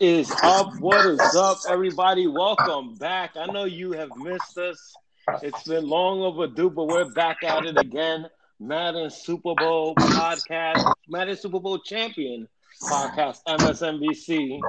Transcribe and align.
Is 0.00 0.30
up? 0.44 0.78
What 0.78 1.04
is 1.06 1.34
up, 1.34 1.58
everybody? 1.68 2.28
Welcome 2.28 2.94
back. 2.94 3.32
I 3.36 3.46
know 3.46 3.64
you 3.64 3.90
have 3.92 4.10
missed 4.16 4.56
us. 4.56 4.94
It's 5.42 5.64
been 5.64 5.88
long 5.88 6.20
overdue, 6.20 6.70
but 6.70 6.86
we're 6.86 7.12
back 7.14 7.42
at 7.42 7.66
it 7.66 7.76
again. 7.76 8.28
Madden 8.60 9.10
Super 9.10 9.54
Bowl 9.56 9.96
podcast, 9.96 10.92
Madden 11.08 11.36
Super 11.36 11.58
Bowl 11.58 11.80
champion 11.80 12.46
podcast, 12.80 13.38
MSNBC. 13.48 14.60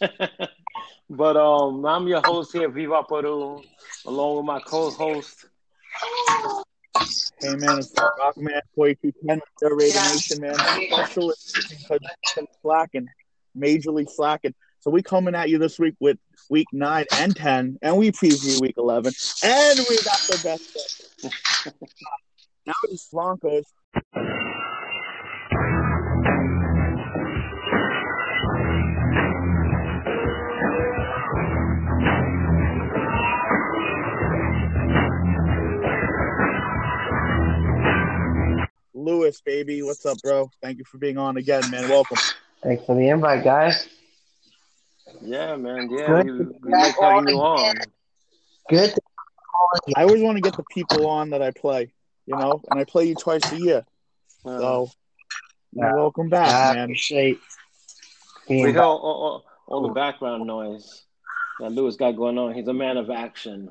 but 1.10 1.36
um, 1.36 1.84
I'm 1.84 2.06
your 2.06 2.22
host 2.24 2.52
here, 2.52 2.68
Viva 2.68 3.02
Peru, 3.02 3.60
along 4.06 4.36
with 4.36 4.46
my 4.46 4.60
co-host. 4.60 5.46
Hey 7.40 7.56
man, 7.56 7.80
it's 7.80 7.92
Rockman 7.92 8.60
4210 8.76 9.40
Raider 9.62 10.14
Nation, 10.14 10.40
man. 10.40 10.54
Special 10.54 11.32
because 11.70 12.00
slacking, 12.62 13.08
majorly 13.58 14.08
slacking. 14.08 14.54
So 14.86 14.92
we 14.92 15.02
coming 15.02 15.34
at 15.34 15.48
you 15.48 15.58
this 15.58 15.80
week 15.80 15.96
with 15.98 16.16
week 16.48 16.68
nine 16.72 17.06
and 17.18 17.34
ten, 17.34 17.76
and 17.82 17.96
we 17.96 18.12
preview 18.12 18.60
week 18.60 18.76
eleven, 18.78 19.12
and 19.42 19.80
we 19.80 19.96
got 19.96 20.20
the 20.28 20.38
best. 20.44 21.72
now 22.66 22.72
it's 22.84 23.08
Broncos. 23.08 23.64
Lewis, 38.94 39.40
baby, 39.44 39.82
what's 39.82 40.06
up, 40.06 40.18
bro? 40.22 40.48
Thank 40.62 40.78
you 40.78 40.84
for 40.84 40.98
being 40.98 41.18
on 41.18 41.38
again, 41.38 41.68
man. 41.72 41.88
Welcome. 41.88 42.18
Thanks 42.62 42.84
for 42.84 42.94
the 42.94 43.08
invite, 43.08 43.42
guys. 43.42 43.88
Yeah, 45.22 45.56
man. 45.56 45.88
Yeah, 45.90 46.22
Good. 46.22 46.26
we, 46.26 46.32
we 46.62 46.72
like 46.72 46.98
having 46.98 47.28
you 47.28 47.36
on. 47.36 47.76
Good. 48.68 48.94
I 49.96 50.02
always 50.02 50.22
want 50.22 50.36
to 50.36 50.42
get 50.42 50.56
the 50.56 50.64
people 50.64 51.06
on 51.06 51.30
that 51.30 51.42
I 51.42 51.50
play, 51.50 51.92
you 52.26 52.36
know, 52.36 52.62
and 52.68 52.78
I 52.78 52.84
play 52.84 53.06
you 53.06 53.14
twice 53.14 53.50
a 53.52 53.56
year. 53.56 53.84
Uh, 54.44 54.58
So, 54.58 54.90
Yeah. 55.72 55.94
welcome 55.94 56.28
back, 56.28 56.48
I 56.48 56.74
man. 56.74 56.84
appreciate 56.84 57.38
we 58.48 58.56
being 58.56 58.68
hear 58.68 58.82
all, 58.82 58.98
all, 58.98 59.22
all, 59.22 59.44
all 59.66 59.88
the 59.88 59.94
background 59.94 60.46
noise 60.46 61.04
that 61.60 61.70
Lewis 61.72 61.96
got 61.96 62.12
going 62.12 62.38
on. 62.38 62.54
He's 62.54 62.68
a 62.68 62.72
man 62.74 62.96
of 62.96 63.10
action. 63.10 63.70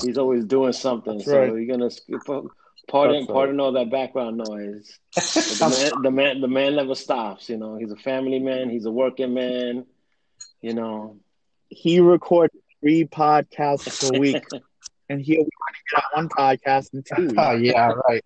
He's 0.00 0.18
always 0.18 0.44
doing 0.44 0.72
something. 0.72 1.14
That's 1.14 1.24
so 1.24 1.40
right. 1.40 1.52
you're 1.52 1.66
gonna 1.66 1.90
skip 1.90 2.20
pardon 2.26 3.16
That's 3.16 3.28
right. 3.28 3.34
pardon 3.34 3.60
all 3.60 3.72
that 3.72 3.90
background 3.90 4.36
noise. 4.36 4.98
The 5.46 5.68
man, 5.68 6.02
the 6.02 6.10
man, 6.10 6.40
the 6.40 6.48
man 6.48 6.76
never 6.76 6.94
stops. 6.94 7.48
You 7.48 7.56
know, 7.56 7.76
he's 7.76 7.92
a 7.92 7.96
family 7.96 8.38
man. 8.38 8.68
He's 8.68 8.84
a 8.84 8.90
working 8.90 9.32
man. 9.32 9.86
You 10.66 10.74
know, 10.74 11.16
He 11.68 12.00
records 12.00 12.52
three 12.80 13.04
podcasts 13.04 14.02
a 14.12 14.18
week, 14.18 14.42
and 15.08 15.20
he'll 15.22 15.44
be 15.44 15.50
get 15.94 16.02
on 16.16 16.24
one 16.24 16.28
podcast 16.28 16.92
in 16.92 17.04
two 17.04 17.32
Oh 17.38 17.52
weeks. 17.52 17.62
yeah, 17.72 17.92
right. 18.08 18.24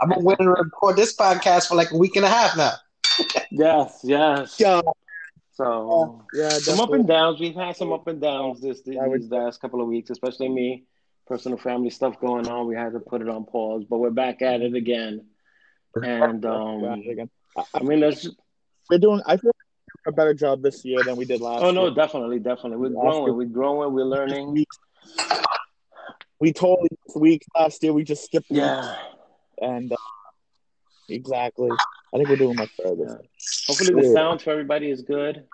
I'm 0.00 0.08
gonna 0.08 0.22
wait 0.22 0.38
and 0.40 0.48
record 0.48 0.96
this 0.96 1.14
podcast 1.14 1.68
for 1.68 1.74
like 1.74 1.90
a 1.90 1.98
week 1.98 2.16
and 2.16 2.24
a 2.24 2.30
half 2.30 2.56
now. 2.56 2.72
yes, 3.50 4.00
yes. 4.04 4.56
Yeah, 4.58 4.80
So 5.52 6.24
yeah, 6.32 6.48
some 6.48 6.80
up 6.80 6.92
and 6.94 7.06
downs. 7.06 7.40
We've 7.40 7.54
had 7.54 7.76
some 7.76 7.92
up 7.92 8.06
and 8.06 8.22
downs 8.22 8.62
this 8.62 8.80
these 8.82 8.96
I 8.98 9.06
last 9.06 9.60
couple 9.60 9.82
of 9.82 9.88
weeks, 9.88 10.08
especially 10.08 10.48
me. 10.48 10.84
Personal 11.26 11.58
family 11.58 11.90
stuff 11.90 12.18
going 12.20 12.48
on. 12.48 12.66
We 12.66 12.74
had 12.74 12.94
to 12.94 13.00
put 13.00 13.20
it 13.20 13.28
on 13.28 13.44
pause, 13.44 13.84
but 13.88 13.98
we're 13.98 14.10
back 14.10 14.40
at 14.40 14.62
it 14.62 14.74
again. 14.74 15.26
And 16.02 16.44
um. 16.46 17.02
I 17.74 17.82
mean, 17.82 18.00
let's. 18.00 18.26
We're 18.90 18.98
doing. 18.98 19.20
I 19.26 19.36
feel 19.36 19.51
a 20.06 20.12
better 20.12 20.34
job 20.34 20.62
this 20.62 20.84
year 20.84 21.02
than 21.04 21.16
we 21.16 21.24
did 21.24 21.40
last. 21.40 21.62
Oh 21.62 21.70
no, 21.70 21.86
year. 21.86 21.94
definitely, 21.94 22.38
definitely. 22.38 22.76
We're 22.78 22.88
Last 22.90 23.04
year- 23.04 23.24
growing. 23.24 23.36
We're 23.36 23.44
growing. 23.46 23.92
We're 23.94 24.04
learning. 24.04 24.52
We, 24.52 24.64
we 26.40 26.52
totally 26.52 26.88
weeks 27.14 27.46
last 27.54 27.82
year. 27.82 27.92
We 27.92 28.04
just 28.04 28.24
skipped 28.24 28.46
Yeah. 28.50 28.96
and 29.60 29.92
uh, 29.92 29.96
exactly. 31.08 31.70
I 32.14 32.16
think 32.16 32.28
we're 32.28 32.36
doing 32.36 32.56
much 32.56 32.70
better 32.76 32.94
Yeah. 32.98 33.16
Hopefully, 33.68 34.02
the 34.02 34.12
sound 34.12 34.42
for 34.42 34.50
everybody 34.50 34.90
is 34.90 35.02
good. 35.02 35.44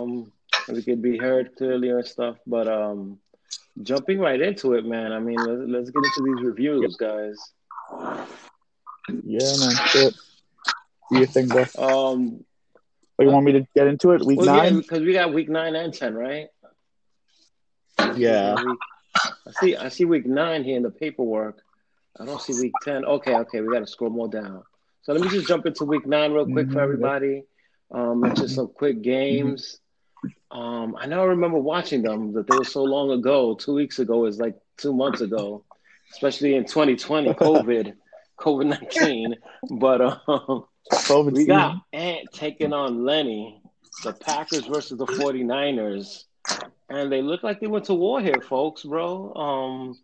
Um, 0.00 0.32
we 0.68 0.82
could 0.82 1.02
be 1.02 1.16
heard 1.18 1.54
clearly 1.56 1.90
and 1.90 2.04
stuff. 2.04 2.36
But 2.46 2.66
um, 2.68 3.18
jumping 3.82 4.18
right 4.18 4.40
into 4.40 4.74
it, 4.74 4.84
man. 4.84 5.12
I 5.12 5.20
mean, 5.20 5.36
let's, 5.36 5.62
let's 5.66 5.90
get 5.90 6.02
into 6.04 6.34
these 6.34 6.44
reviews, 6.46 6.96
guys. 6.96 7.36
Yeah, 9.24 9.52
man. 9.60 9.76
Shit. 9.86 10.14
Do 11.10 11.18
you 11.18 11.26
think, 11.26 11.50
bro? 11.50 11.64
Um, 11.78 12.44
You 13.20 13.30
want 13.30 13.44
me 13.44 13.52
to 13.52 13.66
get 13.74 13.86
into 13.86 14.12
it? 14.12 14.24
Week 14.24 14.38
well, 14.38 14.46
yeah, 14.46 14.62
nine? 14.62 14.78
because 14.78 15.00
we 15.00 15.12
got 15.12 15.32
week 15.34 15.48
nine 15.48 15.74
and 15.74 15.92
ten, 15.92 16.14
right? 16.14 16.48
Yeah. 18.16 18.56
I 19.46 19.52
see. 19.60 19.76
I 19.76 19.88
see 19.88 20.04
week 20.04 20.26
nine 20.26 20.64
here 20.64 20.76
in 20.76 20.82
the 20.82 20.90
paperwork. 20.90 21.58
I 22.18 22.24
don't 22.24 22.40
see 22.40 22.54
week 22.60 22.72
ten. 22.82 23.04
Okay, 23.04 23.34
okay, 23.34 23.60
we 23.60 23.72
got 23.72 23.80
to 23.80 23.86
scroll 23.86 24.10
more 24.10 24.28
down. 24.28 24.62
So 25.02 25.12
let 25.12 25.22
me 25.22 25.28
just 25.28 25.46
jump 25.48 25.66
into 25.66 25.84
week 25.84 26.06
nine 26.06 26.32
real 26.32 26.44
quick 26.46 26.68
for 26.70 26.78
Mhm. 26.78 26.82
everybody. 26.82 27.42
Um, 27.90 28.32
just 28.36 28.54
some 28.54 28.68
quick 28.68 29.02
games. 29.02 29.78
Um, 30.50 30.96
I 30.98 31.06
know 31.06 31.22
I 31.22 31.26
remember 31.26 31.58
watching 31.58 32.02
them, 32.02 32.32
but 32.32 32.46
they 32.46 32.54
were 32.54 32.64
so 32.64 32.84
long 32.84 33.10
ago. 33.10 33.54
Two 33.54 33.74
weeks 33.74 33.98
ago 33.98 34.26
is 34.26 34.38
like 34.38 34.56
two 34.76 34.92
months 34.92 35.20
ago, 35.20 35.64
especially 36.12 36.54
in 36.54 36.64
2020, 36.64 37.32
COVID, 37.34 37.94
COVID 38.38 38.66
19. 38.66 39.36
But 39.70 40.00
um, 40.28 40.64
COVID 40.92 41.32
we 41.32 41.40
season. 41.40 41.56
got 41.56 41.76
Ant 41.92 42.28
taking 42.32 42.72
on 42.72 43.04
Lenny, 43.04 43.62
the 44.04 44.12
Packers 44.12 44.66
versus 44.66 44.98
the 44.98 45.06
49ers. 45.06 46.24
And 46.88 47.12
they 47.12 47.22
look 47.22 47.42
like 47.42 47.60
they 47.60 47.66
went 47.66 47.84
to 47.86 47.94
war 47.94 48.20
here, 48.20 48.40
folks, 48.40 48.82
bro. 48.82 49.34
Um, 49.34 49.98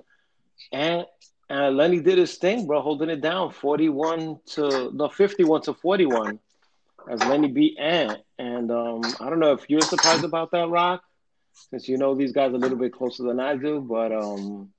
and 0.72 1.06
uh, 1.50 1.70
Lenny 1.70 2.00
did 2.00 2.18
his 2.18 2.36
thing, 2.36 2.66
bro, 2.66 2.80
holding 2.80 3.10
it 3.10 3.20
down 3.20 3.52
41 3.52 4.38
to 4.54 4.90
no 4.92 5.08
51 5.08 5.62
to 5.62 5.74
41 5.74 6.38
as 7.10 7.20
Lenny 7.24 7.48
beat 7.48 7.78
Ant. 7.78 8.20
And 8.38 8.70
um, 8.70 9.02
I 9.20 9.30
don't 9.30 9.40
know 9.40 9.52
if 9.52 9.68
you're 9.68 9.80
surprised 9.80 10.24
about 10.24 10.50
that, 10.52 10.68
Rock, 10.68 11.02
since 11.70 11.88
you 11.88 11.98
know 11.98 12.14
these 12.14 12.32
guys 12.32 12.52
a 12.52 12.56
little 12.56 12.78
bit 12.78 12.92
closer 12.92 13.22
than 13.22 13.40
I 13.40 13.56
do, 13.56 13.80
but 13.80 14.12
um, 14.12 14.70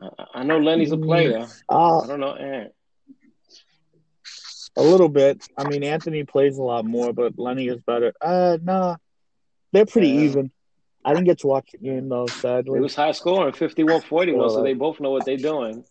I, 0.00 0.08
I 0.34 0.42
know 0.44 0.58
Lenny's 0.58 0.92
a 0.92 0.96
player. 0.96 1.46
Uh, 1.68 2.00
I 2.00 2.06
don't 2.06 2.20
know 2.20 2.34
Ant. 2.34 2.72
A 4.76 4.82
little 4.82 5.08
bit. 5.08 5.46
I 5.56 5.68
mean, 5.68 5.82
Anthony 5.84 6.24
plays 6.24 6.58
a 6.58 6.62
lot 6.62 6.84
more, 6.84 7.12
but 7.12 7.38
Lenny 7.38 7.68
is 7.68 7.80
better. 7.80 8.12
Uh, 8.20 8.58
nah. 8.62 8.96
They're 9.72 9.86
pretty 9.86 10.08
Yeah. 10.08 10.20
even. 10.22 10.50
I 11.04 11.12
didn't 11.12 11.26
get 11.26 11.40
to 11.40 11.46
watch 11.48 11.72
the 11.72 11.78
game, 11.78 12.08
though, 12.08 12.24
It 12.24 12.66
was 12.66 12.94
high 12.94 13.12
scoring, 13.12 13.52
51 13.52 14.00
41, 14.02 14.48
so 14.50 14.62
they 14.62 14.72
both 14.72 15.00
know 15.00 15.10
what 15.10 15.26
they're 15.26 15.36
doing. 15.36 15.84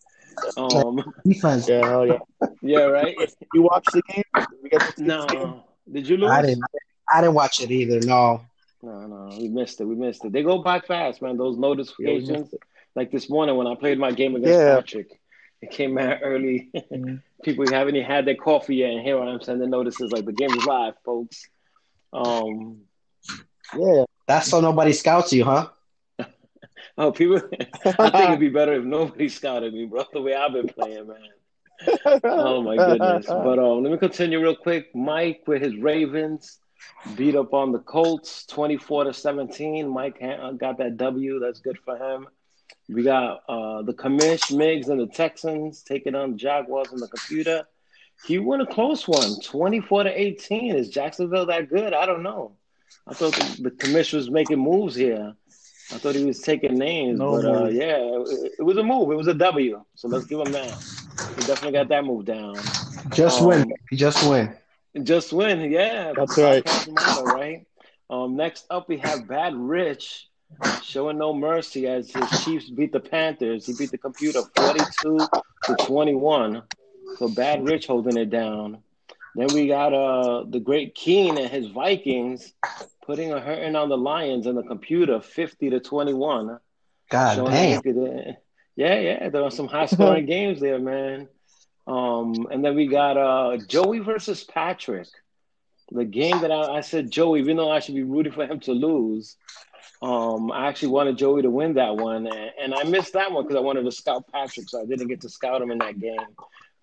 Um, 0.56 1.04
defense. 1.24 1.68
Yeah, 1.68 1.86
hell 1.88 2.06
yeah. 2.06 2.18
yeah, 2.62 2.80
right? 2.80 3.16
You 3.54 3.62
watched 3.62 3.92
the 3.92 4.02
game? 4.02 4.24
Did 4.34 4.46
we 4.62 4.68
get 4.68 4.80
to 4.80 4.86
see 4.88 5.04
game? 5.04 5.06
No. 5.06 5.64
Did 5.90 6.08
you 6.08 6.16
lose? 6.16 6.30
I 6.30 6.42
didn't. 6.42 6.64
I 7.12 7.20
didn't 7.20 7.34
watch 7.34 7.60
it 7.60 7.70
either. 7.70 8.00
No. 8.00 8.40
No, 8.82 9.06
no, 9.06 9.36
we 9.38 9.48
missed 9.48 9.80
it. 9.80 9.84
We 9.84 9.94
missed 9.94 10.24
it. 10.24 10.32
They 10.32 10.42
go 10.42 10.58
by 10.58 10.80
fast, 10.80 11.22
man. 11.22 11.36
Those 11.36 11.56
notifications. 11.56 12.28
missed 12.30 12.52
it. 12.54 12.60
like 12.96 13.10
this 13.12 13.30
morning 13.30 13.56
when 13.56 13.66
I 13.66 13.74
played 13.76 13.98
my 13.98 14.10
game 14.12 14.34
against 14.36 14.58
Yeah. 14.58 14.74
Patrick, 14.76 15.20
it 15.62 15.70
came 15.70 15.96
out 15.98 16.18
early. 16.22 16.70
Mhm. 16.74 17.22
People 17.44 17.66
haven't 17.70 17.96
even 17.96 18.08
had 18.10 18.26
their 18.26 18.34
coffee 18.36 18.76
yet, 18.76 18.90
and 18.90 19.00
here 19.02 19.20
I 19.20 19.32
am 19.32 19.40
sending 19.40 19.70
notices 19.70 20.10
like 20.12 20.24
the 20.24 20.32
game 20.32 20.50
is 20.50 20.64
live, 20.64 20.94
folks. 21.04 21.48
Um, 22.12 22.82
Yeah. 23.76 24.04
That's 24.26 24.48
so 24.48 24.60
nobody 24.60 24.92
scouts 24.92 25.32
you, 25.32 25.44
huh? 25.44 25.68
oh, 26.98 27.12
people. 27.12 27.40
I 27.98 28.10
think 28.10 28.24
it'd 28.28 28.40
be 28.40 28.48
better 28.60 28.74
if 28.74 28.84
nobody 28.84 29.28
scouted 29.28 29.74
me, 29.74 29.84
bro. 29.86 30.04
The 30.12 30.22
way 30.22 30.34
I've 30.34 30.52
been 30.52 30.68
playing, 30.68 31.08
man. 31.08 32.20
Oh 32.24 32.62
my 32.62 32.76
goodness. 32.76 33.26
But 33.26 33.58
um, 33.58 33.82
let 33.82 33.92
me 33.92 33.98
continue 33.98 34.40
real 34.40 34.56
quick. 34.56 34.94
Mike 34.94 35.42
with 35.46 35.60
his 35.60 35.76
Ravens 35.76 36.58
beat 37.16 37.34
up 37.36 37.52
on 37.52 37.72
the 37.72 37.80
Colts, 37.80 38.46
twenty-four 38.46 39.04
to 39.04 39.12
seventeen. 39.12 39.88
Mike 39.88 40.20
got 40.20 40.78
that 40.78 40.96
W. 40.96 41.38
That's 41.40 41.60
good 41.60 41.78
for 41.84 41.96
him. 41.96 42.26
We 42.88 43.02
got 43.02 43.42
uh, 43.48 43.82
the 43.82 43.94
Commish, 43.94 44.50
Migs, 44.52 44.88
and 44.88 45.00
the 45.00 45.06
Texans 45.06 45.82
taking 45.82 46.14
on 46.14 46.32
the 46.32 46.36
Jaguars 46.36 46.88
on 46.92 47.00
the 47.00 47.08
computer. 47.08 47.64
He 48.26 48.38
won 48.38 48.60
a 48.60 48.66
close 48.66 49.08
one, 49.08 49.40
24 49.42 50.04
to 50.04 50.20
18. 50.20 50.76
Is 50.76 50.88
Jacksonville 50.90 51.46
that 51.46 51.68
good? 51.68 51.92
I 51.94 52.06
don't 52.06 52.22
know. 52.22 52.56
I 53.06 53.14
thought 53.14 53.34
the, 53.34 53.62
the 53.62 53.70
Commish 53.70 54.12
was 54.12 54.30
making 54.30 54.58
moves 54.58 54.94
here. 54.94 55.34
I 55.92 55.98
thought 55.98 56.14
he 56.14 56.24
was 56.24 56.40
taking 56.40 56.78
names, 56.78 57.18
No 57.18 57.32
but 57.32 57.44
uh, 57.44 57.64
yeah, 57.68 57.96
it, 57.98 58.52
it 58.58 58.62
was 58.62 58.76
a 58.78 58.82
move. 58.82 59.10
It 59.10 59.16
was 59.16 59.26
a 59.26 59.34
W. 59.34 59.82
So 59.94 60.08
let's 60.08 60.24
give 60.26 60.40
him 60.40 60.52
that. 60.52 60.70
He 61.36 61.42
definitely 61.46 61.72
got 61.72 61.88
that 61.88 62.04
move 62.04 62.24
down. 62.24 62.56
Just 63.12 63.40
Um, 63.40 63.48
win. 63.48 63.72
Just 63.92 64.28
win. 64.28 64.54
Just 65.02 65.32
win, 65.32 65.70
yeah. 65.70 66.12
That's 66.16 66.38
right. 66.38 66.64
Podcast 66.64 66.94
motto, 66.94 67.24
right? 67.24 67.66
Um, 68.08 68.36
next 68.36 68.64
up, 68.70 68.88
we 68.88 68.96
have 68.98 69.26
Bad 69.26 69.54
Rich 69.56 70.28
showing 70.82 71.18
no 71.18 71.34
mercy 71.34 71.86
as 71.86 72.10
his 72.10 72.30
Chiefs 72.44 72.68
beat 72.70 72.92
the 72.92 73.00
Panthers. 73.00 73.66
He 73.66 73.72
beat 73.72 73.90
the 73.90 73.98
computer 73.98 74.42
42 74.54 75.18
to 75.66 75.74
21. 75.86 76.62
So 77.18 77.28
Bad 77.28 77.64
Rich 77.64 77.86
holding 77.86 78.16
it 78.16 78.30
down. 78.30 78.78
Then 79.34 79.52
we 79.52 79.66
got 79.66 79.92
uh 79.92 80.44
the 80.48 80.60
great 80.60 80.94
Keen 80.94 81.36
and 81.38 81.50
his 81.50 81.66
Vikings 81.68 82.52
putting 83.04 83.32
a 83.32 83.40
hurting 83.40 83.76
on 83.76 83.88
the 83.88 83.96
Lions 83.96 84.46
in 84.46 84.54
the 84.54 84.62
computer, 84.62 85.20
fifty 85.20 85.70
to 85.70 85.80
twenty-one. 85.80 86.58
God 87.10 87.34
Showing 87.34 87.52
damn. 87.52 87.82
that 87.82 88.36
Yeah, 88.76 88.98
yeah, 88.98 89.28
there 89.28 89.42
are 89.42 89.50
some 89.50 89.68
high-scoring 89.68 90.26
games 90.34 90.60
there, 90.60 90.78
man. 90.78 91.28
Um, 91.86 92.46
and 92.50 92.64
then 92.64 92.74
we 92.74 92.86
got 92.86 93.16
uh 93.16 93.58
Joey 93.68 93.98
versus 93.98 94.44
Patrick. 94.44 95.08
The 95.90 96.04
game 96.04 96.40
that 96.40 96.50
I, 96.50 96.76
I 96.76 96.80
said 96.80 97.10
Joey, 97.10 97.40
even 97.40 97.56
though 97.56 97.70
I 97.70 97.80
should 97.80 97.94
be 97.94 98.02
rooting 98.02 98.32
for 98.32 98.46
him 98.46 98.60
to 98.60 98.72
lose, 98.72 99.36
um, 100.04 100.52
I 100.52 100.66
actually 100.68 100.88
wanted 100.88 101.16
Joey 101.16 101.42
to 101.42 101.50
win 101.50 101.74
that 101.74 101.96
one, 101.96 102.26
and, 102.26 102.50
and 102.60 102.74
I 102.74 102.82
missed 102.84 103.12
that 103.14 103.32
one 103.32 103.44
because 103.44 103.56
I 103.56 103.60
wanted 103.60 103.84
to 103.84 103.92
scout 103.92 104.24
Patrick, 104.30 104.68
so 104.68 104.82
I 104.82 104.84
didn't 104.84 105.08
get 105.08 105.20
to 105.22 105.28
scout 105.28 105.62
him 105.62 105.70
in 105.70 105.78
that 105.78 105.98
game. 105.98 106.18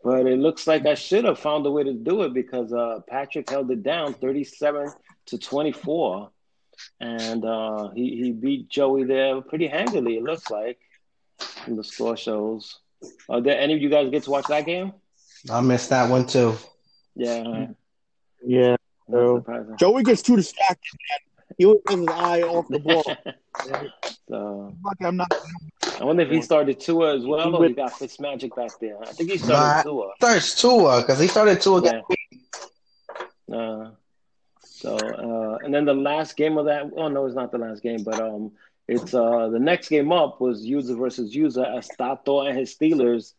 But 0.03 0.25
it 0.25 0.39
looks 0.39 0.65
like 0.65 0.85
I 0.87 0.95
should 0.95 1.25
have 1.25 1.37
found 1.37 1.65
a 1.67 1.71
way 1.71 1.83
to 1.83 1.93
do 1.93 2.23
it 2.23 2.33
because 2.33 2.73
uh, 2.73 3.01
Patrick 3.07 3.49
held 3.49 3.69
it 3.69 3.83
down, 3.83 4.15
thirty-seven 4.15 4.91
to 5.27 5.37
twenty-four, 5.37 6.31
and 6.99 7.45
uh, 7.45 7.89
he 7.91 8.15
he 8.21 8.31
beat 8.31 8.67
Joey 8.69 9.03
there 9.03 9.39
pretty 9.41 9.67
handily. 9.67 10.17
It 10.17 10.23
looks 10.23 10.49
like 10.49 10.79
from 11.37 11.75
the 11.75 11.83
score 11.83 12.17
shows. 12.17 12.79
Are 13.29 13.41
there 13.41 13.59
any 13.59 13.73
of 13.75 13.81
you 13.81 13.89
guys 13.89 14.09
get 14.09 14.23
to 14.23 14.31
watch 14.31 14.47
that 14.47 14.65
game? 14.65 14.93
I 15.51 15.61
missed 15.61 15.89
that 15.91 16.09
one 16.09 16.25
too. 16.25 16.55
Yeah, 17.15 17.67
Yeah. 18.43 18.75
So- 19.09 19.43
Joey 19.77 20.03
gets 20.03 20.21
too 20.21 20.35
distracted, 20.35 20.97
man. 21.09 21.19
He 21.57 21.65
always 21.65 21.81
has 21.87 21.99
his 21.99 22.07
eye 22.07 22.41
off 22.41 22.67
the 22.67 22.79
ball. 22.79 23.03
so 24.27 24.75
Lucky 24.83 25.05
I'm 25.05 25.17
not. 25.17 25.33
I 25.99 26.03
wonder 26.03 26.23
if 26.23 26.29
he 26.29 26.41
started 26.41 26.79
Tua 26.79 27.15
as 27.15 27.25
well, 27.25 27.55
or 27.55 27.67
he 27.67 27.73
got 27.73 27.91
Fitzmagic 27.91 28.55
back 28.55 28.71
there. 28.79 29.01
I 29.01 29.11
think 29.11 29.31
he 29.31 29.37
started 29.37 29.83
Tua. 29.83 30.11
Starts 30.17 30.61
Tua 30.61 31.01
because 31.01 31.19
he 31.19 31.27
started 31.27 31.61
Tua 31.61 31.77
again. 31.77 32.01
Yeah. 33.47 33.57
Uh, 33.57 33.91
so 34.63 34.95
uh, 34.97 35.63
and 35.63 35.73
then 35.73 35.85
the 35.85 35.93
last 35.93 36.37
game 36.37 36.57
of 36.57 36.65
that. 36.65 36.91
Oh 36.95 37.07
no, 37.07 37.25
it's 37.25 37.35
not 37.35 37.51
the 37.51 37.57
last 37.57 37.83
game, 37.83 38.03
but 38.03 38.19
um, 38.19 38.51
it's 38.87 39.13
uh 39.13 39.49
the 39.49 39.59
next 39.59 39.89
game 39.89 40.11
up 40.11 40.41
was 40.41 40.65
user 40.65 40.95
versus 40.95 41.35
user 41.35 41.63
as 41.63 41.87
Tato 41.87 42.41
and 42.41 42.57
his 42.57 42.75
Steelers 42.75 43.33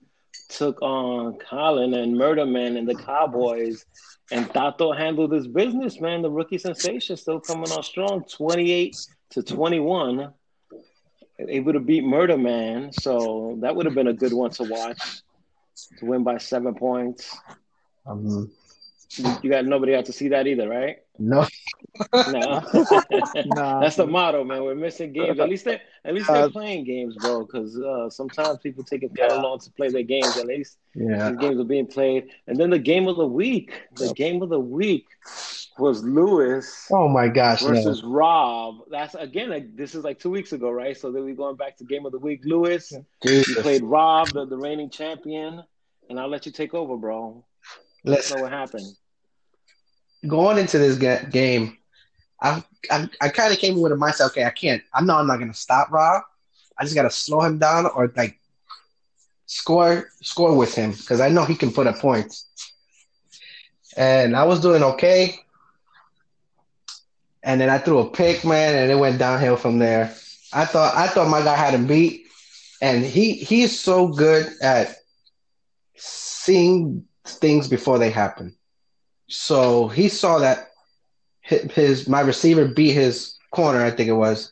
took 0.57 0.81
on 0.83 1.39
Colin 1.39 1.95
and 1.95 2.15
Murderman 2.15 2.77
and 2.79 2.89
the 2.89 2.95
Cowboys. 2.95 3.85
And 4.31 4.49
Tato 4.53 4.93
handled 4.93 5.33
his 5.33 5.47
business, 5.47 6.01
man. 6.01 6.23
The 6.23 6.31
rookie 6.31 6.59
sensation 6.59 7.17
still 7.17 7.41
coming 7.41 7.71
on 7.73 7.83
strong, 7.83 8.25
twenty-eight 8.25 8.97
to 9.31 9.43
twenty-one, 9.43 10.33
able 11.49 11.73
to 11.73 11.81
beat 11.81 12.05
Murder 12.05 12.39
Man. 12.39 12.93
So 12.93 13.59
that 13.61 13.75
would 13.75 13.85
have 13.87 13.95
been 13.95 14.09
a 14.09 14.13
good 14.13 14.33
one 14.33 14.51
to 14.53 14.65
watch. 14.65 15.23
To 15.99 16.07
win 16.07 16.23
by 16.23 16.39
seven 16.39 16.75
points. 16.75 17.37
Um, 18.07 18.53
You 19.19 19.37
you 19.43 19.51
got 19.51 19.67
nobody 19.67 19.95
out 19.95 20.07
to 20.07 20.13
see 20.13 20.29
that 20.29 20.47
either, 20.47 20.69
right? 20.69 20.99
no, 21.19 21.47
No. 22.13 22.63
Nah. 23.47 23.81
That's 23.81 23.97
the 23.97 24.07
motto, 24.07 24.45
man. 24.45 24.65
We're 24.65 24.75
missing 24.75 25.13
games. 25.13 25.39
At 25.39 25.49
least 25.49 25.65
they 25.65 25.81
at 26.05 26.15
least 26.15 26.29
Uh, 26.29 26.35
they're 26.35 26.51
playing 26.51 26.85
games, 26.85 27.17
bro. 27.17 27.45
Because 27.45 27.79
uh, 27.79 28.09
sometimes 28.11 28.59
people 28.59 28.83
take 28.85 29.03
it 29.03 29.15
kind 29.15 29.33
of 29.33 29.43
long 29.43 29.59
to 29.61 29.71
play 29.73 29.89
their 29.89 30.03
games. 30.03 30.37
At 30.37 30.47
least 30.47 30.79
yeah. 30.95 31.31
these 31.31 31.39
games 31.39 31.61
are 31.61 31.65
being 31.65 31.87
played. 31.87 32.31
And 32.47 32.57
then 32.57 32.71
the 32.71 32.79
game 32.79 33.09
of 33.09 33.17
the 33.17 33.27
week. 33.27 33.73
The 33.97 34.13
game 34.15 34.43
of 34.43 34.49
the 34.49 34.61
week 34.61 35.07
was 35.79 36.03
Lewis 36.03 36.87
Oh 36.91 37.09
my 37.09 37.29
gosh, 37.29 37.63
no. 37.63 37.69
versus 37.69 38.03
Rob. 38.03 38.81
That's 38.91 39.15
again. 39.15 39.51
Like, 39.51 39.77
this 39.77 39.95
is 39.95 40.05
like 40.05 40.19
two 40.19 40.31
weeks 40.31 40.53
ago, 40.53 40.71
right? 40.71 40.97
So 40.97 41.13
then 41.13 41.25
we 41.25 41.35
going 41.35 41.57
back 41.57 41.77
to 41.79 41.85
game 41.85 42.07
of 42.07 42.13
the 42.13 42.19
week. 42.19 42.41
Lewis, 42.45 42.93
you 43.25 43.45
played 43.57 43.83
Rob, 43.83 44.29
the, 44.29 44.47
the 44.47 44.57
reigning 44.57 44.91
champion, 44.91 45.63
and 46.09 46.19
I'll 46.19 46.29
let 46.29 46.47
you 46.47 46.53
take 46.53 46.75
over, 46.75 46.97
bro. 46.97 47.45
Let's 48.05 48.35
know 48.35 48.43
what 48.43 48.51
happened. 48.51 48.87
Going 50.27 50.59
into 50.59 50.79
this 50.79 50.97
ga- 50.97 51.27
game, 51.31 51.79
I 52.41 52.63
I, 52.91 53.09
I 53.21 53.29
kind 53.29 53.53
of 53.53 53.59
came 53.59 53.81
with 53.81 53.93
a 53.93 53.97
mindset. 53.97 54.27
Okay, 54.29 54.45
I 54.45 54.51
can't. 54.51 54.83
I 54.93 55.03
know 55.03 55.17
I'm 55.17 55.27
not 55.27 55.39
gonna 55.39 55.55
stop 55.55 55.91
Rob. 55.91 56.23
I 56.79 56.85
just 56.85 56.95
gotta 56.95 57.11
slow 57.11 57.43
him 57.43 57.59
down 57.59 57.87
or 57.87 58.13
like 58.17 58.39
score 59.47 60.11
score 60.23 60.57
with 60.57 60.75
him 60.75 60.93
because 60.93 61.21
I 61.21 61.29
know 61.29 61.45
he 61.45 61.55
can 61.55 61.73
put 61.73 61.87
up 61.87 61.99
points. 61.99 62.49
And 63.97 64.35
I 64.35 64.45
was 64.45 64.61
doing 64.61 64.83
okay. 64.83 65.39
And 67.43 67.61
then 67.61 67.69
I 67.69 67.79
threw 67.79 67.99
a 67.99 68.11
pick, 68.11 68.45
man, 68.45 68.77
and 68.77 68.91
it 68.91 68.95
went 68.95 69.19
downhill 69.19 69.57
from 69.57 69.79
there. 69.79 70.15
I 70.53 70.65
thought 70.65 70.95
I 70.95 71.09
thought 71.09 71.29
my 71.29 71.43
guy 71.43 71.57
had 71.57 71.75
him 71.75 71.87
beat, 71.87 72.27
and 72.81 73.05
he 73.05 73.35
he's 73.35 73.79
so 73.79 74.09
good 74.09 74.47
at 74.63 74.97
seeing 75.97 77.05
things 77.25 77.69
before 77.69 77.99
they 77.99 78.11
happen. 78.11 78.57
So 79.33 79.89
he 79.89 80.09
saw 80.09 80.39
that 80.41 80.73
his 81.41 82.07
my 82.07 82.21
receiver 82.21 82.69
beat 82.69 82.93
his 82.93 83.39
corner, 83.51 83.83
I 83.83 83.91
think 83.91 84.09
it 84.09 84.13
was, 84.13 84.51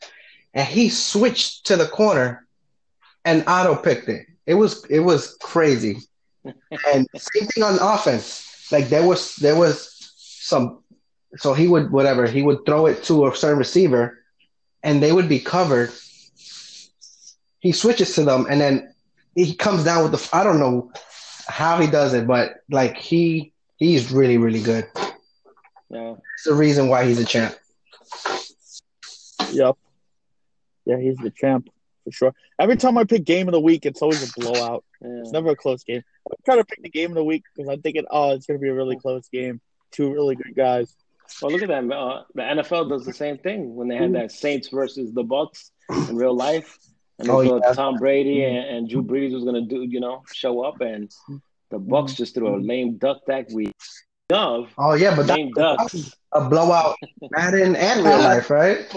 and 0.53 0.67
he 0.67 0.89
switched 0.89 1.67
to 1.67 1.77
the 1.77 1.87
corner 1.87 2.47
and 3.23 3.43
auto 3.47 3.75
picked 3.75 4.09
it. 4.09 4.25
It 4.47 4.55
was 4.55 4.83
it 4.85 5.01
was 5.01 5.37
crazy. 5.41 5.99
and 6.43 7.07
same 7.15 7.47
thing 7.47 7.63
on 7.63 7.77
offense. 7.79 8.71
Like 8.71 8.89
there 8.89 9.07
was 9.07 9.35
there 9.35 9.55
was 9.55 10.11
some 10.17 10.83
so 11.37 11.53
he 11.53 11.67
would 11.67 11.91
whatever, 11.91 12.25
he 12.25 12.41
would 12.41 12.65
throw 12.65 12.87
it 12.87 13.03
to 13.03 13.27
a 13.27 13.35
certain 13.35 13.59
receiver 13.59 14.17
and 14.81 15.01
they 15.01 15.11
would 15.11 15.29
be 15.29 15.39
covered. 15.39 15.91
He 17.59 17.71
switches 17.71 18.15
to 18.15 18.23
them 18.23 18.47
and 18.49 18.59
then 18.59 18.95
he 19.35 19.53
comes 19.53 19.83
down 19.83 20.01
with 20.01 20.11
the 20.11 20.35
I 20.35 20.43
don't 20.43 20.59
know 20.59 20.91
how 21.47 21.79
he 21.79 21.87
does 21.87 22.15
it, 22.15 22.25
but 22.25 22.55
like 22.69 22.97
he 22.97 23.53
he's 23.81 24.11
really, 24.11 24.37
really 24.37 24.61
good. 24.61 24.87
Yeah. 25.89 26.13
It's 26.35 26.43
the 26.45 26.53
reason 26.53 26.87
why 26.87 27.05
he's 27.05 27.19
a 27.19 27.25
champ. 27.25 27.55
Yep. 29.51 29.75
Yeah, 30.85 30.99
he's 30.99 31.17
the 31.17 31.31
champ 31.31 31.67
for 32.05 32.11
sure. 32.11 32.33
Every 32.59 32.77
time 32.77 32.97
I 32.97 33.03
pick 33.03 33.23
game 33.25 33.47
of 33.47 33.53
the 33.53 33.59
week, 33.59 33.85
it's 33.85 34.01
always 34.01 34.23
a 34.29 34.39
blowout. 34.39 34.83
yeah. 35.01 35.19
It's 35.21 35.31
never 35.31 35.49
a 35.49 35.55
close 35.55 35.83
game. 35.83 36.03
I 36.31 36.35
try 36.45 36.55
to 36.57 36.63
pick 36.63 36.81
the 36.81 36.89
game 36.89 37.09
of 37.11 37.15
the 37.15 37.23
week 37.23 37.43
because 37.55 37.69
I'm 37.69 37.81
thinking, 37.81 38.05
oh, 38.09 38.31
it's 38.31 38.45
going 38.45 38.59
to 38.59 38.61
be 38.61 38.69
a 38.69 38.73
really 38.73 38.97
close 38.97 39.27
game. 39.29 39.59
Two 39.91 40.13
really 40.13 40.35
good 40.35 40.55
guys. 40.55 40.95
Well, 41.41 41.51
look 41.51 41.61
at 41.63 41.69
that. 41.69 41.83
Uh, 41.91 42.23
the 42.35 42.41
NFL 42.41 42.89
does 42.89 43.05
the 43.05 43.13
same 43.13 43.37
thing 43.37 43.75
when 43.75 43.87
they 43.87 43.95
had 43.95 44.13
that 44.13 44.31
Saints 44.31 44.67
versus 44.69 45.11
the 45.13 45.23
Bucks 45.23 45.71
in 45.89 46.15
real 46.15 46.35
life, 46.35 46.77
and 47.19 47.27
they 47.27 47.33
Oh, 47.33 47.45
thought 47.45 47.61
yeah. 47.65 47.73
Tom 47.73 47.95
Brady 47.97 48.43
and, 48.43 48.57
and 48.57 48.89
Drew 48.89 49.01
Brees 49.03 49.33
was 49.33 49.43
going 49.43 49.55
to 49.55 49.61
do, 49.61 49.81
you 49.81 49.99
know, 50.01 50.23
show 50.33 50.61
up, 50.61 50.81
and 50.81 51.09
the 51.71 51.79
Bucks 51.79 52.13
just 52.13 52.35
threw 52.35 52.55
a 52.55 52.57
lame 52.57 52.97
duck 52.97 53.17
that 53.27 53.49
week. 53.51 53.73
Of 54.29 54.69
Oh 54.77 54.93
yeah, 54.93 55.15
but 55.15 55.25
lame 55.25 55.51
that's 55.55 55.91
ducks. 55.91 56.15
a 56.33 56.47
blowout 56.47 56.95
Madden 57.31 57.75
and 57.75 58.05
real 58.05 58.19
life, 58.19 58.49
right? 58.49 58.89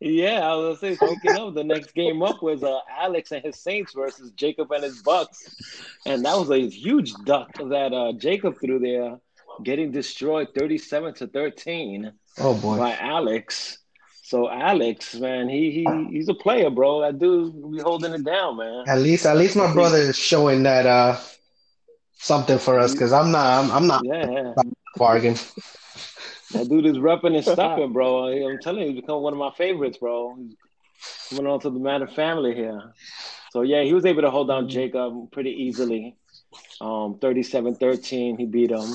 Yeah, 0.00 0.40
I 0.48 0.54
was 0.54 0.78
gonna 0.80 0.96
say. 0.96 1.06
Speaking 1.06 1.36
of, 1.36 1.54
the 1.54 1.64
next 1.64 1.94
game 1.94 2.22
up 2.22 2.42
was 2.42 2.62
uh, 2.62 2.78
Alex 2.90 3.32
and 3.32 3.42
his 3.44 3.58
Saints 3.60 3.94
versus 3.94 4.30
Jacob 4.32 4.70
and 4.70 4.84
his 4.84 5.02
Bucks, 5.02 5.88
and 6.06 6.24
that 6.24 6.36
was 6.36 6.50
a 6.50 6.68
huge 6.68 7.14
duck 7.24 7.50
that 7.54 7.92
uh, 7.92 8.12
Jacob 8.18 8.60
threw 8.60 8.78
there, 8.78 9.16
getting 9.62 9.90
destroyed 9.92 10.48
thirty-seven 10.58 11.14
to 11.14 11.26
thirteen. 11.26 12.12
Oh 12.38 12.54
boy. 12.54 12.76
by 12.76 12.96
Alex. 12.96 13.78
So 14.22 14.48
Alex, 14.50 15.14
man, 15.14 15.48
he 15.48 15.70
he 15.70 15.86
he's 16.10 16.28
a 16.28 16.34
player, 16.34 16.70
bro. 16.70 17.00
That 17.02 17.18
dude 17.18 17.54
be 17.72 17.78
holding 17.80 18.12
it 18.12 18.24
down, 18.24 18.56
man. 18.58 18.84
At 18.86 18.98
least 19.00 19.26
at 19.26 19.36
least 19.36 19.56
my 19.56 19.72
brother 19.72 19.98
is 19.98 20.16
showing 20.18 20.62
that 20.64 20.86
uh 20.86 21.18
something 22.16 22.58
for 22.58 22.78
us 22.78 22.92
because 22.92 23.12
I'm 23.12 23.30
not 23.30 23.64
I'm, 23.64 23.70
I'm 23.70 23.86
not 23.86 24.02
Yeah, 24.04 24.30
yeah. 24.30 24.52
bargain. 24.96 25.34
That 26.52 26.68
dude 26.68 26.86
is 26.86 26.98
repping 26.98 27.34
and 27.34 27.44
stepping, 27.44 27.92
bro. 27.92 28.26
I'm 28.26 28.58
telling 28.58 28.82
you, 28.82 28.92
he's 28.92 29.00
become 29.00 29.22
one 29.22 29.32
of 29.32 29.38
my 29.38 29.50
favorites, 29.56 29.98
bro. 29.98 30.36
He's 30.36 30.56
coming 31.30 31.50
on 31.50 31.60
to 31.60 31.70
the 31.70 31.78
Madden 31.78 32.08
family 32.08 32.54
here. 32.54 32.80
So 33.50 33.62
yeah, 33.62 33.82
he 33.82 33.92
was 33.92 34.04
able 34.04 34.22
to 34.22 34.30
hold 34.30 34.48
down 34.48 34.68
Jacob 34.68 35.30
pretty 35.32 35.50
easily. 35.50 36.16
Um, 36.80 37.18
37-13, 37.20 38.38
he 38.38 38.46
beat 38.46 38.70
him. 38.70 38.94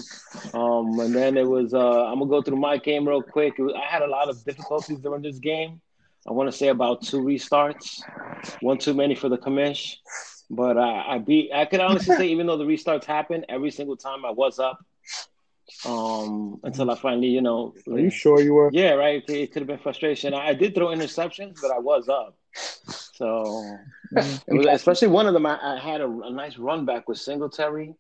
Um, 0.54 1.00
and 1.00 1.14
then 1.14 1.38
it 1.38 1.48
was 1.48 1.74
uh, 1.74 2.06
I'm 2.06 2.20
gonna 2.20 2.30
go 2.30 2.42
through 2.42 2.58
my 2.58 2.78
game 2.78 3.08
real 3.08 3.22
quick. 3.22 3.58
Was, 3.58 3.74
I 3.76 3.92
had 3.92 4.02
a 4.02 4.08
lot 4.08 4.30
of 4.30 4.44
difficulties 4.46 5.00
during 5.00 5.22
this 5.22 5.40
game. 5.40 5.82
I 6.28 6.32
want 6.34 6.52
to 6.52 6.58
say 6.58 6.68
about 6.68 7.02
two 7.02 7.22
restarts, 7.22 8.02
one 8.62 8.78
too 8.78 8.94
many 8.94 9.16
for 9.16 9.30
the 9.30 9.38
commish. 9.38 9.96
But 10.50 10.78
I, 10.78 11.16
I 11.16 11.18
beat. 11.20 11.52
I 11.54 11.66
could 11.66 11.80
honestly 11.80 12.16
say, 12.16 12.28
even 12.30 12.48
though 12.48 12.58
the 12.58 12.66
restarts 12.66 13.06
happened, 13.06 13.46
every 13.50 13.72
single 13.72 13.98
time 13.98 14.26
I 14.26 14.32
was 14.32 14.60
up. 14.60 14.80
Um, 15.86 16.60
until 16.64 16.90
I 16.90 16.96
finally, 16.96 17.28
you 17.28 17.42
know, 17.42 17.76
Are 17.92 18.00
you 18.00 18.10
sure 18.10 18.42
you 18.42 18.56
were? 18.56 18.72
yeah, 18.74 18.94
right. 18.94 19.24
It, 19.28 19.32
it 19.32 19.52
could 19.52 19.62
have 19.62 19.68
been 19.68 19.78
frustration. 19.78 20.34
I, 20.34 20.48
I 20.48 20.54
did 20.54 20.74
throw 20.74 20.88
interceptions, 20.88 21.62
but 21.62 21.70
I 21.72 21.78
was 21.78 22.10
up. 22.10 22.36
So 23.14 23.78
it 24.12 24.54
was, 24.54 24.66
especially 24.66 25.10
one 25.10 25.28
of 25.28 25.34
them, 25.34 25.46
I, 25.46 25.60
I 25.62 25.80
had 25.80 26.02
a, 26.02 26.08
a 26.08 26.32
nice 26.32 26.58
run 26.58 26.86
back 26.86 27.08
with 27.08 27.20
Singletary. 27.20 27.94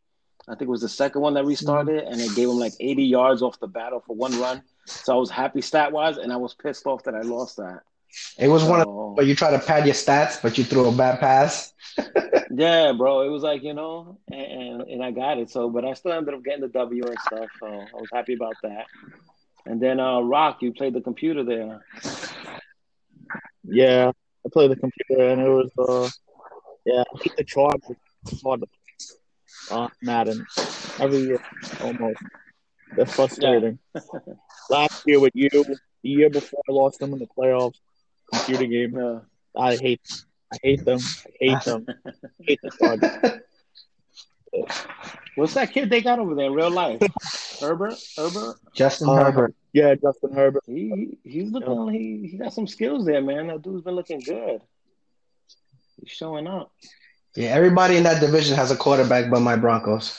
I 0.47 0.53
think 0.53 0.63
it 0.63 0.69
was 0.71 0.81
the 0.81 0.89
second 0.89 1.21
one 1.21 1.35
that 1.35 1.45
restarted, 1.45 2.03
and 2.05 2.19
it 2.19 2.33
gave 2.35 2.49
him 2.49 2.57
like 2.57 2.73
80 2.79 3.03
yards 3.03 3.41
off 3.43 3.59
the 3.59 3.67
battle 3.67 3.99
for 4.05 4.15
one 4.15 4.39
run. 4.39 4.63
So 4.85 5.13
I 5.13 5.19
was 5.19 5.29
happy 5.29 5.61
stat 5.61 5.91
wise, 5.91 6.17
and 6.17 6.33
I 6.33 6.37
was 6.37 6.55
pissed 6.55 6.87
off 6.87 7.03
that 7.03 7.13
I 7.13 7.21
lost 7.21 7.57
that. 7.57 7.81
It 8.37 8.47
was 8.47 8.63
one 8.63 8.81
of 8.81 9.15
but 9.15 9.25
you 9.25 9.35
try 9.35 9.51
to 9.51 9.59
pad 9.59 9.85
your 9.85 9.95
stats, 9.95 10.41
but 10.41 10.57
you 10.57 10.63
threw 10.63 10.87
a 10.87 10.91
bad 10.91 11.19
pass. 11.19 11.73
yeah, 12.51 12.93
bro. 12.93 13.21
It 13.21 13.29
was 13.29 13.43
like 13.43 13.63
you 13.63 13.73
know, 13.73 14.17
and, 14.31 14.81
and 14.81 15.03
I 15.03 15.11
got 15.11 15.37
it. 15.37 15.49
So, 15.49 15.69
but 15.69 15.83
I 15.83 15.93
still 15.93 16.13
ended 16.13 16.33
up 16.33 16.43
getting 16.43 16.61
the 16.61 16.69
W 16.69 17.03
and 17.05 17.19
stuff. 17.19 17.49
So 17.59 17.65
I 17.67 17.97
was 17.97 18.07
happy 18.13 18.33
about 18.33 18.55
that. 18.63 18.85
And 19.65 19.81
then 19.81 19.99
uh, 19.99 20.21
Rock, 20.21 20.61
you 20.61 20.71
played 20.71 20.93
the 20.93 21.01
computer 21.01 21.43
there. 21.43 21.85
Yeah, 23.63 24.11
I 24.45 24.49
played 24.51 24.71
the 24.71 24.77
computer 24.77 25.29
and 25.29 25.41
it 25.41 25.49
was 25.49 25.71
uh, 25.77 26.09
yeah, 26.85 27.01
I 27.01 27.17
hate 27.21 27.35
the 27.35 27.43
Chargers. 27.43 27.97
It's 28.31 28.41
hard 28.41 28.63
uh, 29.71 29.87
Madden 30.01 30.45
every 30.99 31.19
year 31.19 31.41
almost. 31.81 32.21
That's 32.95 33.13
frustrating. 33.13 33.79
Last 34.69 35.03
year 35.05 35.19
with 35.19 35.35
you, 35.35 35.49
the 36.03 36.09
year 36.09 36.29
before 36.29 36.61
I 36.69 36.71
lost 36.71 36.99
them 36.99 37.13
in 37.13 37.19
the 37.19 37.27
playoffs, 37.27 37.79
computer 38.31 38.65
game. 38.65 38.97
Yeah. 38.97 39.19
I 39.55 39.75
hate, 39.77 40.01
I 40.53 40.57
hate 40.63 40.85
them. 40.85 40.99
I 40.99 41.29
hate 41.39 41.63
them. 41.63 41.85
I 42.05 42.11
hate 42.47 42.59
the 42.61 42.71
Chargers. 42.79 43.41
What's 45.35 45.53
that 45.53 45.71
kid 45.73 45.89
they 45.89 46.01
got 46.01 46.19
over 46.19 46.35
there 46.35 46.47
in 46.47 46.53
real 46.53 46.71
life? 46.71 47.01
Herbert? 47.61 47.95
Herbert? 48.17 48.55
Justin 48.73 49.09
Uh, 49.09 49.15
Herbert. 49.15 49.55
Yeah, 49.73 49.93
Justin 49.95 50.33
Herbert. 50.33 50.63
He 50.65 51.17
he- 51.23 51.29
he's 51.29 51.51
looking 51.51 51.87
he 51.93 52.27
he 52.31 52.37
got 52.37 52.53
some 52.53 52.65
skills 52.67 53.05
there, 53.05 53.21
man. 53.21 53.47
That 53.47 53.61
dude's 53.61 53.83
been 53.83 53.93
looking 53.95 54.19
good. 54.19 54.61
He's 56.01 56.09
showing 56.11 56.47
up. 56.47 56.71
Yeah, 57.35 57.49
everybody 57.49 57.97
in 57.97 58.03
that 58.03 58.19
division 58.21 58.55
has 58.55 58.71
a 58.71 58.75
quarterback 58.75 59.29
but 59.29 59.41
my 59.41 59.55
Broncos. 59.55 60.17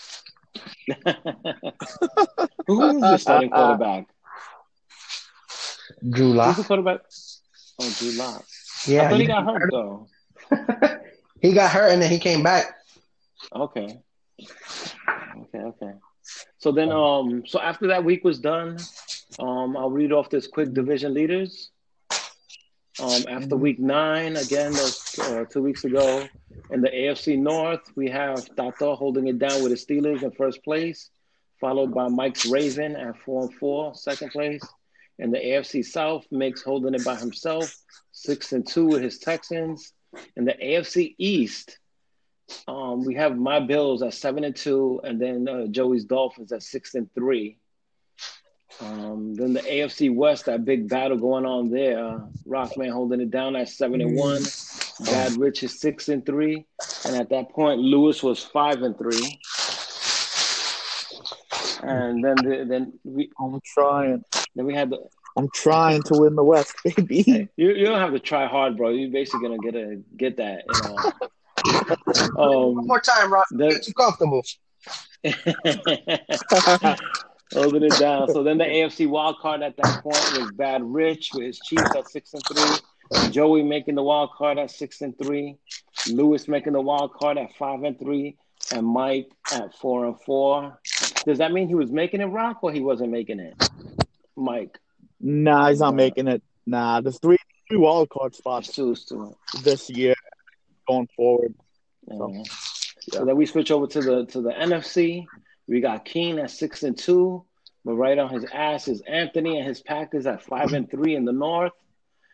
Who's 2.67 3.01
the 3.01 3.17
starting 3.19 3.51
quarterback? 3.51 4.07
Drew 6.09 6.29
Who's 6.29 6.37
Lock. 6.37 6.57
the 6.57 6.65
quarterback? 6.65 7.01
Oh, 7.81 7.95
Drew 7.99 8.13
Lock. 8.13 8.45
Yeah, 8.87 9.07
I 9.07 9.09
thought 9.09 9.21
he 9.21 9.27
got 9.27 9.45
hurt 9.45 9.71
though. 9.71 10.09
he 11.41 11.53
got 11.53 11.71
hurt 11.71 11.93
and 11.93 12.03
then 12.03 12.11
he 12.11 12.19
came 12.19 12.43
back. 12.43 12.77
Okay. 13.55 13.99
Okay, 14.41 15.59
okay. 15.59 15.93
So 16.59 16.73
then 16.73 16.93
um 16.93 17.47
so 17.47 17.61
after 17.61 17.87
that 17.89 18.05
week 18.05 18.23
was 18.23 18.39
done, 18.39 18.77
um 19.39 19.77
I'll 19.77 19.91
read 19.91 20.13
off 20.13 20.29
this 20.29 20.47
quick 20.47 20.75
division 20.75 21.15
leaders. 21.15 21.71
Um 23.03 23.23
after 23.29 23.57
week 23.57 23.79
nine, 23.79 24.37
again 24.37 24.73
that's 24.73 25.19
uh, 25.19 25.45
two 25.51 25.63
weeks 25.63 25.85
ago, 25.85 26.27
in 26.71 26.83
the 26.83 26.91
AFC 26.91 27.39
North, 27.39 27.81
we 27.97 28.11
have 28.11 28.55
Tato 28.57 28.95
holding 28.95 29.29
it 29.29 29.39
down 29.39 29.63
with 29.63 29.73
the 29.73 29.79
Steelers 29.95 30.23
in 30.23 30.31
first 30.33 30.63
place, 30.63 31.11
followed 31.61 31.95
by 31.95 32.09
Mike's 32.09 32.45
Raven 32.47 32.95
at 32.97 33.17
four 33.25 33.45
and 33.45 33.55
four, 33.55 33.95
second 33.95 34.31
place. 34.33 34.63
In 35.21 35.31
the 35.31 35.39
AFC 35.39 35.85
South, 35.85 36.27
Migs 36.33 36.65
holding 36.65 36.95
it 36.95 37.05
by 37.05 37.15
himself, 37.15 37.77
six 38.11 38.53
and 38.53 38.67
two 38.67 38.87
with 38.87 39.03
his 39.03 39.19
Texans. 39.19 39.93
In 40.37 40.47
the 40.47 40.55
AFC 40.55 41.15
East, 41.19 41.79
um, 42.67 43.05
we 43.05 43.15
have 43.15 43.37
my 43.37 43.61
Bills 43.61 44.03
at 44.03 44.15
seven 44.15 44.45
and 44.45 44.57
two, 44.57 45.01
and 45.05 45.21
then 45.21 45.47
uh, 45.47 45.67
Joey's 45.67 46.05
Dolphins 46.05 46.53
at 46.53 46.63
six 46.63 46.95
and 46.95 47.13
three. 47.15 47.59
Um, 48.81 49.35
then 49.35 49.53
the 49.53 49.61
AFC 49.61 50.15
West, 50.15 50.47
that 50.47 50.65
big 50.65 50.89
battle 50.89 51.19
going 51.19 51.45
on 51.45 51.71
there. 51.71 52.21
Rockman 52.49 52.91
holding 52.91 53.21
it 53.21 53.31
down 53.31 53.57
at 53.57 53.69
seven 53.69 54.01
and 54.01 54.17
one. 54.17 54.43
Bad 55.05 55.37
Rich 55.37 55.65
is 55.65 55.81
six 55.81 56.09
and 56.09 56.25
three, 56.25 56.65
and 57.05 57.17
at 57.17 57.29
that 57.29 57.51
point, 57.51 57.81
Lewis 57.81 58.23
was 58.23 58.43
five 58.43 58.83
and 58.83 58.97
three. 58.97 59.39
And 61.83 62.25
then 62.25 62.37
the, 62.37 62.65
then 62.69 62.99
we 63.05 63.31
I'm 63.39 63.61
trying. 63.65 64.25
Then 64.57 64.67
we 64.67 64.75
had 64.75 64.91
the 64.91 64.99
I'm 65.37 65.49
trying 65.55 66.03
to 66.05 66.15
win 66.15 66.35
the 66.35 66.43
West, 66.45 66.75
baby. 66.85 67.49
you, 67.57 67.71
you 67.73 67.85
don't 67.87 68.01
have 68.01 68.13
to 68.13 68.19
try 68.19 68.47
hard, 68.47 68.77
bro. 68.77 68.89
You're 68.91 69.11
basically 69.11 69.49
gonna 69.49 69.59
get 69.59 69.75
a 69.77 70.01
get 70.17 70.37
that. 70.39 70.65
You 70.69 70.83
know. 70.83 70.97
One 72.35 72.81
Um, 72.81 72.87
more 72.87 73.01
time, 73.01 73.33
Rock. 73.33 73.47
the- 73.51 73.69
Get 73.71 73.87
you 73.87 73.95
comfortable. 73.95 74.43
Holding 77.53 77.83
it 77.83 77.99
down. 77.99 78.29
So 78.29 78.43
then 78.43 78.59
the 78.59 78.65
AFC 78.65 79.09
wild 79.09 79.37
card 79.41 79.63
at 79.63 79.77
that 79.77 80.03
point 80.03 80.17
was 80.39 80.51
Bad 80.53 80.83
Rich 80.85 81.31
with 81.35 81.45
his 81.45 81.59
Chiefs 81.61 81.95
at 81.97 82.09
six 82.09 82.33
and 82.33 82.43
three. 82.47 83.31
Joey 83.31 83.63
making 83.63 83.97
the 83.97 84.03
wild 84.03 84.31
card 84.37 84.59
at 84.59 84.71
six 84.71 85.01
and 85.01 85.17
three. 85.19 85.57
Lewis 86.09 86.47
making 86.49 86.73
the 86.75 86.81
wild 86.81 87.13
card 87.15 87.39
at 87.39 87.55
five 87.57 87.83
and 87.83 87.99
three. 87.99 88.37
And 88.73 88.87
Mike 88.87 89.31
at 89.53 89.75
four 89.75 90.05
and 90.07 90.21
four. 90.21 90.79
Does 91.27 91.39
that 91.39 91.51
mean 91.53 91.67
he 91.69 91.75
was 91.75 91.91
making 91.91 92.21
it 92.21 92.27
rock 92.27 92.63
or 92.63 92.71
he 92.73 92.81
wasn't 92.81 93.11
making 93.11 93.41
it? 93.41 93.55
Mike. 94.41 94.79
nah, 95.21 95.69
he's 95.69 95.81
not 95.81 95.95
making 95.95 96.29
it. 96.29 96.43
Nah, 96.67 97.01
there's 97.01 97.19
three 97.19 97.39
three 97.69 97.79
wild 97.79 98.09
card 98.11 98.35
spots 98.35 98.79
this 99.63 99.91
year 99.91 100.15
going 100.89 101.09
forward. 101.17 101.55
So, 102.09 102.15
mm-hmm. 102.15 102.43
Yeah. 103.13 103.19
So 103.19 103.25
then 103.25 103.37
we 103.37 103.47
switch 103.47 103.71
over 103.71 103.87
to 103.87 104.01
the 104.01 104.27
to 104.27 104.41
the 104.41 104.51
NFC. 104.51 105.27
We 105.67 105.81
got 105.81 106.05
Keen 106.05 106.39
at 106.39 106.51
six 106.51 106.83
and 106.83 106.97
two, 106.97 107.45
but 107.85 107.95
right 107.95 108.19
on 108.19 108.31
his 108.31 108.45
ass 108.53 108.89
is 108.89 109.03
Anthony 109.03 109.59
and 109.59 109.67
his 109.67 109.81
Packers 109.81 110.27
at 110.27 110.43
five 110.43 110.73
and 110.73 110.91
three 110.91 111.15
in 111.15 111.25
the 111.25 111.33
North. 111.33 111.73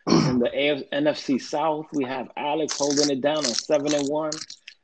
In 0.07 0.39
the 0.39 0.47
AF, 0.47 0.83
NFC 0.91 1.41
South, 1.41 1.87
we 1.91 2.05
have 2.05 2.29
Alex 2.37 2.77
holding 2.77 3.09
it 3.09 3.21
down 3.21 3.39
at 3.39 3.45
seven 3.45 3.93
and 3.93 4.07
one, 4.07 4.31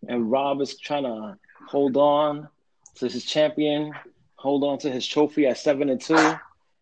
and 0.08 0.30
Rob 0.30 0.60
is 0.62 0.78
trying 0.78 1.04
to 1.04 1.38
hold 1.68 1.96
on 1.96 2.50
to 2.96 3.08
his 3.08 3.24
champion, 3.24 3.94
hold 4.36 4.64
on 4.66 4.78
to 4.80 4.92
his 4.92 5.08
trophy 5.08 5.48
at 5.48 5.58
seven 5.58 5.90
and 5.90 6.02
two. 6.02 6.36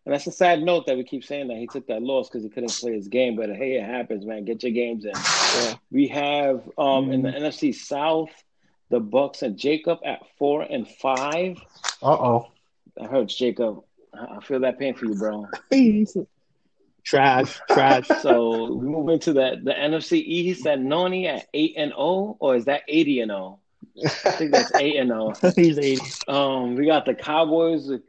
And 0.04 0.12
that's 0.12 0.26
a 0.26 0.32
sad 0.32 0.62
note 0.62 0.86
that 0.86 0.96
we 0.96 1.04
keep 1.04 1.24
saying 1.24 1.48
that 1.48 1.58
he 1.58 1.68
took 1.68 1.86
that 1.86 2.02
loss 2.02 2.28
because 2.28 2.42
he 2.42 2.48
couldn't 2.48 2.72
play 2.72 2.94
his 2.94 3.08
game. 3.08 3.36
But 3.36 3.50
hey, 3.50 3.76
it 3.76 3.84
happens, 3.84 4.24
man. 4.26 4.44
Get 4.44 4.62
your 4.62 4.72
games 4.72 5.04
in. 5.04 5.12
We 5.90 6.08
have 6.08 6.68
um, 6.76 7.12
in 7.12 7.22
the 7.22 7.30
NFC 7.30 7.74
South 7.74 8.30
the 8.92 9.00
Bucks 9.00 9.42
and 9.42 9.56
Jacob 9.56 10.00
at 10.04 10.20
four 10.38 10.62
and 10.62 10.86
five. 10.86 11.56
Uh 12.02 12.12
oh. 12.12 12.52
That 12.96 13.10
hurts, 13.10 13.34
Jacob. 13.34 13.82
I 14.12 14.40
feel 14.44 14.60
that 14.60 14.78
pain 14.78 14.94
for 14.94 15.06
you, 15.06 15.14
bro. 15.14 15.48
Trash, 17.02 17.58
trash. 17.70 18.06
So 18.20 18.74
we 18.74 18.86
move 18.86 19.08
into 19.08 19.32
the 19.32 19.60
the 19.62 19.72
NFC 19.72 20.18
East 20.18 20.66
at 20.66 20.78
Noni 20.78 21.26
at 21.26 21.48
eight 21.54 21.74
and 21.76 21.90
zero, 21.90 22.36
or 22.38 22.54
is 22.54 22.66
that 22.66 22.82
eighty 22.86 23.20
and 23.20 23.30
zero? 23.30 23.58
I 24.04 24.08
think 24.08 24.52
that's 24.52 24.72
eight 24.74 24.96
and 24.96 25.08
zero. 25.08 25.32
He's 25.56 25.78
80. 25.78 26.00
Um, 26.28 26.76
we 26.76 26.86
got 26.86 27.06
the 27.06 27.14
Cowboys 27.14 27.88
with 27.88 28.02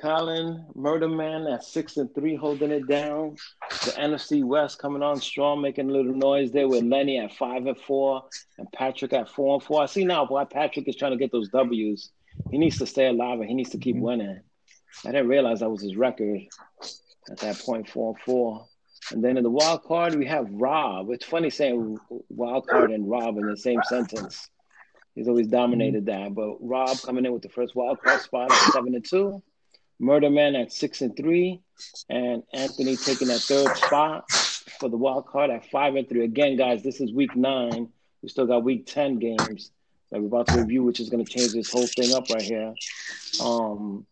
Colin 0.00 0.64
Murder 0.74 1.08
Man 1.08 1.46
at 1.46 1.64
six 1.64 1.96
and 1.96 2.12
three, 2.14 2.36
holding 2.36 2.70
it 2.70 2.86
down. 2.86 3.36
The 3.70 3.92
NFC 3.92 4.44
West 4.44 4.78
coming 4.78 5.02
on 5.02 5.20
strong, 5.20 5.60
making 5.60 5.90
a 5.90 5.92
little 5.92 6.14
noise 6.14 6.52
there 6.52 6.68
with 6.68 6.84
Lenny 6.84 7.18
at 7.18 7.34
five 7.34 7.66
and 7.66 7.78
four, 7.78 8.22
and 8.58 8.70
Patrick 8.72 9.12
at 9.12 9.28
four 9.28 9.54
and 9.54 9.62
four. 9.62 9.82
I 9.82 9.86
see 9.86 10.04
now 10.04 10.26
why 10.26 10.44
Patrick 10.44 10.88
is 10.88 10.96
trying 10.96 11.12
to 11.12 11.18
get 11.18 11.32
those 11.32 11.48
W's. 11.48 12.10
He 12.50 12.58
needs 12.58 12.78
to 12.78 12.86
stay 12.86 13.06
alive 13.06 13.40
and 13.40 13.48
he 13.48 13.54
needs 13.54 13.70
to 13.70 13.78
keep 13.78 13.96
mm-hmm. 13.96 14.04
winning. 14.04 14.40
I 15.04 15.12
didn't 15.12 15.28
realize 15.28 15.60
that 15.60 15.70
was 15.70 15.82
his 15.82 15.96
record 15.96 16.40
at 17.30 17.38
that 17.38 17.58
point, 17.58 17.88
four 17.88 18.10
and 18.10 18.20
four. 18.24 18.66
And 19.10 19.22
then 19.22 19.36
in 19.36 19.42
the 19.42 19.50
wild 19.50 19.84
card, 19.84 20.14
we 20.14 20.26
have 20.26 20.46
Rob. 20.50 21.10
It's 21.10 21.24
funny 21.24 21.50
saying 21.50 21.98
wild 22.28 22.66
card 22.66 22.90
and 22.90 23.08
Rob 23.08 23.38
in 23.38 23.46
the 23.46 23.56
same 23.56 23.80
sentence. 23.84 24.48
He's 25.14 25.28
always 25.28 25.48
dominated 25.48 26.04
mm-hmm. 26.04 26.24
that. 26.24 26.34
But 26.34 26.56
Rob 26.60 26.96
coming 27.02 27.24
in 27.26 27.32
with 27.32 27.42
the 27.42 27.48
first 27.48 27.74
wild 27.74 28.00
card 28.00 28.20
spot 28.20 28.52
at 28.52 28.72
seven 28.72 28.94
and 28.94 29.04
two. 29.04 29.42
Murder 30.00 30.30
Man 30.30 30.54
at 30.56 30.72
six 30.72 31.00
and 31.00 31.16
three, 31.16 31.60
and 32.08 32.42
Anthony 32.52 32.96
taking 32.96 33.28
that 33.28 33.42
third 33.42 33.76
spot 33.76 34.26
for 34.78 34.88
the 34.88 34.96
wild 34.96 35.26
card 35.26 35.50
at 35.50 35.68
five 35.70 35.96
and 35.96 36.08
three. 36.08 36.24
Again, 36.24 36.56
guys, 36.56 36.82
this 36.82 37.00
is 37.00 37.12
week 37.12 37.34
nine. 37.36 37.88
We 38.22 38.28
still 38.28 38.46
got 38.46 38.64
week 38.64 38.86
ten 38.86 39.18
games 39.18 39.70
that 40.10 40.20
we're 40.20 40.26
about 40.26 40.46
to 40.48 40.58
review, 40.60 40.82
which 40.82 41.00
is 41.00 41.08
going 41.10 41.24
to 41.24 41.30
change 41.30 41.52
this 41.52 41.70
whole 41.70 41.88
thing 41.88 42.14
up 42.14 42.30
right 42.30 42.44
here. 42.44 42.74
Um, 43.40 44.06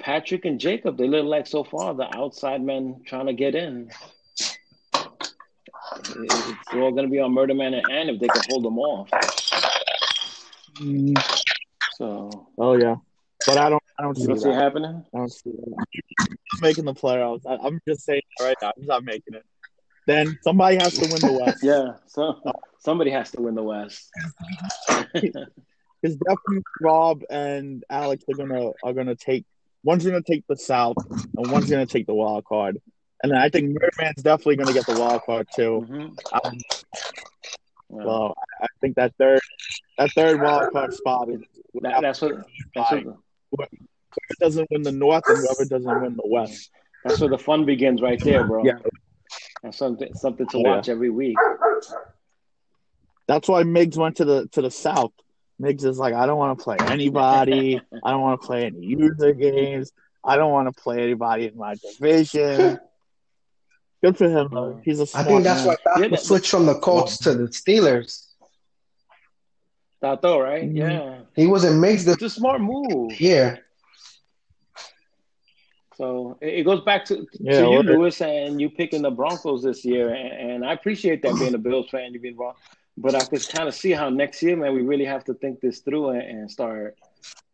Patrick 0.00 0.44
and 0.44 0.58
Jacob, 0.58 0.96
they 0.96 1.08
look 1.08 1.26
like 1.26 1.46
so 1.46 1.64
far 1.64 1.94
the 1.94 2.04
outside 2.16 2.62
men 2.62 3.02
trying 3.06 3.26
to 3.26 3.32
get 3.32 3.54
in. 3.54 3.90
It's 6.16 6.74
all 6.74 6.90
going 6.92 7.06
to 7.06 7.10
be 7.10 7.20
on 7.20 7.32
Murder 7.32 7.54
Man 7.54 7.74
and 7.74 7.90
Ann 7.90 8.08
if 8.08 8.20
they 8.20 8.28
can 8.28 8.42
hold 8.48 8.64
them 8.64 8.78
off. 8.78 9.10
Mm, 10.80 11.22
So 11.96 12.48
Oh 12.58 12.76
yeah, 12.76 12.96
but 13.46 13.58
I 13.58 13.68
don't. 13.70 13.79
I 14.00 14.02
don't 14.04 14.16
you 14.16 14.22
see 14.22 14.28
don't 14.28 14.38
see 14.40 14.48
it 14.48 14.52
that. 14.52 14.62
happening. 14.62 15.04
I 15.14 15.18
don't 15.18 15.30
see 15.30 15.50
that. 15.50 15.84
I'm 16.54 16.60
making 16.62 16.86
the 16.86 16.94
playoffs. 16.94 17.42
I, 17.46 17.56
I'm 17.56 17.78
just 17.86 18.02
saying 18.06 18.22
it 18.38 18.42
right 18.42 18.56
now. 18.62 18.72
I'm 18.78 18.86
not 18.86 19.04
making 19.04 19.34
it. 19.34 19.44
Then 20.06 20.38
somebody 20.42 20.76
has 20.76 20.94
to 20.94 21.06
win 21.06 21.20
the 21.20 21.32
West. 21.38 21.62
Yeah, 21.62 21.96
so 22.06 22.40
somebody 22.78 23.10
has 23.10 23.30
to 23.32 23.42
win 23.42 23.54
the 23.54 23.62
West. 23.62 24.10
Because 26.02 26.16
definitely 26.16 26.62
Rob 26.80 27.24
and 27.28 27.84
Alex 27.90 28.24
are 28.26 28.34
gonna 28.34 28.70
are 28.82 28.94
gonna 28.94 29.14
take 29.14 29.44
one's 29.84 30.02
gonna 30.02 30.22
take 30.22 30.44
the 30.48 30.56
South 30.56 30.96
and 31.36 31.50
one's 31.50 31.68
gonna 31.68 31.84
take 31.84 32.06
the 32.06 32.14
wild 32.14 32.46
card. 32.46 32.78
And 33.22 33.30
then 33.30 33.38
I 33.38 33.50
think 33.50 33.76
Murderman's 33.76 34.22
definitely 34.22 34.56
gonna 34.56 34.72
get 34.72 34.86
the 34.86 34.98
wild 34.98 35.20
card 35.26 35.46
too. 35.54 35.86
Mhm. 35.90 36.16
Um, 36.32 36.58
Yeah. 37.90 38.02
so 38.02 38.34
I 38.62 38.66
think 38.80 38.96
that 38.96 39.12
third 39.18 39.42
that 39.98 40.10
third 40.12 40.40
wild 40.40 40.72
card 40.72 40.94
spot 40.94 41.28
is 41.28 41.42
That, 41.82 42.00
that's 42.00 42.22
what 42.22 42.46
that's 42.74 43.04
what, 43.50 43.68
whoever 44.12 44.36
doesn't 44.40 44.70
win 44.70 44.82
the 44.82 44.92
North 44.92 45.24
and 45.28 45.38
whoever 45.38 45.64
doesn't 45.64 46.02
win 46.02 46.16
the 46.16 46.26
West. 46.26 46.70
that's 47.04 47.20
where 47.20 47.30
the 47.30 47.38
fun 47.38 47.64
begins 47.64 48.02
right 48.02 48.22
there, 48.22 48.44
bro. 48.46 48.64
Yeah. 48.64 48.78
That's 49.62 49.76
something 49.78 50.12
something 50.14 50.46
to 50.48 50.58
Oh, 50.58 50.60
yeah. 50.62 50.76
watch 50.76 50.88
every 50.88 51.10
week. 51.10 51.36
That's 53.26 53.48
why 53.48 53.62
Miggs 53.62 53.96
went 53.96 54.16
to 54.16 54.24
the 54.24 54.48
to 54.52 54.62
the 54.62 54.70
South. 54.70 55.12
Miggs 55.58 55.84
is 55.84 55.98
like, 55.98 56.14
I 56.14 56.26
don't 56.26 56.38
want 56.38 56.58
to 56.58 56.64
play 56.64 56.76
anybody. 56.80 57.80
I 58.04 58.10
don't 58.10 58.22
want 58.22 58.40
to 58.40 58.46
play 58.46 58.64
any 58.64 58.80
user 58.84 59.32
games. 59.34 59.92
I 60.24 60.36
don't 60.36 60.50
want 60.50 60.74
to 60.74 60.82
play 60.82 61.02
anybody 61.02 61.46
in 61.46 61.56
my 61.56 61.74
division. 61.76 62.78
Good 64.02 64.16
for 64.16 64.28
him 64.28 64.48
though. 64.50 64.80
He's 64.84 64.98
a 64.98 65.02
I 65.02 65.06
smart 65.06 65.26
think 65.26 65.44
that's 65.44 65.60
man. 65.60 65.66
why 65.68 65.76
Taco 65.84 66.02
Yeah, 66.02 66.08
that- 66.08 66.20
switched 66.20 66.50
from 66.50 66.66
the 66.66 66.78
Colts 66.78 67.18
to 67.18 67.34
the 67.34 67.44
Steelers. 67.48 68.26
Tato, 70.02 70.40
right? 70.40 70.64
Mhm. 70.64 70.76
Yeah. 70.76 71.18
He 71.36 71.46
wasn't 71.46 71.78
mixed 71.78 72.08
It's 72.08 72.22
a 72.22 72.30
smart 72.30 72.62
move. 72.62 73.20
year. 73.20 73.66
So 76.00 76.38
it 76.40 76.64
goes 76.64 76.80
back 76.80 77.04
to, 77.06 77.26
Yeah, 77.38 77.60
to 77.60 77.70
you. 77.72 77.82
Lewis, 77.82 78.22
and 78.22 78.58
you 78.58 78.70
picking 78.70 79.02
the 79.02 79.10
Broncos 79.10 79.62
this 79.62 79.84
year. 79.84 80.14
And, 80.14 80.50
and 80.50 80.64
I 80.64 80.72
appreciate 80.72 81.20
that 81.24 81.34
being 81.38 81.54
a 81.54 81.58
Bills 81.58 81.90
fan, 81.90 82.14
you 82.14 82.20
being 82.20 82.38
wrong. 82.38 82.54
But 82.96 83.14
I 83.14 83.22
could 83.26 83.46
kind 83.46 83.68
of 83.68 83.74
see 83.74 83.90
how 83.90 84.08
next 84.08 84.42
year, 84.42 84.56
man, 84.56 84.72
we 84.72 84.80
really 84.80 85.04
have 85.04 85.24
to 85.24 85.34
think 85.34 85.60
this 85.60 85.80
through 85.80 86.10
and, 86.10 86.22
and 86.22 86.50
start 86.50 86.96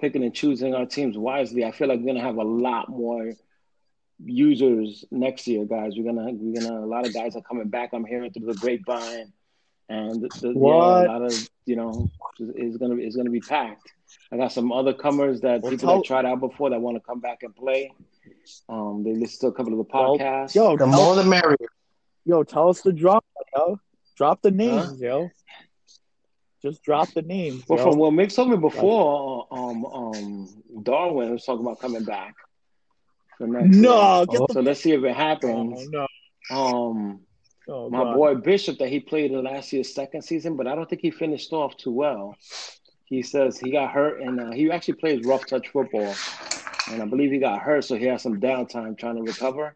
picking 0.00 0.22
and 0.22 0.32
choosing 0.32 0.76
our 0.76 0.86
teams 0.86 1.18
wisely. 1.18 1.64
I 1.64 1.72
feel 1.72 1.88
like 1.88 1.98
we're 1.98 2.06
gonna 2.06 2.24
have 2.24 2.36
a 2.36 2.44
lot 2.44 2.88
more 2.88 3.32
users 4.24 5.04
next 5.10 5.48
year, 5.48 5.64
guys. 5.64 5.94
We're 5.96 6.04
gonna 6.04 6.30
we're 6.30 6.60
gonna 6.60 6.84
a 6.84 6.86
lot 6.86 7.04
of 7.04 7.12
guys 7.12 7.34
are 7.34 7.42
coming 7.42 7.68
back. 7.68 7.90
I'm 7.92 8.04
hearing 8.04 8.32
through 8.32 8.46
the 8.46 8.54
grapevine, 8.54 9.32
and 9.88 10.22
the, 10.22 10.28
the, 10.40 10.48
yeah, 10.48 11.04
a 11.04 11.10
lot 11.10 11.22
of 11.22 11.48
you 11.64 11.74
know 11.74 12.12
is 12.38 12.76
gonna 12.76 12.96
is 12.96 13.16
gonna 13.16 13.30
be 13.30 13.40
packed. 13.40 13.92
I 14.30 14.36
got 14.36 14.52
some 14.52 14.70
other 14.70 14.94
comers 14.94 15.40
that 15.40 15.64
people 15.64 15.96
that 15.96 16.04
tried 16.04 16.26
out 16.26 16.38
before 16.38 16.70
that 16.70 16.80
want 16.80 16.96
to 16.96 17.00
come 17.00 17.18
back 17.18 17.42
and 17.42 17.54
play. 17.54 17.92
Um, 18.68 19.02
they 19.04 19.14
listen 19.14 19.40
to 19.40 19.46
a 19.48 19.52
couple 19.52 19.72
of 19.72 19.78
the 19.86 19.92
Well, 19.92 20.18
podcasts. 20.18 20.54
Yo, 20.54 20.76
The 20.76 20.86
tell, 20.86 20.96
more 20.96 21.14
the 21.16 21.24
merrier. 21.24 21.56
yo, 22.24 22.42
tell 22.42 22.68
us 22.68 22.82
to 22.82 22.92
drop, 22.92 23.24
yo. 23.56 23.78
Drop 24.16 24.42
the 24.42 24.50
names, 24.50 25.00
yo. 25.00 25.30
Just 26.62 26.82
drop 26.82 27.12
the 27.14 27.22
names, 27.22 27.64
Well, 27.68 27.78
yo. 27.78 27.84
from 27.84 27.98
what 27.98 28.12
Mick 28.12 28.34
told 28.34 28.50
me 28.50 28.56
before, 28.56 29.46
um, 29.50 29.84
um, 29.84 30.62
Darwin 30.82 31.32
was 31.32 31.44
talking 31.44 31.64
about 31.64 31.80
coming 31.80 32.04
back. 32.04 32.34
For 33.38 33.46
next 33.46 33.76
No, 33.76 34.24
year. 34.30 34.38
get 34.38 34.48
the 34.48 34.54
so 34.54 34.60
let's 34.60 34.80
see 34.80 34.92
if 34.92 35.04
it 35.04 35.10
oh, 35.10 35.12
happens. 35.12 35.88
no. 35.90 36.06
Um, 36.50 37.20
Oh, 37.68 37.90
my 37.90 38.04
God. 38.04 38.14
boy 38.14 38.34
Bishop 38.36 38.78
that 38.78 38.88
he 38.88 39.00
played 39.00 39.32
in 39.32 39.42
last 39.42 39.72
year's 39.72 39.92
second 39.92 40.22
season, 40.22 40.56
but 40.56 40.66
I 40.68 40.74
don't 40.76 40.88
think 40.88 41.02
he 41.02 41.10
finished 41.10 41.52
off 41.52 41.76
too 41.76 41.90
well. 41.90 42.36
He 43.06 43.22
says 43.22 43.58
he 43.58 43.70
got 43.72 43.90
hurt, 43.90 44.20
and 44.20 44.40
uh, 44.40 44.50
he 44.52 44.70
actually 44.70 44.94
plays 44.94 45.22
rough 45.24 45.46
touch 45.46 45.68
football, 45.68 46.14
and 46.90 47.02
I 47.02 47.06
believe 47.06 47.30
he 47.30 47.38
got 47.38 47.60
hurt, 47.60 47.84
so 47.84 47.96
he 47.96 48.06
has 48.06 48.22
some 48.22 48.40
downtime 48.40 48.98
trying 48.98 49.16
to 49.16 49.22
recover. 49.22 49.74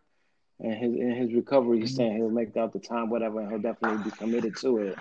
And 0.60 0.74
his 0.74 0.94
in 0.94 1.14
his 1.14 1.32
recovery, 1.32 1.80
he's 1.80 1.96
saying 1.96 2.16
he'll 2.16 2.28
make 2.28 2.56
out 2.56 2.72
the 2.72 2.78
time, 2.78 3.08
whatever, 3.08 3.40
and 3.40 3.48
he'll 3.48 3.58
definitely 3.58 4.04
be 4.04 4.16
committed 4.16 4.56
to 4.58 4.78
it. 4.78 4.98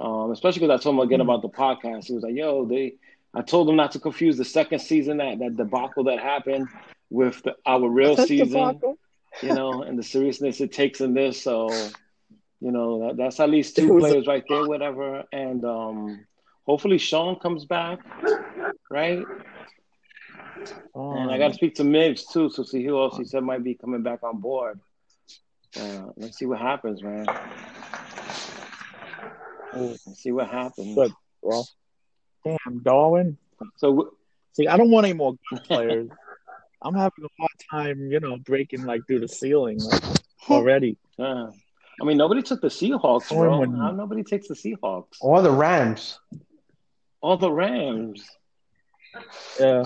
Um, 0.00 0.32
especially 0.32 0.60
because 0.66 0.80
I 0.80 0.82
told 0.82 0.96
him 0.96 1.00
again 1.00 1.20
about 1.20 1.42
the 1.42 1.48
podcast. 1.48 2.06
He 2.06 2.14
was 2.14 2.24
like, 2.24 2.34
"Yo, 2.34 2.64
they." 2.64 2.94
I 3.34 3.40
told 3.40 3.66
him 3.66 3.76
not 3.76 3.92
to 3.92 3.98
confuse 3.98 4.36
the 4.36 4.44
second 4.44 4.80
season 4.80 5.16
that 5.18 5.38
that 5.38 5.56
debacle 5.56 6.04
that 6.04 6.18
happened 6.18 6.68
with 7.08 7.42
the, 7.44 7.54
our 7.64 7.88
real 7.88 8.16
season 8.16 8.78
you 9.40 9.54
know, 9.54 9.82
and 9.82 9.98
the 9.98 10.02
seriousness 10.02 10.60
it 10.60 10.72
takes 10.72 11.00
in 11.00 11.14
this. 11.14 11.40
So, 11.40 11.70
you 12.60 12.70
know, 12.70 13.06
that, 13.06 13.16
that's 13.16 13.40
at 13.40 13.48
least 13.48 13.76
two 13.76 13.88
was 13.88 14.04
a- 14.04 14.08
players 14.08 14.26
right 14.26 14.44
there, 14.48 14.66
whatever. 14.66 15.24
And 15.32 15.64
um, 15.64 16.26
hopefully 16.64 16.98
Sean 16.98 17.36
comes 17.36 17.64
back, 17.64 18.00
right? 18.90 19.24
Oh, 20.94 21.12
And 21.16 21.30
I 21.30 21.38
got 21.38 21.48
to 21.48 21.54
speak 21.54 21.74
to 21.76 21.84
Miggs 21.84 22.26
too, 22.26 22.50
so 22.50 22.62
see 22.62 22.84
who 22.84 22.98
else 23.00 23.16
he 23.16 23.24
said 23.24 23.42
might 23.42 23.64
be 23.64 23.74
coming 23.74 24.02
back 24.02 24.22
on 24.22 24.40
board. 24.40 24.80
Uh, 25.78 26.06
let's 26.16 26.38
see 26.38 26.44
what 26.46 26.58
happens, 26.60 27.02
man. 27.02 27.26
Let's 29.74 30.22
see 30.22 30.32
what 30.32 30.48
happens. 30.48 30.94
Good. 30.94 31.12
well, 31.40 31.66
damn, 32.44 32.80
Darwin. 32.82 33.38
So, 33.76 34.14
See, 34.54 34.66
I 34.68 34.76
don't 34.76 34.90
want 34.90 35.06
any 35.06 35.14
more 35.14 35.34
good 35.48 35.64
players. 35.64 36.10
I'm 36.82 36.94
having 36.94 37.24
a 37.24 37.28
hard 37.40 37.50
time, 37.70 38.10
you 38.10 38.20
know, 38.20 38.36
breaking 38.36 38.84
like 38.84 39.06
through 39.06 39.20
the 39.20 39.28
ceiling 39.28 39.78
like, 39.78 40.02
already. 40.50 40.98
uh, 41.18 41.46
I 42.00 42.04
mean, 42.04 42.16
nobody 42.18 42.42
took 42.42 42.60
the 42.60 42.68
Seahawks, 42.68 43.28
bro. 43.28 43.60
when- 43.60 43.72
How 43.76 43.92
nobody 43.92 44.24
takes 44.24 44.48
the 44.48 44.54
Seahawks? 44.54 45.16
Or 45.20 45.40
the 45.40 45.50
Rams. 45.52 46.18
All 47.22 47.36
the 47.38 47.50
Rams. 47.52 48.28
Yeah, 49.60 49.84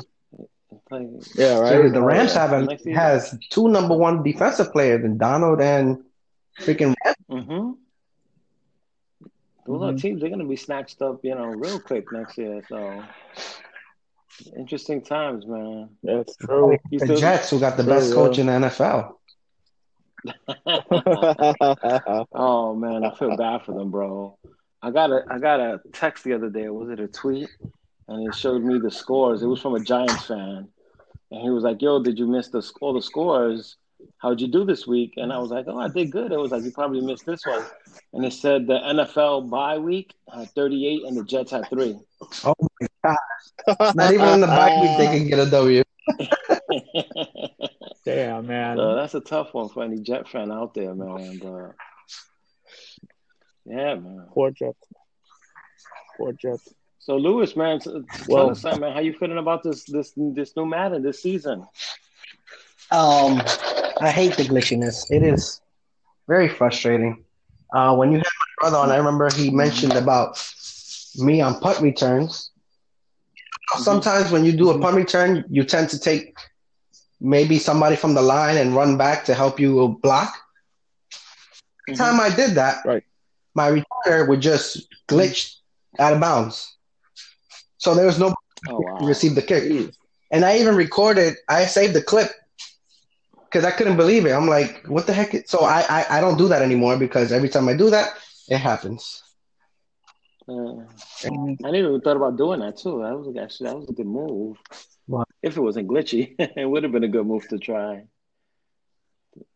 Like, 0.91 1.09
yeah, 1.35 1.57
So 1.57 1.83
right. 1.83 1.93
the 1.93 2.03
Rams 2.03 2.35
yeah. 2.35 2.41
have 2.47 2.53
a, 2.53 2.63
Next 2.65 2.87
has 2.89 3.39
two 3.51 3.69
number 3.69 3.97
one 3.97 4.23
defensive 4.23 4.73
players 4.73 5.05
in 5.05 5.19
Donald 5.19 5.61
and 5.61 6.05
freaking 6.61 6.95
Mm-hmm. 7.31 7.73
Those 9.67 9.83
are 9.83 9.93
Mhm. 9.93 10.01
teams. 10.01 10.21
They're 10.21 10.31
going 10.31 10.39
to 10.41 10.47
be 10.47 10.55
snatched 10.55 11.03
up, 11.03 11.25
you 11.25 11.35
know, 11.35 11.47
real 11.47 11.81
quick 11.81 12.13
next 12.13 12.39
year. 12.39 12.63
So 12.69 13.03
interesting 14.57 15.03
times, 15.03 15.45
man. 15.45 15.89
That's 16.05 16.37
true. 16.37 16.79
You 16.91 17.01
the 17.01 17.07
still- 17.07 17.17
Jets, 17.17 17.51
who 17.51 17.59
got 17.59 17.77
the 17.77 17.83
best 17.83 18.11
yeah. 18.11 18.15
coach 18.15 18.39
in 18.39 18.47
the 18.47 18.53
NFL. 18.53 19.15
oh 22.33 22.75
man, 22.75 23.05
I 23.05 23.15
feel 23.15 23.37
bad 23.37 23.63
for 23.65 23.73
them, 23.73 23.91
bro. 23.91 24.39
I 24.83 24.91
got 24.91 25.11
a 25.11 25.25
I 25.31 25.39
got 25.39 25.61
a 25.61 25.81
text 25.93 26.25
the 26.25 26.35
other 26.35 26.51
day. 26.51 26.69
Was 26.69 26.91
it 26.91 27.01
a 27.01 27.09
tweet? 27.09 27.49
And 28.09 28.27
it 28.29 28.35
showed 28.35 28.63
me 28.63 28.79
the 28.79 28.91
scores. 28.91 29.43
It 29.43 29.47
was 29.47 29.61
from 29.61 29.75
a 29.75 29.81
Giants 29.81 30.27
fan, 30.27 30.69
and 31.31 31.41
he 31.43 31.51
was 31.51 31.65
like, 31.65 31.83
"Yo, 31.83 32.03
did 32.03 32.19
you 32.19 32.27
miss 32.27 32.49
the 32.49 32.69
all 32.81 32.93
the 32.93 33.03
scores? 33.03 33.77
How'd 34.19 34.41
you 34.41 34.49
do 34.49 34.65
this 34.65 34.87
week?" 34.87 35.15
And 35.17 35.33
I 35.33 35.39
was 35.39 35.51
like, 35.51 35.67
"Oh, 35.69 35.79
I 35.79 35.89
did 35.89 36.11
good." 36.11 36.33
It 36.33 36.39
was 36.39 36.51
like 36.53 36.63
you 36.63 36.71
probably 36.71 37.01
missed 37.01 37.27
this 37.27 37.45
one, 37.45 37.65
and 38.13 38.25
it 38.25 38.33
said 38.33 38.67
the 38.67 38.79
NFL 38.79 39.51
bye 39.51 39.79
week 39.79 40.15
had 40.33 40.51
38 40.51 41.05
and 41.05 41.17
the 41.17 41.25
Jets 41.25 41.51
had 41.51 41.69
three. 41.69 41.97
Oh 42.45 42.55
my 42.81 42.87
god! 43.05 43.95
Not 43.95 44.13
even 44.13 44.29
in 44.29 44.41
the 44.41 44.47
bye 44.47 44.79
week 44.81 44.99
they 44.99 45.19
can 45.19 45.29
get 45.29 45.39
a 45.39 45.51
W. 45.51 45.83
Damn, 48.05 48.47
man. 48.47 48.77
So 48.77 48.95
that's 48.95 49.15
a 49.15 49.21
tough 49.21 49.53
one 49.53 49.69
for 49.69 49.83
any 49.83 49.99
Jet 49.99 50.29
fan 50.29 50.53
out 50.53 50.75
there, 50.75 50.95
man. 50.95 51.39
But 51.43 51.75
yeah, 53.65 53.97
man. 53.97 54.27
Poor 54.33 54.53
Jets. 54.53 54.87
Poor 56.17 56.33
Jets. 56.33 56.73
So 57.07 57.17
Lewis, 57.17 57.55
man, 57.55 57.79
tell 57.79 58.03
Well- 58.27 58.51
us 58.51 58.65
man. 58.65 58.91
How 58.93 58.99
you 58.99 59.13
feeling 59.13 59.39
about 59.39 59.63
this 59.63 59.85
this 59.85 60.13
this 60.17 60.57
new 60.57 60.67
Madden 60.67 61.05
this 61.05 61.23
season? 61.23 61.65
Um, 62.91 63.41
I 64.01 64.11
hate 64.11 64.37
the 64.37 64.43
glitchiness. 64.43 65.09
It 65.09 65.23
is 65.23 65.61
very 66.27 66.49
frustrating. 66.49 67.25
Uh, 67.73 67.95
when 67.95 68.11
you 68.11 68.19
had 68.19 68.25
my 68.25 68.51
brother 68.59 68.79
on, 68.79 68.91
I 68.91 68.97
remember 68.97 69.29
he 69.33 69.51
mentioned 69.51 69.93
about 69.93 70.31
me 71.15 71.41
on 71.41 71.61
punt 71.61 71.81
returns. 71.81 72.51
Sometimes 73.79 74.33
when 74.33 74.45
you 74.45 74.51
do 74.51 74.71
a 74.71 74.79
punt 74.81 74.97
return, 74.97 75.45
you 75.49 75.63
tend 75.63 75.89
to 75.91 76.01
take 76.01 76.37
maybe 77.21 77.61
somebody 77.61 77.95
from 77.95 78.15
the 78.15 78.23
line 78.23 78.57
and 78.57 78.75
run 78.75 78.97
back 78.97 79.25
to 79.27 79.35
help 79.35 79.61
you 79.61 79.97
block. 80.03 80.35
The 81.87 81.95
time 81.95 82.19
I 82.19 82.35
did 82.35 82.57
that, 82.57 82.85
Right. 82.85 83.05
my 83.55 83.71
returner 83.71 84.27
would 84.29 84.41
just 84.41 84.89
glitch 85.07 85.55
out 86.01 86.13
of 86.13 86.21
bounds. 86.21 86.76
So 87.87 87.95
there 87.95 88.07
was 88.07 88.19
no 88.19 88.35
Oh 88.69 88.81
wow. 88.81 88.99
receive 89.01 89.37
the 89.37 89.43
kick. 89.43 89.93
And 90.33 90.45
I 90.45 90.59
even 90.59 90.75
recorded, 90.75 91.37
I 91.49 91.67
saved 91.67 91.95
the 91.95 92.03
clip 92.03 92.31
because 93.49 93.65
I 93.65 93.71
couldn't 93.71 93.97
believe 93.97 94.27
it. 94.27 94.33
I'm 94.33 94.49
like, 94.49 94.85
what 94.89 95.07
the 95.07 95.13
heck? 95.13 95.47
So 95.47 95.61
I, 95.61 95.85
I, 95.89 96.19
I 96.19 96.21
don't 96.21 96.37
do 96.37 96.49
that 96.49 96.63
anymore 96.63 96.97
because 96.97 97.31
every 97.33 97.49
time 97.49 97.69
I 97.69 97.75
do 97.75 97.91
that, 97.91 98.09
it 98.49 98.59
happens. 98.59 99.23
Yeah. 100.49 100.85
Mm, 101.25 101.59
I 101.65 101.71
never 101.71 101.89
even 101.89 102.01
thought 102.01 102.17
about 102.17 102.37
doing 102.37 102.61
that 102.61 102.77
too. 102.77 103.03
That 103.03 103.19
was 103.19 103.37
actually 103.37 103.69
that 103.71 103.77
was 103.79 103.89
a 103.89 103.93
good 103.93 104.07
move. 104.07 104.59
What? 105.07 105.29
If 105.43 105.57
it 105.57 105.61
wasn't 105.61 105.89
glitchy, 105.89 106.35
it 106.39 106.69
would 106.69 106.83
have 106.83 106.93
been 106.93 107.05
a 107.05 107.09
good 107.09 107.27
move 107.27 107.49
to 107.49 107.59
try. 107.59 108.05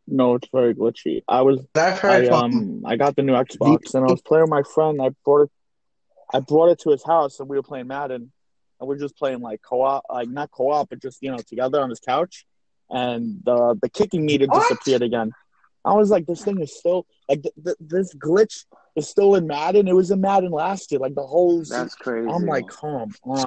No, 0.07 0.35
it's 0.35 0.49
very 0.53 0.75
glitchy. 0.75 1.23
I 1.29 1.43
was 1.43 1.61
I've 1.75 1.99
heard 1.99 2.25
I 2.25 2.29
from 2.29 2.43
um 2.45 2.83
I 2.87 2.97
got 2.97 3.17
the 3.17 3.23
new 3.23 3.33
Xbox 3.33 3.95
and 3.95 4.05
I 4.05 4.09
was 4.09 4.23
playing 4.23 4.45
with 4.45 4.51
my 4.51 4.63
friend. 4.63 5.01
I 5.01 5.11
brought 5.25 5.43
it 5.45 5.51
I 6.33 6.41
brought 6.41 6.69
it 6.71 6.79
to 6.81 6.91
his 6.91 7.05
house 7.05 7.41
and 7.41 7.49
we 7.49 7.57
were 7.57 7.63
playing 7.63 7.87
Madden 7.89 8.31
and 8.79 8.89
we 8.89 8.95
are 8.95 8.99
just 8.99 9.17
playing 9.17 9.41
like 9.41 9.61
co-op 9.63 10.05
like 10.11 10.29
not 10.29 10.51
co-op 10.51 10.89
but 10.91 11.01
just 11.03 11.19
you 11.23 11.31
know 11.31 11.39
together 11.39 11.81
on 11.81 11.91
his 11.91 12.01
couch 12.01 12.45
and 12.89 13.41
the 13.45 13.77
the 13.83 13.89
kicking 13.89 14.25
meter 14.25 14.47
What? 14.47 14.61
disappeared 14.63 15.03
again. 15.03 15.33
I 15.85 15.95
was 15.95 16.11
like 16.11 16.27
this 16.27 16.43
thing 16.45 16.61
is 16.61 16.77
still 16.79 17.07
like 17.29 17.43
th- 17.43 17.55
th- 17.65 17.77
this 17.81 18.15
glitch 18.15 18.65
is 18.97 19.09
still 19.09 19.35
in 19.35 19.47
Madden. 19.47 19.89
It 19.89 19.95
was 19.95 20.11
in 20.11 20.21
Madden 20.21 20.51
last 20.53 20.91
year 20.93 21.01
like 21.01 21.15
the 21.15 21.27
whole 21.27 21.65
That's 21.65 21.95
crazy. 21.95 22.29
I'm 22.29 22.45
like 22.47 22.69
come 22.69 23.13
on. 23.25 23.45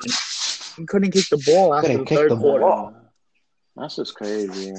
He 0.77 0.85
couldn't 0.85 1.11
kick 1.11 1.25
the 1.29 1.37
ball 1.45 1.73
after 1.75 1.97
the 1.99 2.05
third 2.05 2.31
the 2.31 2.37
quarter. 2.37 2.65
ball. 2.65 2.93
That's 3.75 3.95
just 3.95 4.15
crazy. 4.15 4.73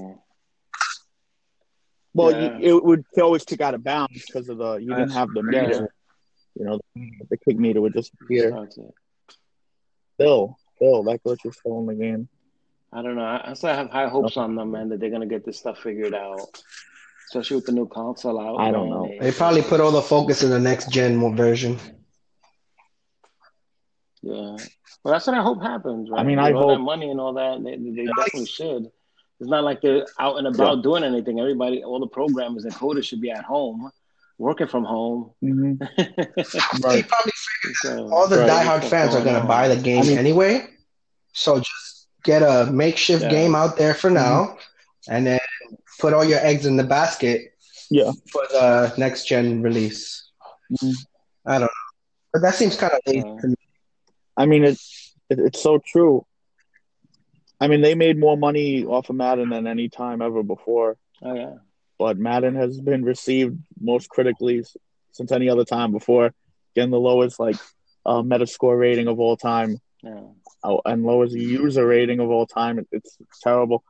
Well, 2.13 2.31
Yeah. 2.31 2.59
you, 2.59 2.77
it 2.79 2.85
would 2.85 3.05
always 3.21 3.45
kick 3.45 3.61
out 3.61 3.75
of 3.75 3.83
bounds 3.83 4.25
because 4.27 4.49
of 4.49 4.59
the 4.59 4.75
you 4.77 4.89
didn't 4.95 5.11
have 5.11 5.29
the 5.31 5.43
Yeah. 5.53 5.63
meter. 5.67 5.95
You 6.57 6.65
know, 6.65 6.81
mm-hmm. 6.97 7.25
the 7.31 7.37
kick 7.37 7.59
meter 7.59 7.81
would 7.81 7.93
disappear. 7.93 8.51
That's 8.51 8.79
it. 8.79 8.95
Still, 10.15 10.57
still, 10.77 11.03
that 11.05 11.23
glitch 11.25 11.45
is 11.45 11.57
still 11.57 11.81
in 11.81 11.87
the 11.87 11.95
game. 11.95 12.29
I 12.93 13.03
don't 13.03 13.17
know. 13.17 13.25
I, 13.25 13.51
I 13.51 13.55
still 13.55 13.75
have 13.75 13.91
high 13.91 14.09
hopes 14.09 14.37
on 14.37 14.55
them, 14.55 14.71
man, 14.71 14.89
that 14.91 15.01
they're 15.01 15.11
gonna 15.11 15.27
get 15.27 15.45
this 15.45 15.59
stuff 15.59 15.79
figured 15.81 16.15
out. 16.15 16.63
Especially 17.29 17.57
with 17.57 17.67
the 17.67 17.73
new 17.73 17.89
console 17.89 18.39
out. 18.39 18.61
I 18.61 18.71
don't 18.71 18.91
know. 18.91 19.11
they 19.21 19.33
probably 19.33 19.63
put 19.63 19.81
all 19.81 19.91
the 19.91 20.03
focus 20.03 20.43
in 20.43 20.51
the 20.51 20.59
next 20.59 20.91
gen 20.91 21.35
version. 21.35 21.79
Yeah. 24.23 24.57
Well, 25.03 25.13
that's 25.13 25.27
what 25.27 25.37
I 25.37 25.43
hope 25.43 25.63
happens. 25.63 26.11
Right? 26.11 26.21
I 26.21 26.23
mean, 26.23 26.37
With 26.37 26.47
I 26.47 26.53
all 26.53 26.69
that 26.69 26.77
hope- 26.77 26.85
money 26.85 27.11
and 27.11 27.21
all 27.21 27.33
that, 27.35 27.63
they, 27.65 27.77
they 27.77 28.07
definitely 28.07 28.47
should. 28.47 28.91
It's 29.41 29.51
not 29.51 29.65
like 29.65 29.81
they're 29.81 30.07
out 30.19 30.39
and 30.39 30.47
about 30.47 30.77
yeah. 30.77 30.83
doing 30.83 31.05
anything. 31.05 31.41
Everybody, 31.41 31.83
all 31.83 31.99
the 31.99 32.07
programmers 32.07 32.65
and 32.65 32.73
coders 32.75 33.05
should 33.05 33.21
be 33.21 33.31
at 33.31 33.45
home, 33.45 33.91
working 34.39 34.67
from 34.67 34.85
home. 34.85 35.31
Mm-hmm. 35.43 35.83
right. 36.83 37.07
Probably 37.09 37.33
so, 37.75 38.09
all 38.13 38.29
the 38.29 38.39
right, 38.39 38.51
diehard 38.51 38.89
fans 38.89 39.15
are 39.15 39.23
going 39.23 39.41
to 39.41 39.47
buy 39.47 39.69
the 39.69 39.77
game 39.77 40.03
I 40.03 40.07
mean, 40.07 40.19
anyway. 40.19 40.67
So 41.33 41.59
just 41.59 42.09
get 42.25 42.43
a 42.43 42.71
makeshift 42.71 43.23
yeah. 43.23 43.31
game 43.31 43.55
out 43.55 43.77
there 43.77 43.95
for 43.95 44.11
now, 44.11 44.45
mm-hmm. 44.45 45.15
and 45.15 45.27
then 45.27 45.41
put 45.99 46.13
all 46.13 46.25
your 46.25 46.41
eggs 46.41 46.67
in 46.67 46.77
the 46.77 46.85
basket. 46.85 47.53
Yeah. 47.91 48.13
For 48.33 48.43
the 48.51 48.95
next 48.97 49.27
gen 49.27 49.63
release. 49.63 50.31
Mm-hmm. 50.73 50.93
I 51.47 51.53
don't 51.53 51.63
know, 51.63 51.69
but 52.33 52.43
that 52.43 52.55
seems 52.55 52.77
kind 52.77 52.93
of 52.93 53.01
late 53.07 53.23
to 53.23 53.49
me. 53.49 53.57
I 54.37 54.47
mean, 54.47 54.65
it's 54.65 55.15
it's 55.29 55.63
so 55.63 55.79
true. 55.79 56.27
I 57.61 57.69
mean, 57.69 57.83
they 57.83 57.95
made 57.95 58.19
more 58.19 58.37
money 58.37 58.85
off 58.85 59.11
of 59.11 59.17
Madden 59.17 59.51
than 59.51 59.67
any 59.67 59.89
time 59.89 60.23
ever 60.23 60.43
before. 60.43 60.97
Oh 61.23 61.35
yeah. 61.35 61.55
But 61.99 62.19
Madden 62.19 62.55
has 62.57 62.81
been 62.81 63.05
received 63.05 63.59
most 63.81 64.09
critically 64.09 64.65
since 65.13 65.33
any 65.33 65.49
other 65.49 65.65
time 65.65 65.93
before, 65.93 66.35
getting 66.75 66.91
the 66.91 66.99
lowest 66.99 67.39
like 67.39 67.57
uh, 68.05 68.23
Metascore 68.23 68.79
rating 68.79 69.07
of 69.09 69.21
all 69.21 69.37
time, 69.37 69.79
yeah. 70.03 70.21
oh, 70.65 70.81
and 70.85 71.05
lowest 71.05 71.35
user 71.35 71.87
rating 71.87 72.21
of 72.21 72.31
all 72.31 72.47
time. 72.47 72.79
It, 72.79 72.89
it's 72.91 73.17
terrible. 73.43 73.85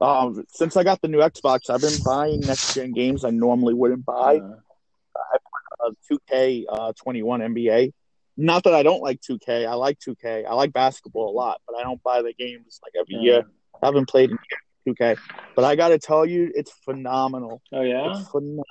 Um, 0.00 0.44
since 0.48 0.76
I 0.76 0.82
got 0.82 1.00
the 1.02 1.08
new 1.08 1.18
Xbox, 1.18 1.70
I've 1.70 1.82
been 1.82 2.02
buying 2.04 2.40
next 2.40 2.74
gen 2.74 2.92
games 2.92 3.24
I 3.24 3.30
normally 3.30 3.74
wouldn't 3.74 4.04
buy. 4.04 4.34
Yeah. 4.34 4.54
I 5.16 5.36
uh, 5.86 5.90
2K 6.10 6.64
uh, 6.68 6.92
21 7.02 7.40
NBA 7.40 7.92
not 8.36 8.64
that 8.64 8.74
I 8.74 8.82
don't 8.82 9.02
like 9.02 9.20
2K. 9.20 9.66
I 9.66 9.74
like 9.74 9.98
2K. 9.98 10.46
I 10.46 10.54
like 10.54 10.72
basketball 10.72 11.30
a 11.30 11.34
lot, 11.34 11.60
but 11.66 11.76
I 11.76 11.82
don't 11.82 12.02
buy 12.02 12.22
the 12.22 12.34
games 12.34 12.80
like 12.82 12.92
every 12.98 13.14
yeah. 13.24 13.32
year. 13.32 13.46
I 13.82 13.86
haven't 13.86 14.08
played 14.08 14.30
in 14.30 14.38
2K, 14.86 15.16
but 15.54 15.64
I 15.64 15.76
got 15.76 15.88
to 15.88 15.98
tell 15.98 16.24
you, 16.24 16.50
it's 16.54 16.72
phenomenal. 16.84 17.60
Oh 17.72 17.82
yeah, 17.82 18.10
it's 18.10 18.28
phenomenal. 18.28 18.64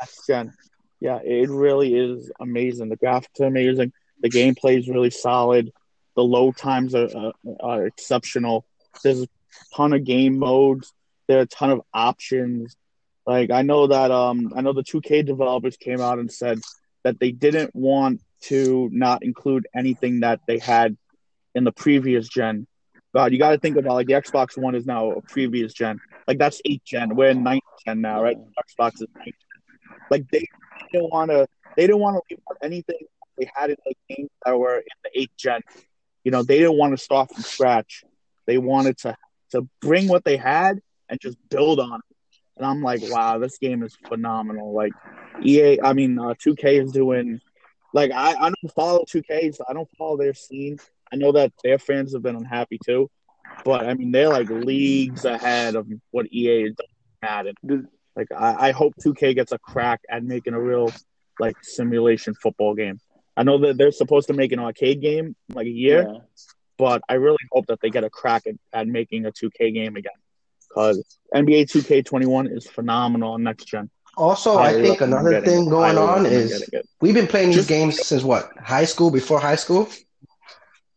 Next 0.00 0.26
gen, 0.26 0.52
yeah, 1.00 1.18
it 1.22 1.48
really 1.50 1.94
is 1.94 2.32
amazing. 2.40 2.88
The 2.88 2.96
graphics 2.96 3.40
are 3.40 3.46
amazing. 3.46 3.92
The 4.20 4.30
gameplay 4.30 4.78
is 4.78 4.88
really 4.88 5.10
solid. 5.10 5.70
The 6.16 6.22
load 6.22 6.56
times 6.56 6.94
are, 6.94 7.08
uh, 7.14 7.32
are 7.60 7.86
exceptional. 7.86 8.64
There's 9.02 9.22
a 9.22 9.28
ton 9.74 9.92
of 9.92 10.04
game 10.04 10.38
modes. 10.38 10.92
There 11.26 11.38
are 11.38 11.42
a 11.42 11.46
ton 11.46 11.70
of 11.70 11.82
options. 11.92 12.76
Like 13.26 13.50
I 13.50 13.62
know 13.62 13.86
that 13.86 14.10
um 14.10 14.52
I 14.56 14.60
know 14.60 14.72
the 14.72 14.82
2K 14.82 15.24
developers 15.24 15.76
came 15.76 16.00
out 16.00 16.18
and 16.18 16.30
said 16.30 16.60
that 17.02 17.18
they 17.20 17.32
didn't 17.32 17.74
want 17.74 18.20
to 18.42 18.88
not 18.92 19.22
include 19.22 19.66
anything 19.74 20.20
that 20.20 20.40
they 20.46 20.58
had 20.58 20.96
in 21.54 21.64
the 21.64 21.72
previous 21.72 22.28
gen. 22.28 22.66
God, 23.14 23.32
you 23.32 23.38
got 23.38 23.50
to 23.50 23.58
think 23.58 23.76
about 23.76 23.94
like 23.94 24.08
the 24.08 24.14
Xbox 24.14 24.58
One 24.58 24.74
is 24.74 24.86
now 24.86 25.12
a 25.12 25.22
previous 25.22 25.72
gen. 25.72 26.00
Like 26.26 26.38
that's 26.38 26.60
eight 26.64 26.82
gen. 26.84 27.14
We're 27.14 27.30
in 27.30 27.44
ninth 27.44 27.62
gen 27.86 28.00
now, 28.00 28.22
right? 28.22 28.36
Xbox 28.36 28.94
is 28.94 29.06
ninth. 29.16 29.26
Gen. 29.26 29.98
Like 30.10 30.28
they 30.30 30.44
didn't 30.92 31.10
want 31.10 31.30
to. 31.30 31.46
They 31.76 31.86
didn't 31.86 32.00
want 32.00 32.16
to 32.16 32.22
leave 32.28 32.40
out 32.50 32.58
anything 32.62 32.98
they 33.38 33.48
had 33.54 33.70
in 33.70 33.76
the 33.84 33.94
games 34.08 34.30
that 34.44 34.58
were 34.58 34.78
in 34.78 34.84
the 35.04 35.20
eighth 35.20 35.36
gen. 35.36 35.60
You 36.24 36.32
know, 36.32 36.42
they 36.42 36.58
didn't 36.58 36.76
want 36.76 36.96
to 36.96 37.02
start 37.02 37.32
from 37.32 37.42
scratch. 37.42 38.02
They 38.46 38.58
wanted 38.58 38.98
to 38.98 39.16
to 39.50 39.68
bring 39.80 40.08
what 40.08 40.24
they 40.24 40.36
had 40.36 40.80
and 41.08 41.20
just 41.20 41.36
build 41.48 41.78
on 41.78 42.00
it. 42.00 42.16
And 42.56 42.66
I'm 42.66 42.82
like, 42.82 43.00
wow, 43.02 43.38
this 43.38 43.58
game 43.58 43.82
is 43.84 43.96
phenomenal. 44.08 44.72
Like 44.74 44.92
EA, 45.44 45.80
I 45.80 45.92
mean, 45.92 46.18
uh, 46.18 46.34
2K 46.34 46.82
is 46.82 46.92
doing 46.92 47.40
like 47.92 48.10
I, 48.10 48.34
I 48.34 48.50
don't 48.50 48.74
follow 48.74 49.04
2K, 49.08 49.54
so 49.54 49.64
I 49.68 49.72
don't 49.72 49.88
follow 49.96 50.16
their 50.16 50.34
scene. 50.34 50.78
I 51.12 51.16
know 51.16 51.32
that 51.32 51.52
their 51.62 51.78
fans 51.78 52.12
have 52.12 52.22
been 52.22 52.36
unhappy 52.36 52.78
too, 52.84 53.10
but 53.64 53.86
I 53.86 53.94
mean 53.94 54.12
they're 54.12 54.28
like 54.28 54.48
leagues 54.48 55.24
ahead 55.24 55.76
of 55.76 55.86
what 56.10 56.26
EA 56.32 56.64
is 56.64 56.74
Madden. 57.22 57.54
Like 58.16 58.28
I, 58.32 58.68
I 58.68 58.70
hope 58.72 58.94
2K 59.04 59.34
gets 59.34 59.52
a 59.52 59.58
crack 59.58 60.00
at 60.08 60.24
making 60.24 60.54
a 60.54 60.60
real 60.60 60.92
like 61.40 61.56
simulation 61.62 62.34
football 62.34 62.74
game. 62.74 63.00
I 63.36 63.42
know 63.42 63.58
that 63.58 63.76
they're 63.76 63.92
supposed 63.92 64.28
to 64.28 64.34
make 64.34 64.52
an 64.52 64.60
arcade 64.60 65.00
game 65.00 65.34
like 65.52 65.66
a 65.66 65.70
year, 65.70 66.06
yeah. 66.08 66.18
but 66.78 67.02
I 67.08 67.14
really 67.14 67.38
hope 67.50 67.66
that 67.66 67.80
they 67.80 67.90
get 67.90 68.04
a 68.04 68.10
crack 68.10 68.46
at, 68.46 68.54
at 68.72 68.86
making 68.86 69.26
a 69.26 69.32
2K 69.32 69.74
game 69.74 69.96
again 69.96 70.12
because 70.68 71.02
NBA 71.34 71.64
2K21 71.64 72.56
is 72.56 72.66
phenomenal 72.66 73.32
on 73.32 73.42
next 73.42 73.64
gen. 73.66 73.90
Also, 74.16 74.56
I, 74.56 74.68
I 74.68 74.72
think 74.74 75.00
another 75.00 75.40
thing 75.40 75.68
going 75.68 75.98
on 75.98 76.24
is 76.24 76.64
we've 77.00 77.14
been 77.14 77.26
playing 77.26 77.50
these 77.50 77.66
games 77.66 78.06
since 78.06 78.22
what 78.22 78.48
high 78.62 78.84
school, 78.84 79.10
before 79.10 79.40
high 79.40 79.56
school. 79.56 79.88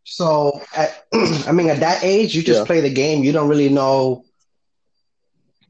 So, 0.10 0.62
at, 0.74 1.06
I 1.14 1.52
mean, 1.52 1.70
at 1.70 1.82
that 1.82 2.02
age, 2.02 2.34
you 2.34 2.42
just 2.42 2.62
yeah. 2.62 2.66
play 2.66 2.80
the 2.80 2.90
game. 2.90 3.26
You 3.26 3.34
don't 3.34 3.50
really 3.50 3.68
know 3.68 4.24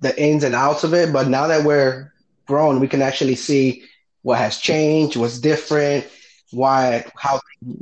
the 0.01 0.15
ins 0.21 0.43
and 0.43 0.53
outs 0.53 0.83
of 0.83 0.93
it. 0.93 1.11
But 1.11 1.27
now 1.27 1.47
that 1.47 1.65
we're 1.65 2.13
grown, 2.45 2.79
we 2.79 2.87
can 2.87 3.01
actually 3.01 3.33
see 3.33 3.83
what 4.21 4.37
has 4.37 4.59
changed, 4.59 5.17
what's 5.17 5.39
different, 5.39 6.05
why, 6.51 7.03
how 7.15 7.41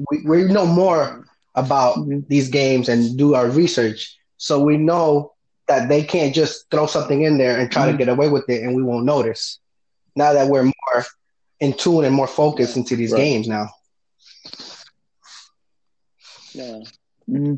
we, 0.10 0.22
we 0.26 0.44
know 0.46 0.66
more 0.66 1.28
about 1.56 1.98
mm-hmm. 1.98 2.22
these 2.30 2.48
games 2.48 2.88
and 2.88 3.18
do 3.18 3.36
our 3.36 3.50
research. 3.50 4.18
So 4.38 4.64
we 4.64 4.78
know 4.78 5.34
that 5.68 5.90
they 5.90 6.04
can't 6.04 6.34
just 6.34 6.72
throw 6.72 6.86
something 6.86 7.24
in 7.24 7.38
there 7.38 7.60
and 7.60 7.70
try 7.70 7.84
mm-hmm. 7.84 7.92
to 7.92 7.98
get 7.98 8.08
away 8.08 8.30
with 8.30 8.50
it 8.50 8.64
and 8.64 8.74
we 8.74 8.82
won't 8.82 9.06
notice. 9.06 9.60
Now 10.16 10.32
that 10.32 10.48
we're 10.48 10.64
more 10.64 11.06
in 11.60 11.74
tune 11.74 12.06
and 12.06 12.16
more 12.16 12.28
focused 12.28 12.78
into 12.78 12.96
these 12.96 13.12
right. 13.12 13.20
games 13.20 13.50
now. 13.50 13.68
Yeah. 16.56 16.80
Mm-hmm. 17.30 17.56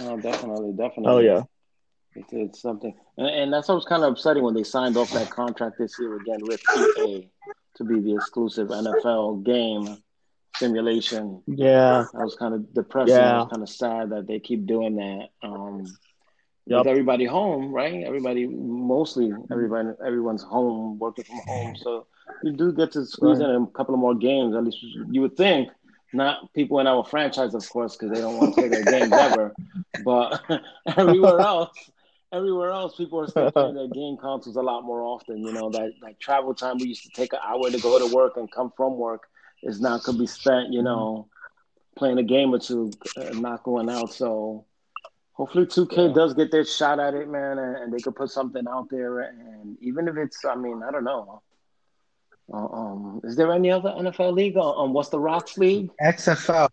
Oh, 0.00 0.16
definitely, 0.20 0.72
definitely. 0.72 1.06
Oh 1.06 1.18
yeah. 1.18 1.42
It's, 2.14 2.32
it's 2.32 2.60
something, 2.60 2.94
and, 3.16 3.26
and 3.26 3.52
that's 3.52 3.68
what 3.68 3.76
was 3.76 3.86
kind 3.86 4.04
of 4.04 4.12
upsetting 4.12 4.42
when 4.42 4.54
they 4.54 4.64
signed 4.64 4.96
off 4.96 5.10
that 5.12 5.30
contract 5.30 5.78
this 5.78 5.98
year 5.98 6.16
again 6.16 6.40
with 6.42 6.60
EA 6.76 7.30
to 7.76 7.84
be 7.84 8.00
the 8.00 8.14
exclusive 8.14 8.68
NFL 8.68 9.44
game 9.44 9.96
simulation. 10.56 11.42
Yeah, 11.46 12.04
I 12.14 12.22
was 12.22 12.36
kind 12.36 12.54
of 12.54 12.72
depressing. 12.74 13.16
Yeah. 13.16 13.32
I 13.32 13.42
was 13.42 13.48
kind 13.50 13.62
of 13.62 13.68
sad 13.68 14.10
that 14.10 14.26
they 14.26 14.40
keep 14.40 14.66
doing 14.66 14.96
that. 14.96 15.28
Um, 15.42 15.86
yep. 16.66 16.80
with 16.80 16.86
everybody 16.88 17.24
home, 17.24 17.72
right? 17.72 18.04
Everybody, 18.04 18.46
mostly 18.46 19.32
everybody, 19.50 19.88
everyone's 20.04 20.42
home, 20.42 20.98
working 20.98 21.24
from 21.24 21.40
home. 21.46 21.76
So 21.76 22.06
you 22.42 22.52
do 22.52 22.72
get 22.72 22.92
to 22.92 23.04
squeeze 23.06 23.38
right. 23.38 23.50
in 23.50 23.62
a 23.62 23.66
couple 23.68 23.94
of 23.94 24.00
more 24.00 24.14
games. 24.14 24.54
At 24.54 24.64
least 24.64 24.78
you 25.10 25.20
would 25.22 25.36
think. 25.36 25.70
Not 26.12 26.52
people 26.52 26.78
in 26.80 26.86
our 26.86 27.04
franchise, 27.04 27.54
of 27.54 27.68
course, 27.68 27.96
because 27.96 28.14
they 28.14 28.20
don't 28.20 28.36
want 28.36 28.54
to 28.54 28.60
play 28.60 28.68
their 28.68 28.84
games 28.84 29.12
ever. 29.12 29.54
But 30.04 30.42
everywhere 30.96 31.40
else, 31.52 31.90
everywhere 32.32 32.70
else, 32.70 32.96
people 32.96 33.20
are 33.20 33.28
still 33.28 33.50
playing 33.50 33.74
their 33.74 33.88
game 33.88 34.16
consoles 34.20 34.56
a 34.56 34.62
lot 34.62 34.84
more 34.84 35.02
often. 35.02 35.38
You 35.38 35.52
know 35.52 35.70
that 35.70 35.92
that 36.02 36.20
travel 36.20 36.54
time 36.54 36.78
we 36.78 36.88
used 36.88 37.04
to 37.04 37.10
take 37.10 37.32
an 37.32 37.40
hour 37.42 37.70
to 37.70 37.78
go 37.78 37.98
to 37.98 38.14
work 38.14 38.36
and 38.36 38.50
come 38.50 38.72
from 38.76 38.96
work 38.96 39.28
is 39.62 39.80
now 39.80 39.98
could 39.98 40.18
be 40.18 40.26
spent, 40.26 40.72
you 40.72 40.82
know, 40.82 41.28
playing 41.96 42.18
a 42.18 42.22
game 42.22 42.52
or 42.52 42.58
two, 42.58 42.90
uh, 43.16 43.30
not 43.30 43.62
going 43.62 43.88
out. 43.88 44.12
So 44.12 44.66
Hopefully, 45.34 45.64
2K 45.64 46.08
yeah. 46.08 46.14
does 46.14 46.34
get 46.34 46.50
their 46.50 46.64
shot 46.64 47.00
at 47.00 47.14
it, 47.14 47.28
man, 47.28 47.58
and, 47.58 47.76
and, 47.76 47.92
they 47.92 47.98
could 47.98 48.14
put 48.14 48.30
something 48.30 48.64
out 48.68 48.88
there. 48.90 49.20
And 49.20 49.78
even 49.80 50.06
if 50.06 50.16
it's, 50.16 50.44
I 50.44 50.54
mean, 50.54 50.82
I 50.86 50.90
don't 50.90 51.04
know. 51.04 51.42
Uh, 52.52 52.66
um, 52.66 53.20
is 53.24 53.36
there 53.36 53.52
any 53.52 53.70
other 53.70 53.90
NFL 53.90 54.32
league? 54.32 54.56
Uh, 54.56 54.72
um, 54.72 54.92
what's 54.92 55.08
the 55.08 55.18
Rocks 55.18 55.58
league? 55.58 55.90
XFL. 56.00 56.68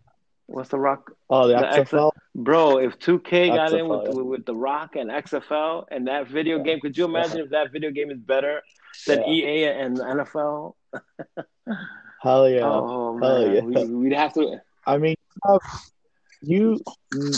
What's 0.46 0.70
the 0.70 0.78
Rock? 0.78 1.12
Oh, 1.28 1.46
the, 1.46 1.54
the 1.54 1.62
XFL. 1.62 2.10
Bro, 2.34 2.78
if 2.78 2.98
2K 2.98 3.54
got 3.54 3.72
in 3.72 3.88
with, 3.88 4.02
yeah. 4.06 4.20
with 4.20 4.44
the 4.46 4.54
Rock 4.54 4.96
and 4.96 5.10
XFL 5.10 5.84
and 5.90 6.08
that 6.08 6.28
video 6.28 6.58
yeah. 6.58 6.64
game, 6.64 6.80
could 6.80 6.96
you 6.96 7.04
imagine 7.04 7.38
yeah. 7.38 7.44
if 7.44 7.50
that 7.50 7.72
video 7.72 7.90
game 7.90 8.10
is 8.10 8.18
better 8.18 8.62
than 9.06 9.24
EA 9.24 9.66
and 9.66 9.96
NFL? 9.98 10.74
Hell 12.22 12.50
yeah! 12.50 12.60
Oh 12.64 13.16
man, 13.16 13.30
Hell 13.30 13.54
yeah. 13.54 13.60
We, 13.62 13.94
would 13.94 14.12
have 14.12 14.34
to. 14.34 14.60
I 14.86 14.98
mean, 14.98 15.16
you 16.42 16.80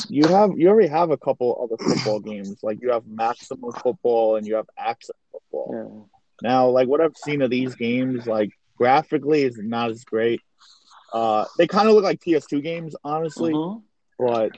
you 0.08 0.26
have 0.26 0.58
you 0.58 0.68
already 0.68 0.88
have 0.88 1.10
a 1.10 1.16
couple 1.16 1.56
other 1.62 1.76
football 1.84 2.18
games. 2.18 2.56
Like 2.62 2.80
you 2.80 2.90
have 2.90 3.06
maximum 3.06 3.72
football 3.72 4.36
and 4.36 4.46
you 4.46 4.54
have 4.56 4.66
Axis 4.76 5.14
football. 5.30 6.08
Now, 6.42 6.68
like 6.68 6.88
what 6.88 7.00
I've 7.00 7.16
seen 7.16 7.40
of 7.40 7.50
these 7.50 7.74
games, 7.76 8.26
like 8.26 8.50
graphically 8.76 9.42
is 9.42 9.58
not 9.58 9.90
as 9.90 10.04
great. 10.04 10.40
Uh, 11.12 11.44
they 11.56 11.66
kind 11.66 11.88
of 11.88 11.94
look 11.94 12.04
like 12.04 12.20
PS2 12.20 12.62
games, 12.62 12.96
honestly. 13.04 13.52
Mm-hmm. 13.52 13.78
But 14.18 14.52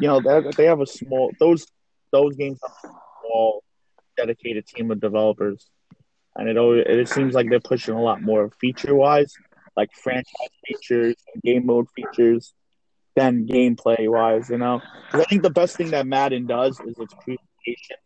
you 0.00 0.08
know, 0.08 0.20
they 0.20 0.50
they 0.56 0.64
have 0.66 0.80
a 0.80 0.86
small 0.86 1.30
those 1.40 1.66
those 2.12 2.36
games 2.36 2.58
have 2.62 2.90
a 2.90 2.96
small 3.20 3.64
dedicated 4.16 4.66
team 4.66 4.90
of 4.90 5.00
developers, 5.00 5.66
and 6.36 6.48
it 6.48 6.58
always, 6.58 6.84
it 6.86 7.08
seems 7.08 7.34
like 7.34 7.48
they're 7.48 7.60
pushing 7.60 7.94
a 7.94 8.02
lot 8.02 8.22
more 8.22 8.50
feature 8.60 8.94
wise, 8.94 9.32
like 9.76 9.90
franchise 9.94 10.24
features 10.66 11.16
and 11.32 11.42
game 11.42 11.66
mode 11.66 11.86
features 11.96 12.52
than 13.16 13.46
gameplay 13.46 14.10
wise, 14.10 14.48
you 14.50 14.58
know. 14.58 14.80
I 15.12 15.24
think 15.24 15.42
the 15.42 15.50
best 15.50 15.76
thing 15.76 15.90
that 15.90 16.06
Madden 16.06 16.46
does 16.46 16.80
is 16.80 16.98
its 16.98 17.14
presentation. 17.14 17.96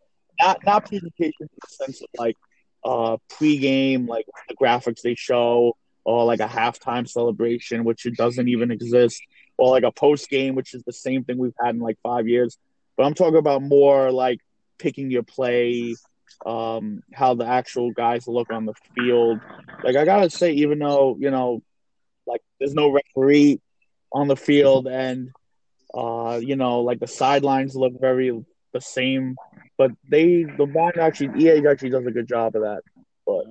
Not 0.41 0.59
not 0.65 0.87
presentation 0.87 1.33
in 1.41 1.49
the 1.49 1.69
sense 1.69 2.01
of 2.01 2.09
like 2.19 2.37
uh 2.85 3.17
pre-game, 3.29 4.07
like 4.07 4.27
the 4.49 4.57
graphics 4.57 5.03
they 5.03 5.15
show, 5.15 5.77
or 6.05 6.25
like 6.25 6.41
a 6.41 6.49
halftime 6.49 7.09
celebration, 7.09 7.85
which 7.85 8.07
it 8.07 8.17
doesn't 8.17 8.49
even 8.49 8.71
exist, 8.71 9.23
or 9.57 9.71
like 9.71 9.85
a 9.85 9.93
post 9.93 10.29
game, 10.29 10.55
which 10.55 10.75
is 10.75 10.83
the 10.85 10.93
same 10.93 11.25
thing 11.25 11.39
we've 11.39 11.53
had 11.63 11.75
in 11.75 11.81
like 11.81 11.99
five 12.03 12.27
years. 12.29 12.59
But 12.97 13.05
I'm 13.05 13.15
talking 13.15 13.39
about 13.39 13.63
more 13.63 14.11
like 14.11 14.39
picking 14.79 15.11
your 15.11 15.23
play, 15.23 15.95
um, 16.45 17.03
how 17.13 17.35
the 17.35 17.47
actual 17.47 17.93
guys 17.93 18.27
look 18.27 18.51
on 18.53 18.67
the 18.67 18.75
field. 18.95 19.41
Like 19.85 19.97
I 19.97 20.05
gotta 20.05 20.31
say, 20.31 20.53
even 20.53 20.79
though 20.79 21.17
you 21.19 21.31
know, 21.31 21.63
like 22.27 22.43
there's 22.59 22.75
no 22.75 22.91
referee 22.91 23.61
on 24.13 24.29
the 24.29 24.37
field, 24.37 24.87
and 24.89 25.31
uh, 25.95 26.41
you 26.43 26.57
know, 26.57 26.81
like 26.81 27.01
the 27.01 27.07
sidelines 27.07 27.77
look 27.77 28.01
very 28.01 28.45
the 28.73 28.81
same, 28.81 29.37
but 29.79 29.93
they 30.09 30.45
the 30.45 30.67
bond 30.67 30.97
actually 30.99 31.45
EA 31.45 31.67
actually 31.67 31.91
does 31.91 32.07
a 32.07 32.11
good 32.11 32.29
job 32.29 32.55
of 32.57 32.63
that. 32.63 32.83
But 33.27 33.45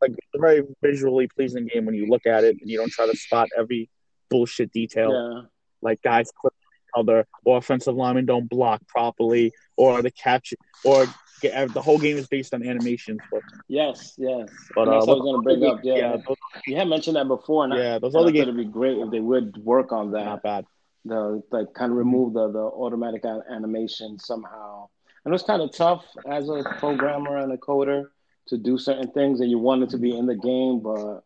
like 0.00 0.12
it's 0.12 0.34
a 0.34 0.38
very 0.38 0.62
visually 0.82 1.28
pleasing 1.28 1.68
game 1.72 1.86
when 1.86 1.94
you 1.94 2.06
look 2.06 2.26
at 2.26 2.44
it 2.44 2.56
and 2.60 2.70
you 2.70 2.78
don't 2.78 2.90
try 2.90 3.06
to 3.06 3.16
spot 3.16 3.48
every 3.56 3.88
bullshit 4.30 4.72
detail. 4.72 5.12
Yeah. 5.12 5.48
Like 5.82 6.02
guys 6.02 6.30
clip 6.40 6.54
other 6.96 7.26
or 7.44 7.58
offensive 7.58 7.94
linemen 7.94 8.26
don't 8.26 8.48
block 8.48 8.86
properly 8.88 9.52
or 9.76 10.02
the 10.02 10.10
catch 10.10 10.54
or 10.84 11.06
get, 11.42 11.72
the 11.74 11.82
whole 11.82 11.98
game 11.98 12.16
is 12.16 12.26
based 12.26 12.54
on 12.54 12.66
animations. 12.66 13.20
But 13.30 13.42
Yes, 13.68 14.14
yes. 14.16 14.48
But, 14.74 14.88
And 14.88 14.92
that's 14.92 15.06
uh, 15.06 15.06
what 15.06 15.08
I 15.08 15.14
was 15.14 15.22
going 15.22 15.36
to 15.36 15.42
bring 15.42 15.64
up. 15.70 15.80
Yeah, 15.82 15.94
yeah, 15.94 16.16
those, 16.26 16.36
you 16.66 16.76
had 16.76 16.88
mentioned 16.88 17.16
that 17.16 17.28
before, 17.28 17.64
and 17.64 17.74
I, 17.74 17.76
yeah, 17.76 17.98
those 17.98 18.14
other 18.14 18.30
games 18.30 18.44
it'd 18.44 18.56
be 18.56 18.64
great 18.64 18.98
if 18.98 19.10
they 19.10 19.20
would 19.20 19.56
work 19.58 19.92
on 19.92 20.12
that. 20.12 20.24
not 20.24 20.42
bad. 20.42 20.66
The 21.06 21.42
like 21.50 21.72
kind 21.74 21.92
of 21.92 21.98
mm-hmm. 21.98 22.10
remove 22.10 22.32
the 22.34 22.50
the 22.52 22.58
automatic 22.58 23.24
animation 23.24 24.18
somehow. 24.18 24.88
And 25.24 25.34
it's 25.34 25.42
kind 25.42 25.60
of 25.60 25.72
tough 25.72 26.04
as 26.30 26.48
a 26.48 26.62
programmer 26.78 27.38
and 27.38 27.52
a 27.52 27.56
coder 27.56 28.10
to 28.46 28.56
do 28.56 28.78
certain 28.78 29.10
things, 29.10 29.40
and 29.40 29.50
you 29.50 29.58
want 29.58 29.82
it 29.82 29.90
to 29.90 29.98
be 29.98 30.16
in 30.16 30.26
the 30.26 30.36
game, 30.36 30.80
but 30.80 31.22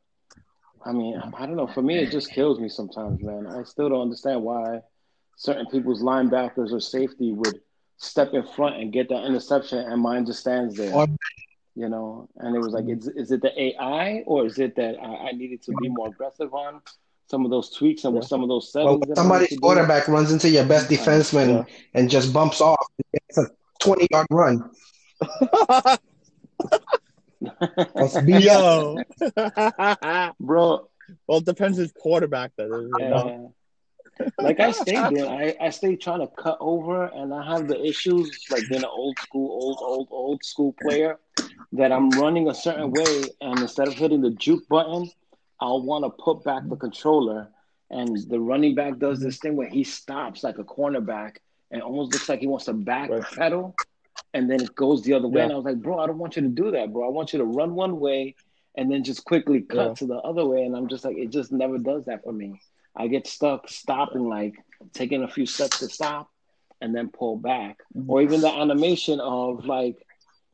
I 0.85 0.93
mean, 0.93 1.21
I 1.37 1.47
don't 1.47 1.57
know. 1.57 1.67
For 1.67 1.83
me, 1.83 1.99
it 1.99 2.11
just 2.11 2.31
kills 2.31 2.59
me 2.59 2.69
sometimes, 2.69 3.23
man. 3.23 3.47
I 3.47 3.65
still 3.65 3.91
don't 3.91 4.01
understand 4.01 4.43
why 4.43 4.81
certain 5.37 5.67
people's 5.67 6.03
linebackers 6.03 6.73
or 6.73 6.81
safety 6.81 7.33
would 7.33 7.61
step 7.99 8.33
in 8.33 8.43
front 8.43 8.77
and 8.77 8.93
get 8.93 9.11
that 9.11 9.27
interception, 9.27 9.79
and 9.79 10.01
mine 10.01 10.25
just 10.25 10.41
stands 10.41 10.77
there. 10.77 10.95
Or- 10.95 11.07
You 11.77 11.89
know, 11.89 12.29
and 12.37 12.55
it 12.57 12.59
was 12.59 12.73
like, 12.73 12.85
mm-hmm. 12.85 12.99
is, 12.99 13.09
is 13.09 13.31
it 13.31 13.43
the 13.43 13.59
AI 13.59 14.25
or 14.27 14.45
is 14.45 14.59
it 14.59 14.75
that 14.75 14.97
I, 15.01 15.29
I 15.29 15.33
needed 15.33 15.63
to 15.63 15.73
be 15.81 15.89
more 15.89 16.09
aggressive 16.09 16.53
on 16.53 16.83
some 17.31 17.45
of 17.45 17.51
those 17.51 17.71
tweaks 17.71 18.05
and 18.05 18.15
with 18.15 18.25
some 18.27 18.43
of 18.43 18.49
those 18.49 18.71
Well, 18.75 18.85
settings? 18.99 19.07
that 19.09 19.17
somebody's 19.17 19.51
need 19.53 19.57
to 19.57 19.57
do? 19.57 19.61
quarterback 19.61 20.09
runs 20.09 20.33
into 20.33 20.49
your 20.51 20.65
best 20.67 20.91
defenseman 20.91 21.49
Yeah. 21.69 21.75
and 21.95 22.11
just 22.11 22.33
bumps 22.33 22.61
off. 22.61 22.85
It's 23.13 23.39
a 23.39 23.47
20 23.81 24.09
yard 24.11 24.27
run. 24.31 24.71
That's 27.95 28.17
BS. 28.27 28.43
Yo. 28.45 30.35
Bro, 30.41 30.89
well, 31.27 31.39
it 31.39 31.45
depends 31.45 31.79
whose 31.79 31.93
quarterback 31.93 32.53
that 32.57 32.67
is. 32.67 32.91
You 32.99 33.09
know? 33.09 33.53
uh, 34.21 34.25
like 34.43 34.61
I 34.61 34.73
stayed 34.73 35.15
there. 35.17 35.27
I, 35.29 35.55
I 35.61 35.71
stayed 35.71 36.01
trying 36.01 36.21
to 36.21 36.27
cut 36.27 36.59
over, 36.61 37.05
and 37.07 37.33
I 37.33 37.43
have 37.53 37.69
the 37.69 37.83
issues 37.83 38.45
like 38.51 38.69
being 38.69 38.83
an 38.83 38.91
old 38.93 39.19
school, 39.21 39.51
old, 39.51 39.79
old, 39.81 40.09
old 40.11 40.45
school 40.45 40.75
player 40.81 41.19
that 41.73 41.91
I'm 41.93 42.11
running 42.11 42.49
a 42.49 42.55
certain 42.55 42.91
way, 42.91 43.23
and 43.41 43.59
instead 43.61 43.89
of 43.89 43.95
hitting 43.95 44.21
the 44.21 44.31
juke 44.31 44.69
button, 44.69 45.11
I'll 45.61 45.83
want 45.83 46.05
to 46.05 46.11
put 46.11 46.43
back 46.45 46.63
the 46.69 46.77
controller, 46.77 47.49
and 47.91 48.17
the 48.29 48.41
running 48.41 48.75
back 48.75 48.99
does 48.99 49.21
this 49.21 49.39
thing 49.39 49.57
where 49.57 49.69
he 49.69 49.85
stops 49.85 50.43
like 50.43 50.59
a 50.59 50.65
cornerback 50.65 51.37
and 51.71 51.83
almost 51.83 52.13
looks 52.13 52.29
like 52.29 52.41
he 52.41 52.47
wants 52.47 52.65
to 52.67 52.73
back 52.73 53.11
Right. 53.11 53.23
pedal, 53.23 53.75
and 54.35 54.51
then 54.51 54.61
it 54.63 54.75
goes 54.75 55.03
the 55.03 55.13
other 55.15 55.29
way. 55.29 55.41
Yeah. 55.41 55.45
And 55.45 55.53
I 55.53 55.57
was 55.57 55.65
like, 55.65 55.81
bro, 55.83 55.99
I 55.99 56.07
don't 56.07 56.19
want 56.19 56.37
you 56.37 56.43
to 56.43 56.49
do 56.49 56.71
that, 56.73 56.93
bro. 56.93 57.07
I 57.07 57.11
want 57.11 57.33
you 57.33 57.39
to 57.39 57.45
run 57.45 57.75
one 57.75 58.01
way 58.01 58.35
and 58.77 58.91
then 58.91 59.03
just 59.05 59.25
quickly 59.25 59.61
cut 59.63 59.89
Yeah. 59.89 59.95
to 59.95 60.07
the 60.07 60.19
other 60.19 60.47
way. 60.47 60.63
And 60.63 60.77
I'm 60.77 60.89
just 60.89 61.05
like, 61.05 61.17
it 61.17 61.31
just 61.31 61.51
never 61.53 61.79
does 61.79 62.05
that 62.07 62.23
for 62.23 62.33
me. 62.33 62.61
I 62.97 63.09
get 63.09 63.27
stuck 63.27 63.69
stopping, 63.69 64.29
like 64.29 64.55
taking 64.93 65.23
a 65.23 65.29
few 65.29 65.47
steps 65.47 65.81
to 65.81 65.89
stop 65.89 66.29
and 66.81 66.95
then 66.95 67.09
pull 67.09 67.37
back. 67.37 67.79
Mm-hmm. 67.97 68.11
Or 68.11 68.23
even 68.23 68.41
the 68.41 68.49
animation 68.53 69.21
of 69.21 69.65
like 69.67 70.07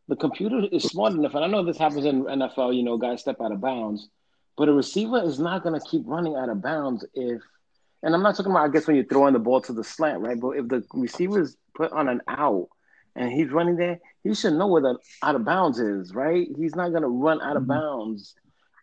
the 0.09 0.17
computer 0.17 0.63
is 0.73 0.85
smart 0.85 1.13
enough, 1.15 1.35
and 1.35 1.45
I 1.45 1.49
know 1.49 1.65
this 1.65 1.79
happens 1.79 2.05
in 2.05 2.25
NFL, 2.25 2.75
you 2.77 2.83
know, 2.83 2.97
guys 2.97 3.21
step 3.21 3.41
out 3.41 3.53
of 3.53 3.61
bounds, 3.61 4.09
but 4.57 4.69
a 4.69 4.73
receiver 4.73 5.23
is 5.23 5.39
not 5.39 5.63
gonna 5.63 5.81
keep 5.81 6.03
running 6.07 6.37
out 6.37 6.49
of 6.49 6.63
bounds 6.63 7.05
if 7.15 7.43
and 8.03 8.15
I'm 8.15 8.23
not 8.23 8.37
talking 8.37 8.53
about 8.53 8.65
I 8.65 8.69
guess 8.73 8.87
when 8.87 8.97
you're 8.97 9.05
throwing 9.07 9.33
the 9.33 9.39
ball 9.39 9.61
to 9.63 9.73
the 9.73 9.83
slant, 9.85 10.21
right? 10.21 10.39
But 10.39 10.51
if 10.51 10.69
the 10.69 10.85
receiver 10.93 11.41
is 11.41 11.57
put 11.75 11.93
on 11.93 12.09
an 12.09 12.21
out 12.29 12.69
and 13.15 13.33
he's 13.33 13.51
running 13.51 13.77
there, 13.77 13.99
he 14.23 14.35
should 14.35 14.53
know 14.55 14.67
where 14.67 14.83
the 14.83 14.99
out 15.23 15.35
of 15.35 15.45
bounds 15.45 15.79
is, 15.79 16.15
right? 16.15 16.47
He's 16.57 16.75
not 16.75 16.93
gonna 16.93 17.09
run 17.09 17.41
out 17.41 17.57
of 17.57 17.65
Mhm. 17.65 17.69
bounds. 17.69 18.35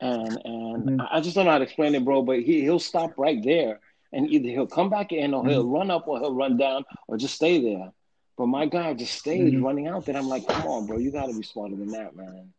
And 0.02 0.42
and 0.44 1.00
Mhm. 1.00 1.08
I 1.12 1.22
just 1.22 1.36
don't 1.36 1.46
know 1.46 1.52
how 1.52 1.60
to 1.60 1.64
explain 1.64 1.96
it, 1.96 2.04
bro. 2.04 2.24
But 2.24 2.40
he 2.42 2.62
he'll 2.62 2.80
stop 2.80 3.12
right 3.18 3.42
there, 3.44 3.80
and 4.12 4.30
either 4.30 4.50
he'll 4.50 4.68
come 4.68 4.90
back 4.90 5.14
in, 5.14 5.34
or 5.34 5.48
he'll 5.48 5.68
run 5.70 5.92
up, 5.92 6.08
or 6.08 6.20
he'll 6.20 6.36
run 6.36 6.58
down, 6.58 6.84
or 7.08 7.16
just 7.16 7.36
stay 7.36 7.62
there. 7.62 7.94
But 8.36 8.48
my 8.48 8.66
guy 8.66 8.96
just 8.96 9.14
stayed 9.14 9.54
Mhm. 9.54 9.64
running 9.64 9.88
out 9.88 10.06
there. 10.06 10.18
I'm 10.18 10.28
like, 10.28 10.48
come 10.48 10.66
on, 10.68 10.88
bro, 10.88 10.98
you 10.98 11.12
got 11.12 11.28
to 11.28 11.34
be 11.34 11.44
smarter 11.44 11.76
than 11.76 11.92
that, 11.92 12.16
man. 12.16 12.52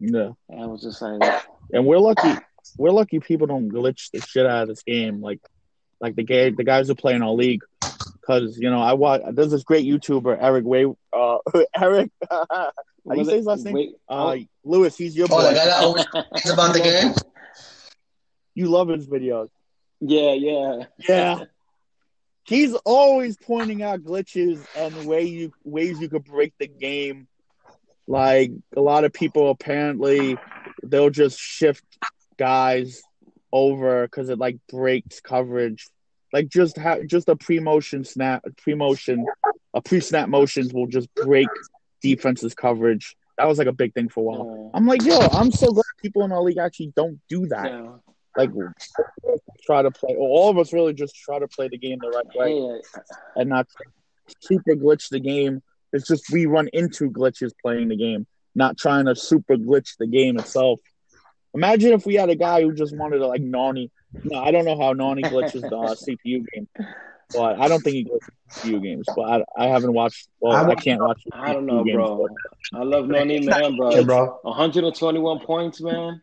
Yeah. 0.00 0.32
And 0.48 0.62
I 0.62 0.66
was 0.66 0.82
just 0.82 1.02
like, 1.02 1.22
And 1.72 1.86
we're 1.86 1.98
lucky. 1.98 2.32
We're 2.76 2.90
lucky 2.90 3.20
people 3.20 3.46
don't 3.46 3.68
glitch 3.70 4.10
the 4.12 4.20
shit 4.20 4.46
out 4.46 4.62
of 4.62 4.68
this 4.68 4.82
game, 4.82 5.20
like 5.20 5.40
like 6.00 6.16
the 6.16 6.22
gay 6.22 6.50
the 6.50 6.64
guys 6.64 6.88
who 6.88 6.94
play 6.94 7.14
in 7.14 7.22
our 7.22 7.32
league. 7.32 7.62
Because 8.20 8.58
you 8.58 8.70
know, 8.70 8.80
I 8.80 8.92
watch. 8.94 9.22
There's 9.32 9.50
this 9.50 9.64
great 9.64 9.86
YouTuber 9.86 10.38
Eric 10.40 10.64
Way. 10.64 10.86
Uh, 11.12 11.38
Eric. 11.76 12.10
How 12.30 13.14
do 13.14 13.18
you 13.18 13.24
say 13.24 13.36
his 13.38 13.46
last 13.46 13.64
name? 13.64 13.74
Wait, 13.74 13.94
Uh, 14.08 14.36
Lewis. 14.64 14.96
He's 14.96 15.16
your 15.16 15.26
Oh, 15.30 15.36
boy. 15.38 15.42
the 15.48 15.54
guy 15.54 15.64
that 15.66 15.82
always 15.82 16.04
about 16.52 16.72
the 16.74 16.80
game? 16.80 17.14
You 18.54 18.66
love 18.68 18.88
his 18.88 19.06
videos. 19.06 19.48
yeah, 20.00 20.32
yeah. 20.32 20.84
Yeah. 21.08 21.44
He's 22.44 22.74
always 22.84 23.36
pointing 23.36 23.82
out 23.82 24.00
glitches 24.02 24.64
and 24.76 25.06
way 25.06 25.22
you 25.24 25.52
ways 25.64 26.00
you 26.00 26.08
could 26.08 26.24
break 26.24 26.52
the 26.58 26.66
game. 26.66 27.28
Like 28.10 28.50
a 28.76 28.80
lot 28.80 29.04
of 29.04 29.12
people 29.12 29.50
apparently 29.50 30.36
they'll 30.82 31.10
just 31.10 31.38
shift 31.38 31.84
guys 32.38 33.02
over 33.52 34.02
because 34.06 34.28
it 34.30 34.38
like 34.38 34.56
breaks 34.68 35.20
coverage. 35.20 35.86
Like 36.32 36.48
just 36.48 36.76
ha- 36.76 37.04
just 37.06 37.28
a 37.28 37.36
pre 37.36 37.60
motion 37.60 38.02
snap, 38.04 38.42
pre 38.56 38.74
motion, 38.74 39.24
a 39.74 39.80
pre 39.80 40.00
snap 40.00 40.28
motions 40.28 40.72
will 40.72 40.88
just 40.88 41.08
break 41.14 41.46
defense's 42.02 42.52
coverage. 42.52 43.14
That 43.38 43.46
was 43.46 43.58
like 43.58 43.68
a 43.68 43.72
big 43.72 43.94
thing 43.94 44.08
for 44.08 44.20
a 44.20 44.22
while. 44.24 44.64
yeah. 44.64 44.70
I'm 44.76 44.86
like, 44.88 45.04
yo, 45.04 45.16
I'm 45.32 45.52
so 45.52 45.70
glad 45.70 45.84
people 46.02 46.24
in 46.24 46.32
our 46.32 46.42
league 46.42 46.58
actually 46.58 46.92
don't 46.96 47.20
do 47.28 47.46
that 47.46 47.66
Yeah. 47.70 47.92
like 48.36 48.50
try 49.64 49.82
to 49.82 49.90
play. 49.92 50.16
All 50.18 50.50
of 50.50 50.58
us 50.58 50.72
really 50.72 50.94
just 50.94 51.14
try 51.14 51.38
to 51.38 51.46
play 51.46 51.68
the 51.68 51.78
game 51.78 51.98
the 52.02 52.08
right 52.10 52.26
way 52.34 52.80
and 53.36 53.48
not 53.48 53.68
super 54.40 54.74
glitch 54.74 55.10
the 55.10 55.20
game. 55.20 55.62
It's 55.92 56.06
just 56.06 56.30
we 56.30 56.46
run 56.46 56.68
into 56.72 57.10
glitches 57.10 57.52
playing 57.60 57.88
the 57.88 57.96
game, 57.96 58.26
not 58.54 58.76
trying 58.78 59.06
to 59.06 59.16
super 59.16 59.56
glitch 59.56 59.96
the 59.98 60.06
game 60.06 60.38
itself. 60.38 60.80
Imagine 61.54 61.92
if 61.92 62.06
we 62.06 62.14
had 62.14 62.30
a 62.30 62.36
guy 62.36 62.62
who 62.62 62.72
just 62.72 62.96
wanted 62.96 63.18
to 63.18 63.26
like 63.26 63.42
Nani. 63.42 63.90
No, 64.24 64.40
I 64.40 64.50
don't 64.50 64.64
know 64.64 64.80
how 64.80 64.92
Nani 64.92 65.22
glitches 65.22 65.62
the 65.62 65.76
uh, 65.76 65.94
CPU 66.06 66.44
game, 66.52 66.68
but 67.32 67.60
I 67.60 67.66
don't 67.68 67.80
think 67.82 67.94
he 67.94 68.04
glitches 68.04 68.28
CPU 68.50 68.82
games. 68.82 69.06
But 69.14 69.22
I, 69.22 69.64
I 69.64 69.66
haven't 69.68 69.92
watched. 69.92 70.28
Well, 70.40 70.52
I 70.52 70.70
I, 70.70 70.74
can't 70.76 71.00
watch. 71.00 71.22
I 71.32 71.52
don't 71.52 71.64
CPU 71.64 71.66
know, 71.66 71.84
games, 71.84 71.96
bro. 71.96 72.28
I 72.74 72.82
love 72.84 73.08
Noni, 73.08 73.40
man, 73.46 73.76
Yeah, 73.90 74.02
bro. 74.02 74.38
121 74.42 75.40
points, 75.40 75.80
man. 75.80 76.22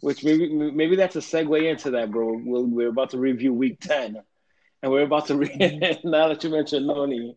Which 0.00 0.24
maybe 0.24 0.48
maybe 0.52 0.96
that's 0.96 1.16
a 1.16 1.20
segue 1.20 1.70
into 1.70 1.92
that, 1.92 2.10
bro. 2.10 2.40
We'll, 2.44 2.66
we're 2.66 2.88
about 2.88 3.10
to 3.10 3.18
review 3.18 3.54
Week 3.54 3.78
10, 3.80 4.20
and 4.82 4.92
we're 4.92 5.02
about 5.04 5.26
to 5.28 5.36
re- 5.36 5.98
now 6.04 6.28
that 6.28 6.42
you 6.42 6.50
mentioned 6.50 6.88
Noni, 6.88 7.36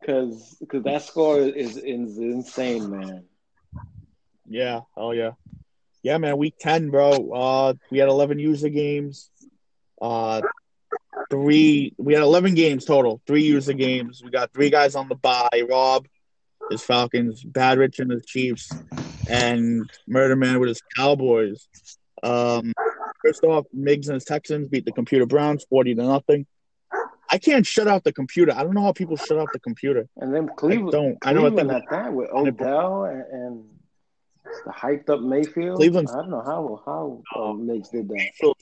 because 0.00 0.56
because 0.60 0.84
that 0.84 1.02
score 1.02 1.40
is, 1.40 1.76
is 1.76 2.18
insane, 2.18 2.90
man. 2.90 3.24
Yeah. 4.46 4.80
Oh 4.96 5.12
yeah. 5.12 5.32
Yeah, 6.02 6.18
man. 6.18 6.36
Week 6.38 6.54
ten, 6.58 6.90
bro. 6.90 7.30
Uh, 7.32 7.74
we 7.90 7.98
had 7.98 8.08
eleven 8.08 8.38
user 8.38 8.68
games. 8.68 9.30
Uh, 10.00 10.42
three. 11.30 11.92
We 11.98 12.14
had 12.14 12.22
eleven 12.22 12.54
games 12.54 12.84
total. 12.84 13.20
Three 13.26 13.42
user 13.42 13.72
games. 13.72 14.22
We 14.24 14.30
got 14.30 14.52
three 14.52 14.70
guys 14.70 14.94
on 14.94 15.08
the 15.08 15.16
bye. 15.16 15.62
Rob, 15.68 16.06
his 16.70 16.82
Falcons. 16.82 17.42
Bad 17.42 17.78
Rich 17.78 17.98
and 17.98 18.10
his 18.10 18.24
Chiefs, 18.24 18.70
and 19.28 19.90
Murder 20.06 20.36
Man 20.36 20.60
with 20.60 20.68
his 20.68 20.82
Cowboys. 20.96 21.68
Um, 22.22 22.72
first 23.22 23.44
off, 23.44 23.66
Migs 23.76 24.06
and 24.06 24.14
his 24.14 24.24
Texans 24.24 24.68
beat 24.68 24.84
the 24.84 24.92
Computer 24.92 25.26
Browns 25.26 25.66
forty 25.68 25.94
to 25.94 26.02
nothing. 26.02 26.46
I 27.30 27.38
can't 27.38 27.66
shut 27.66 27.86
out 27.88 28.04
the 28.04 28.12
computer. 28.12 28.52
I 28.54 28.62
don't 28.62 28.74
know 28.74 28.82
how 28.82 28.92
people 28.92 29.16
shut 29.16 29.38
out 29.38 29.48
the 29.52 29.60
computer. 29.60 30.08
And 30.16 30.34
then 30.34 30.48
I 30.50 30.54
Cleveland, 30.54 30.92
don't. 30.92 31.18
I 31.22 31.32
know 31.32 31.42
what 31.42 31.52
Cleveland 31.52 31.70
at 31.82 31.90
that 31.90 32.12
with 32.12 32.30
Odell 32.30 33.04
and, 33.04 33.24
and 33.30 33.64
the 34.64 34.72
hyped 34.72 35.10
up 35.10 35.20
Mayfield. 35.20 35.76
Cleveland's- 35.76 36.12
I 36.12 36.16
don't 36.16 36.30
know 36.30 36.42
how 36.42 36.82
how 36.84 37.22
uh, 37.36 37.52
Migs 37.52 37.90
did 37.90 38.08
that. 38.08 38.54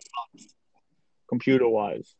computer 1.28 1.68
wise. 1.68 2.14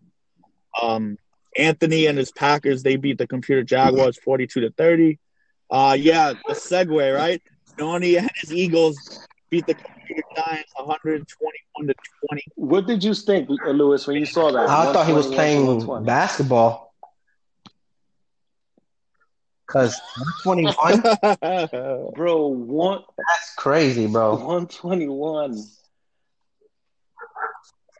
Um, 0.80 1.18
Anthony 1.56 2.06
and 2.06 2.18
his 2.18 2.30
Packers 2.32 2.82
they 2.82 2.96
beat 2.96 3.18
the 3.18 3.26
computer 3.26 3.62
Jaguars 3.62 4.18
forty 4.18 4.46
two 4.46 4.60
to 4.60 4.70
thirty. 4.70 5.18
Uh, 5.70 5.96
yeah, 5.98 6.34
the 6.46 6.54
segue 6.54 7.14
right. 7.16 7.42
Noni 7.78 8.16
and 8.16 8.30
his 8.40 8.52
Eagles 8.52 9.26
beat 9.50 9.66
the 9.66 9.74
computer 9.74 10.22
Giants 10.36 10.72
one 10.76 10.86
hundred 10.88 11.26
twenty 11.28 11.58
one 11.74 11.86
to 11.88 11.94
twenty. 12.26 12.42
What 12.56 12.86
did 12.86 13.04
you 13.04 13.14
think, 13.14 13.48
uh, 13.50 13.70
Lewis, 13.70 14.06
when 14.06 14.16
you 14.16 14.26
saw 14.26 14.50
that? 14.52 14.68
I 14.68 14.92
thought 14.92 15.06
he 15.06 15.12
was 15.12 15.26
playing 15.26 16.04
basketball. 16.04 16.94
Because 19.66 20.00
121, 20.44 22.12
Bro, 22.14 22.46
one 22.46 23.02
that's 23.18 23.54
crazy, 23.56 24.06
bro. 24.06 24.36
121. 24.36 25.64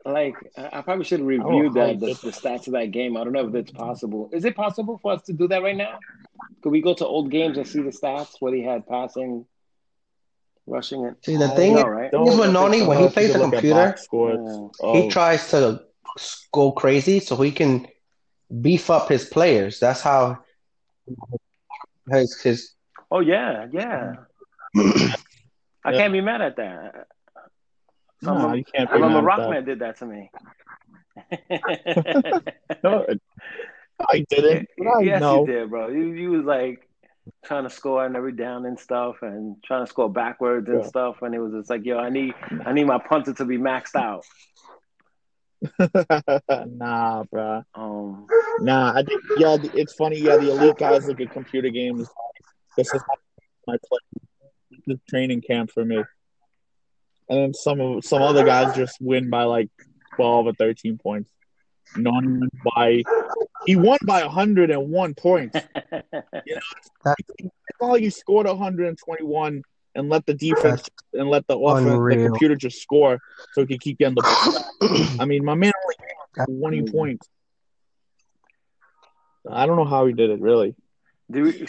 Like, 0.05 0.37
I 0.57 0.79
I 0.79 0.83
probably 0.83 1.05
should 1.05 1.19
have 1.19 1.27
Oh, 1.27 1.59
reviewed 1.59 1.75
that 1.75 1.99
the, 1.99 2.07
the 2.07 2.31
stats 2.31 2.69
of 2.69 2.75
that 2.75 2.93
game. 2.93 3.17
I 3.17 3.25
don't 3.25 3.33
know 3.33 3.49
if 3.49 3.55
it's 3.57 3.73
possible. 3.73 4.31
Is 4.33 4.45
it 4.45 4.55
possible 4.55 4.99
for 4.99 5.13
us 5.13 5.23
to 5.23 5.33
do 5.33 5.49
that 5.49 5.63
right 5.63 5.77
now? 5.77 5.99
Could 6.63 6.71
we 6.71 6.81
go 6.81 6.95
to 6.95 7.05
old 7.05 7.31
games 7.33 7.57
and 7.57 7.67
see 7.67 7.83
the 7.83 7.91
stats 7.91 8.37
what 8.41 8.55
he 8.55 8.63
had 8.63 8.87
passing, 8.87 9.45
rushing 10.67 11.05
it? 11.05 11.25
See, 11.25 11.37
the 11.37 11.49
thing 11.49 11.75
No, 11.75 11.81
is, 11.81 11.85
right? 11.87 12.11
Don't 12.11 12.29
Is 12.29 12.39
with 12.39 12.53
Noni, 12.53 12.83
when 12.83 12.99
he 12.99 13.09
plays 13.09 13.33
the 13.33 13.41
computer, 13.41 13.75
box 13.75 14.03
scores. 14.03 14.39
Yeah. 14.39 14.69
Oh. 14.81 14.93
he 14.93 15.07
Oh, 15.07 15.11
tries 15.11 15.51
to 15.51 15.81
go 16.53 16.73
crazy 16.73 17.21
so 17.21 17.37
he 17.37 17.53
can 17.53 17.87
beef 18.61 18.91
up 18.91 19.09
his 19.09 19.25
players. 19.27 19.79
That's 19.81 20.01
how 20.01 20.39
his 22.11 22.41
his 22.43 22.73
Oh 23.11 23.21
yeah, 23.21 23.67
yeah. 23.73 24.15
I 25.85 25.93
can't 25.93 26.13
be 26.13 26.21
mad 26.21 26.43
at 26.43 26.57
that. 26.57 27.07
I 28.27 28.33
no, 28.35 28.53
you 28.55 28.65
can't 28.65 28.91
I 28.91 28.97
be 28.97 29.03
remember 29.03 29.23
mad 29.23 29.39
at 29.39 29.39
Rockman 29.41 29.65
did 29.67 29.79
that 29.81 29.99
to 29.99 30.07
me. 30.07 30.31
No, 32.83 33.07
I 34.09 34.25
didn't. 34.31 34.69
I 34.81 35.01
yes, 35.03 35.21
know. 35.21 35.41
you 35.41 35.47
did, 35.47 35.71
bro. 35.71 35.89
You 35.89 36.05
you 36.13 36.31
was 36.31 36.45
like 36.45 36.89
trying 37.45 37.65
to 37.65 37.71
score 37.71 38.05
on 38.05 38.17
every 38.17 38.33
down 38.33 38.67
and 38.67 38.79
stuff, 38.79 39.17
and 39.23 39.57
trying 39.65 39.85
to 39.85 39.91
score 39.91 40.11
backwards 40.11 40.69
and 40.69 40.83
Yeah. 40.83 40.89
stuff. 40.89 41.23
And 41.23 41.35
it 41.35 41.39
was 41.39 41.53
just 41.53 41.71
like, 41.71 41.85
yo, 41.85 41.99
I 41.99 42.11
need 42.11 42.35
I 42.65 42.73
need 42.73 42.85
my 42.87 42.99
punter 42.99 43.33
to 43.35 43.45
be 43.45 43.59
maxed 43.59 43.95
out. 43.97 44.25
nah, 46.67 47.25
bruh. 47.25 47.65
Um, 47.75 48.27
Nah, 48.61 48.93
I 48.95 49.03
think 49.03 49.23
yeah. 49.37 49.57
It's 49.75 49.95
funny. 49.95 50.19
Yeah, 50.19 50.37
the 50.37 50.51
elite 50.51 50.77
guys 50.79 51.07
look 51.07 51.21
at 51.21 51.31
computer 51.31 51.69
games. 51.69 52.09
This 52.77 52.93
is 52.95 53.03
my 53.67 53.77
play. 53.87 53.99
The 54.87 55.01
training 55.09 55.43
camp 55.43 55.71
for 55.71 55.85
me. 55.85 55.97
And 57.29 57.39
then 57.39 57.55
some 57.55 57.81
of 57.81 58.05
some 58.05 58.23
other 58.23 58.45
guys 58.45 58.75
just 58.75 58.99
win 59.01 59.29
by 59.31 59.45
like 59.45 59.69
twelve 60.15 60.47
or 60.47 60.53
thirteen 60.55 60.97
points. 60.99 61.31
None 61.97 62.41
won 62.41 62.51
by 62.75 63.03
he 63.67 63.77
won 63.77 63.99
by 64.07 64.21
hundred 64.23 64.71
and 64.71 64.89
one 64.91 65.15
points. 65.15 65.59
Well, 67.81 67.99
you 67.99 68.11
scored 68.11 68.47
121 68.47 69.63
and 69.95 70.09
let 70.09 70.27
the 70.27 70.35
defense 70.35 70.89
and 71.13 71.29
let 71.29 71.47
the 71.47 71.57
offense, 71.59 71.85
the 72.17 72.27
computer 72.29 72.55
just 72.57 72.81
score 72.83 73.19
so 73.53 73.63
he 73.63 73.67
could 73.67 73.81
keep 73.81 73.99
getting 73.99 74.15
the 74.15 74.23
ball. 74.23 75.07
I 75.21 75.25
mean, 75.25 75.45
my 75.45 75.55
man 75.55 75.73
only 75.85 75.95
That's 76.35 76.49
got 76.51 76.59
20 76.59 76.79
crazy. 76.81 76.93
points. 76.93 77.29
I 79.51 79.67
don't 79.67 79.77
know 79.77 79.85
how 79.85 80.07
he 80.07 80.13
did 80.13 80.31
it, 80.31 80.41
really. 80.41 80.75
do 81.31 81.43
we, 81.45 81.67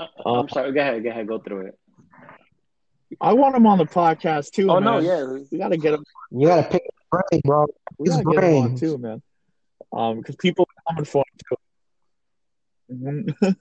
Uh, 0.00 0.06
I'm 0.24 0.48
sorry. 0.48 0.72
Go 0.72 0.80
ahead. 0.80 1.02
Go 1.04 1.10
ahead. 1.10 1.26
Go 1.26 1.38
through 1.38 1.66
it. 1.66 1.78
I 3.20 3.32
want 3.34 3.54
him 3.54 3.66
on 3.66 3.78
the 3.78 3.86
podcast 3.86 4.50
too, 4.50 4.70
Oh 4.70 4.80
man. 4.80 4.84
no, 4.84 4.98
yeah. 4.98 5.38
We 5.50 5.58
got 5.58 5.68
to 5.68 5.76
get 5.78 5.94
him. 5.94 6.04
you 6.30 6.46
gotta 6.46 6.68
pick 6.68 6.82
his 6.82 6.90
brain, 7.10 7.40
bro. 7.44 7.66
We 7.98 8.08
His 8.10 8.16
got 8.16 8.30
to 8.30 8.34
get 8.40 8.44
him 8.44 8.62
on 8.64 8.74
too, 8.76 8.98
man. 8.98 9.22
Um, 9.92 10.18
because 10.18 10.36
people 10.36 10.68
are 10.68 10.77
coming 10.88 11.04
for 11.04 11.24
him 12.88 13.18
too. 13.40 13.54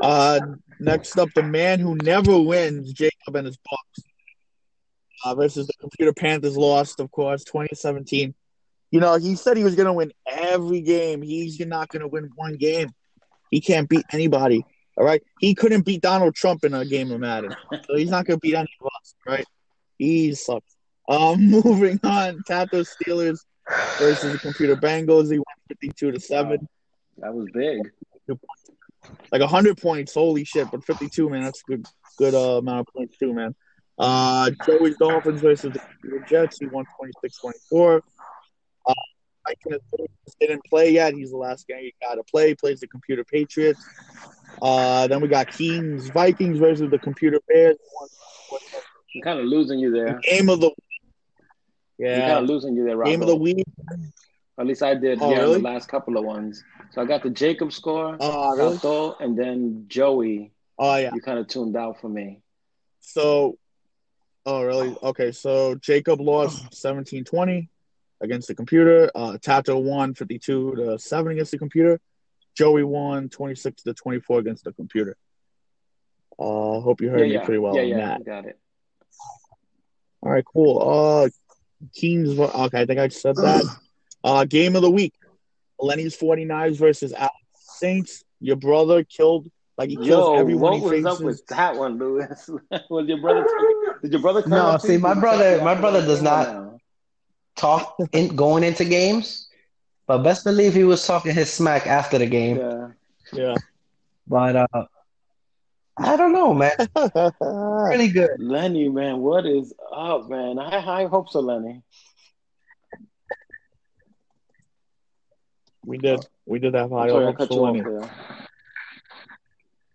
Uh, 0.00 0.40
next 0.78 1.18
up, 1.18 1.28
the 1.34 1.42
man 1.42 1.78
who 1.78 1.94
never 1.96 2.40
wins, 2.40 2.92
Jacob 2.92 3.36
and 3.36 3.46
his 3.46 3.58
Bucks. 3.58 4.08
Uh, 5.22 5.34
versus 5.34 5.66
the 5.66 5.74
Computer 5.78 6.14
Panthers 6.14 6.56
lost, 6.56 6.98
of 6.98 7.10
course, 7.10 7.44
2017. 7.44 8.34
You 8.90 9.00
know, 9.00 9.18
he 9.18 9.36
said 9.36 9.58
he 9.58 9.64
was 9.64 9.74
going 9.74 9.86
to 9.86 9.92
win 9.92 10.12
every 10.26 10.80
game. 10.80 11.20
He's 11.20 11.60
not 11.60 11.90
going 11.90 12.00
to 12.00 12.08
win 12.08 12.30
one 12.36 12.56
game. 12.56 12.90
He 13.50 13.60
can't 13.60 13.86
beat 13.86 14.06
anybody. 14.12 14.64
All 14.96 15.04
right. 15.04 15.22
He 15.38 15.54
couldn't 15.54 15.82
beat 15.82 16.00
Donald 16.00 16.34
Trump 16.34 16.64
in 16.64 16.72
a 16.72 16.86
game 16.86 17.10
of 17.12 17.20
Madden. 17.20 17.54
So 17.70 17.96
he's 17.96 18.08
not 18.08 18.24
going 18.24 18.38
to 18.38 18.40
beat 18.40 18.54
any 18.54 18.70
of 18.80 18.86
us. 18.86 19.14
Right. 19.26 19.46
He 19.98 20.34
sucks. 20.34 20.74
Um, 21.06 21.50
moving 21.50 22.00
on. 22.02 22.42
Tato 22.48 22.82
Steelers 22.82 23.40
versus 23.98 24.32
the 24.32 24.38
Computer 24.38 24.76
Bengals. 24.76 25.30
He 25.30 25.38
won 25.38 25.44
52 25.70 26.12
to 26.12 26.20
7. 26.20 26.68
That 27.18 27.32
was 27.32 27.46
big. 27.52 27.90
Like 29.32 29.40
100 29.40 29.80
points. 29.80 30.14
Holy 30.14 30.44
shit. 30.44 30.70
But 30.70 30.84
52, 30.84 31.30
man. 31.30 31.42
That's 31.42 31.62
a 31.66 31.70
good, 31.70 31.86
good 32.18 32.34
uh, 32.34 32.58
amount 32.58 32.80
of 32.80 32.94
points, 32.94 33.16
too, 33.16 33.32
man. 33.32 33.54
Uh, 33.98 34.50
Joey's 34.66 34.96
Dolphins 34.96 35.40
versus 35.40 35.72
the 36.02 36.24
Jets. 36.28 36.58
He 36.58 36.66
won 36.66 36.84
26 36.98 37.38
24. 37.38 38.02
Uh, 38.86 38.94
I 39.46 39.54
can 39.62 39.78
didn't 40.40 40.64
play 40.64 40.90
yet. 40.90 41.14
He's 41.14 41.30
the 41.30 41.36
last 41.36 41.66
guy 41.68 41.80
you 41.80 41.92
got 42.00 42.14
to 42.14 42.22
play. 42.24 42.48
He 42.48 42.54
plays 42.54 42.80
the 42.80 42.86
Computer 42.86 43.24
Patriots. 43.24 43.84
Uh, 44.60 45.06
then 45.06 45.20
we 45.20 45.28
got 45.28 45.48
Kings 45.48 46.08
Vikings 46.10 46.58
versus 46.58 46.90
the 46.90 46.98
Computer 46.98 47.40
Bears. 47.48 47.76
I'm 49.14 49.22
kind 49.22 49.38
of 49.38 49.46
losing 49.46 49.78
you 49.78 49.90
there. 49.90 50.18
Game 50.22 50.48
of 50.48 50.60
the 50.60 50.70
yeah, 51.98 52.16
You're 52.16 52.26
kind 52.28 52.38
of 52.38 52.46
losing 52.46 52.74
you 52.74 52.84
there, 52.84 53.02
game 53.04 53.20
of 53.20 53.28
the 53.28 53.36
week. 53.36 53.66
At 54.60 54.66
least 54.66 54.82
I 54.82 54.94
did. 54.94 55.22
Oh, 55.22 55.30
yeah, 55.30 55.38
really? 55.38 55.54
the 55.54 55.62
last 55.62 55.88
couple 55.88 56.18
of 56.18 56.24
ones. 56.24 56.62
So 56.90 57.00
I 57.00 57.06
got 57.06 57.22
the 57.22 57.30
Jacob 57.30 57.72
score, 57.72 58.18
Oh 58.20 58.54
really? 58.54 58.74
Tato, 58.76 59.16
and 59.18 59.36
then 59.36 59.86
Joey. 59.88 60.52
Oh 60.78 60.96
yeah. 60.96 61.14
You 61.14 61.22
kind 61.22 61.38
of 61.38 61.48
tuned 61.48 61.78
out 61.78 61.98
for 61.98 62.10
me. 62.10 62.42
So, 63.00 63.56
oh 64.44 64.62
really? 64.62 64.94
Okay. 65.02 65.32
So 65.32 65.76
Jacob 65.76 66.20
lost 66.20 66.72
17-20 66.72 67.68
against 68.20 68.48
the 68.48 68.54
computer. 68.54 69.10
Uh, 69.14 69.38
Tato 69.38 69.78
won 69.78 70.12
52 70.12 70.74
to 70.76 70.98
seven 70.98 71.32
against 71.32 71.52
the 71.52 71.58
computer. 71.58 71.98
Joey 72.54 72.84
won 72.84 73.30
26 73.30 73.84
to 73.84 73.94
24 73.94 74.40
against 74.40 74.64
the 74.64 74.72
computer. 74.74 75.16
Uh, 76.38 76.80
hope 76.80 77.00
you 77.00 77.08
heard 77.08 77.20
yeah, 77.20 77.26
me 77.26 77.32
yeah, 77.32 77.44
pretty 77.44 77.60
well 77.60 77.76
yeah, 77.76 77.82
on 77.82 77.88
yeah. 77.88 77.96
that. 77.96 78.26
Got 78.26 78.44
it. 78.44 78.58
All 80.20 80.30
right, 80.30 80.44
cool. 80.44 80.82
Uh, 80.86 81.30
Kings. 81.94 82.38
Okay, 82.38 82.80
I 82.82 82.84
think 82.84 83.00
I 83.00 83.08
said 83.08 83.36
that. 83.36 83.64
Uh, 84.24 84.44
game 84.44 84.76
of 84.76 84.82
the 84.82 84.90
week: 84.90 85.14
Lenny's 85.78 86.16
49ers 86.16 86.76
versus 86.76 87.12
Alex 87.12 87.34
Saints. 87.54 88.24
Your 88.40 88.56
brother 88.56 89.04
killed 89.04 89.50
like 89.76 89.90
he 89.90 89.96
kills 89.96 90.08
Yo, 90.08 90.34
everyone 90.36 90.80
what 90.80 90.94
he 90.94 91.00
was 91.02 91.04
faces. 91.04 91.20
up 91.20 91.24
with 91.24 91.46
that 91.48 91.76
one, 91.76 91.98
Lewis? 91.98 92.50
was 92.90 93.06
your 93.08 93.20
brother? 93.20 93.46
Did 94.02 94.12
your 94.12 94.20
brother? 94.20 94.42
come 94.42 94.50
No, 94.50 94.66
up 94.68 94.80
see, 94.82 94.96
my 94.96 95.14
brother- 95.14 95.42
talk 95.44 95.52
to 95.52 95.58
you 95.58 95.64
my 95.64 95.74
brother 95.74 96.00
does 96.02 96.22
not- 96.22 96.66
Talk 97.56 97.96
in 98.12 98.34
going 98.36 98.62
into 98.64 98.84
games, 98.86 99.48
but 100.06 100.18
best 100.18 100.44
believe 100.44 100.72
he 100.72 100.84
was 100.84 101.06
talking 101.06 101.34
his 101.34 101.52
smack 101.52 101.86
after 101.86 102.16
the 102.16 102.24
game. 102.26 102.56
Yeah. 102.56 102.88
Yeah. 103.32 103.54
But 104.26 104.56
uh, 104.56 104.84
I 105.98 106.16
don't 106.16 106.32
know, 106.32 106.54
man. 106.54 106.72
Really 107.40 108.08
good. 108.08 108.30
Lenny, 108.38 108.88
man, 108.88 109.18
what 109.18 109.44
is 109.44 109.74
up, 109.94 110.28
man? 110.30 110.58
I 110.58 110.70
had 110.70 110.84
high 110.84 111.04
hopes 111.06 111.34
of 111.34 111.44
Lenny. 111.44 111.82
We 115.84 115.98
did. 115.98 116.20
Oh. 116.20 116.28
We 116.46 116.58
did 116.58 116.74
have 116.74 116.90
high 116.90 117.08
Sorry, 117.08 117.26
hopes 117.26 117.46
for 117.46 117.54
Lenny. 117.54 117.82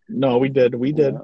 No, 0.07 0.37
we 0.37 0.49
did. 0.49 0.75
We 0.75 0.91
did. 0.91 1.13
Yeah. 1.13 1.19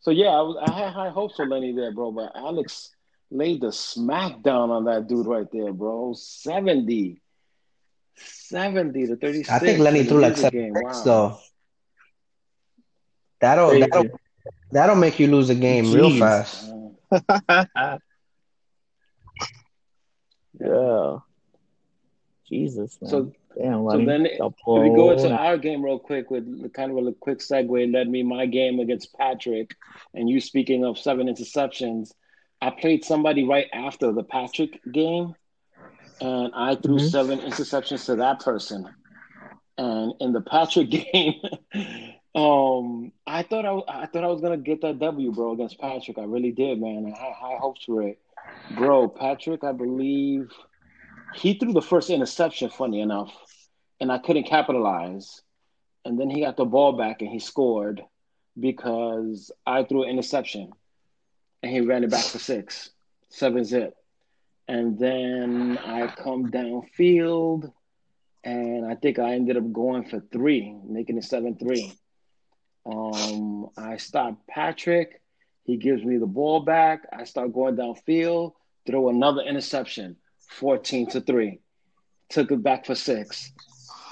So 0.00 0.10
yeah, 0.10 0.28
I, 0.28 0.40
was, 0.42 0.56
I 0.68 0.72
had 0.78 0.92
high 0.92 1.10
hopes 1.10 1.36
for 1.36 1.46
Lenny 1.46 1.72
there, 1.72 1.92
bro. 1.92 2.12
But 2.12 2.32
Alex 2.36 2.94
laid 3.30 3.60
the 3.60 3.68
smackdown 3.68 4.68
on 4.70 4.84
that 4.84 5.08
dude 5.08 5.26
right 5.26 5.46
there, 5.52 5.72
bro. 5.72 6.14
70. 6.16 7.20
70 8.18 9.06
to 9.08 9.16
36. 9.16 9.50
I 9.50 9.58
think 9.58 9.78
Lenny 9.80 10.04
threw 10.04 10.20
like 10.20 10.34
music 10.34 10.52
seven 10.52 10.58
game. 10.60 10.74
picks 10.74 10.98
Wow. 10.98 11.04
though. 11.04 11.38
That'll 13.40 13.68
Crazy. 13.70 13.86
that'll 13.90 14.20
that'll 14.72 14.96
make 14.96 15.18
you 15.18 15.26
lose 15.26 15.50
a 15.50 15.54
game 15.54 15.92
real 15.92 16.16
fast. 16.18 16.72
Yeah. 20.58 21.18
Jesus, 22.48 22.96
man. 23.02 23.10
So 23.10 23.32
Damn, 23.58 23.88
so 23.90 24.04
then 24.04 24.26
If 24.26 24.52
we 24.82 24.90
go 24.90 25.10
into 25.10 25.30
our 25.30 25.56
game 25.56 25.82
real 25.82 25.98
quick 25.98 26.30
with 26.30 26.72
kind 26.74 26.90
of 26.96 27.06
a 27.06 27.12
quick 27.12 27.38
segue, 27.38 27.92
led 27.92 28.08
me 28.08 28.22
my 28.22 28.46
game 28.46 28.80
against 28.80 29.14
Patrick, 29.16 29.74
and 30.14 30.28
you 30.28 30.40
speaking 30.40 30.84
of 30.84 30.98
seven 30.98 31.26
interceptions, 31.28 32.12
I 32.60 32.70
played 32.70 33.04
somebody 33.04 33.44
right 33.44 33.66
after 33.72 34.12
the 34.12 34.22
Patrick 34.24 34.80
game, 34.92 35.34
and 36.20 36.52
I 36.54 36.74
threw 36.74 36.96
Mhm. 36.96 37.10
seven 37.10 37.38
interceptions 37.40 38.06
to 38.06 38.16
that 38.16 38.40
person. 38.40 38.88
And 39.78 40.14
in 40.20 40.32
the 40.32 40.40
Patrick 40.40 40.90
game, 41.12 41.34
um, 42.34 43.12
I 43.26 43.42
thought 43.42 43.64
I, 43.64 44.02
I 44.02 44.06
thought 44.06 44.24
I 44.24 44.28
was 44.28 44.40
gonna 44.40 44.56
get 44.56 44.82
that 44.82 44.98
W, 44.98 45.32
bro, 45.32 45.52
against 45.52 45.78
Patrick. 45.78 46.18
I 46.18 46.24
really 46.24 46.52
did, 46.52 46.80
man. 46.80 47.06
I 47.06 47.18
had 47.18 47.32
high 47.34 47.56
hopes 47.58 47.84
for 47.84 48.02
it, 48.02 48.18
bro. 48.74 49.08
Patrick, 49.08 49.64
I 49.64 49.72
believe 49.72 50.50
he 51.34 51.54
threw 51.54 51.72
the 51.72 51.82
first 51.82 52.10
interception. 52.10 52.70
Funny 52.70 53.00
enough 53.00 53.45
and 54.00 54.10
I 54.10 54.18
couldn't 54.18 54.44
capitalize. 54.44 55.42
And 56.04 56.18
then 56.18 56.30
he 56.30 56.40
got 56.40 56.56
the 56.56 56.64
ball 56.64 56.92
back 56.92 57.20
and 57.22 57.30
he 57.30 57.38
scored 57.38 58.02
because 58.58 59.50
I 59.66 59.82
threw 59.84 60.04
an 60.04 60.10
interception 60.10 60.72
and 61.62 61.72
he 61.72 61.80
ran 61.80 62.04
it 62.04 62.10
back 62.10 62.24
for 62.24 62.38
six, 62.38 62.90
seven 63.28 63.64
zip. 63.64 63.94
And 64.68 64.98
then 64.98 65.78
I 65.78 66.06
come 66.08 66.50
downfield 66.50 67.72
and 68.44 68.86
I 68.86 68.94
think 68.94 69.18
I 69.18 69.34
ended 69.34 69.56
up 69.56 69.72
going 69.72 70.04
for 70.04 70.20
three, 70.32 70.76
making 70.86 71.18
it 71.18 71.24
seven 71.24 71.56
three. 71.56 71.92
Um, 72.84 73.68
I 73.76 73.96
stop 73.96 74.46
Patrick. 74.48 75.20
He 75.64 75.76
gives 75.76 76.04
me 76.04 76.18
the 76.18 76.26
ball 76.26 76.60
back. 76.60 77.02
I 77.12 77.24
start 77.24 77.52
going 77.52 77.76
downfield, 77.76 78.52
throw 78.86 79.08
another 79.08 79.42
interception, 79.42 80.16
14 80.50 81.10
to 81.10 81.20
3. 81.20 81.58
Took 82.28 82.52
it 82.52 82.62
back 82.62 82.86
for 82.86 82.94
six. 82.94 83.52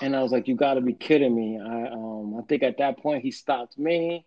And 0.04 0.14
I 0.14 0.22
was 0.22 0.32
like, 0.32 0.48
you 0.48 0.54
got 0.54 0.74
to 0.74 0.82
be 0.82 0.92
kidding 0.92 1.34
me. 1.34 1.58
I, 1.58 1.88
um, 1.88 2.36
I 2.38 2.42
think 2.42 2.62
at 2.62 2.76
that 2.76 2.98
point 2.98 3.22
he 3.22 3.30
stopped 3.30 3.78
me. 3.78 4.26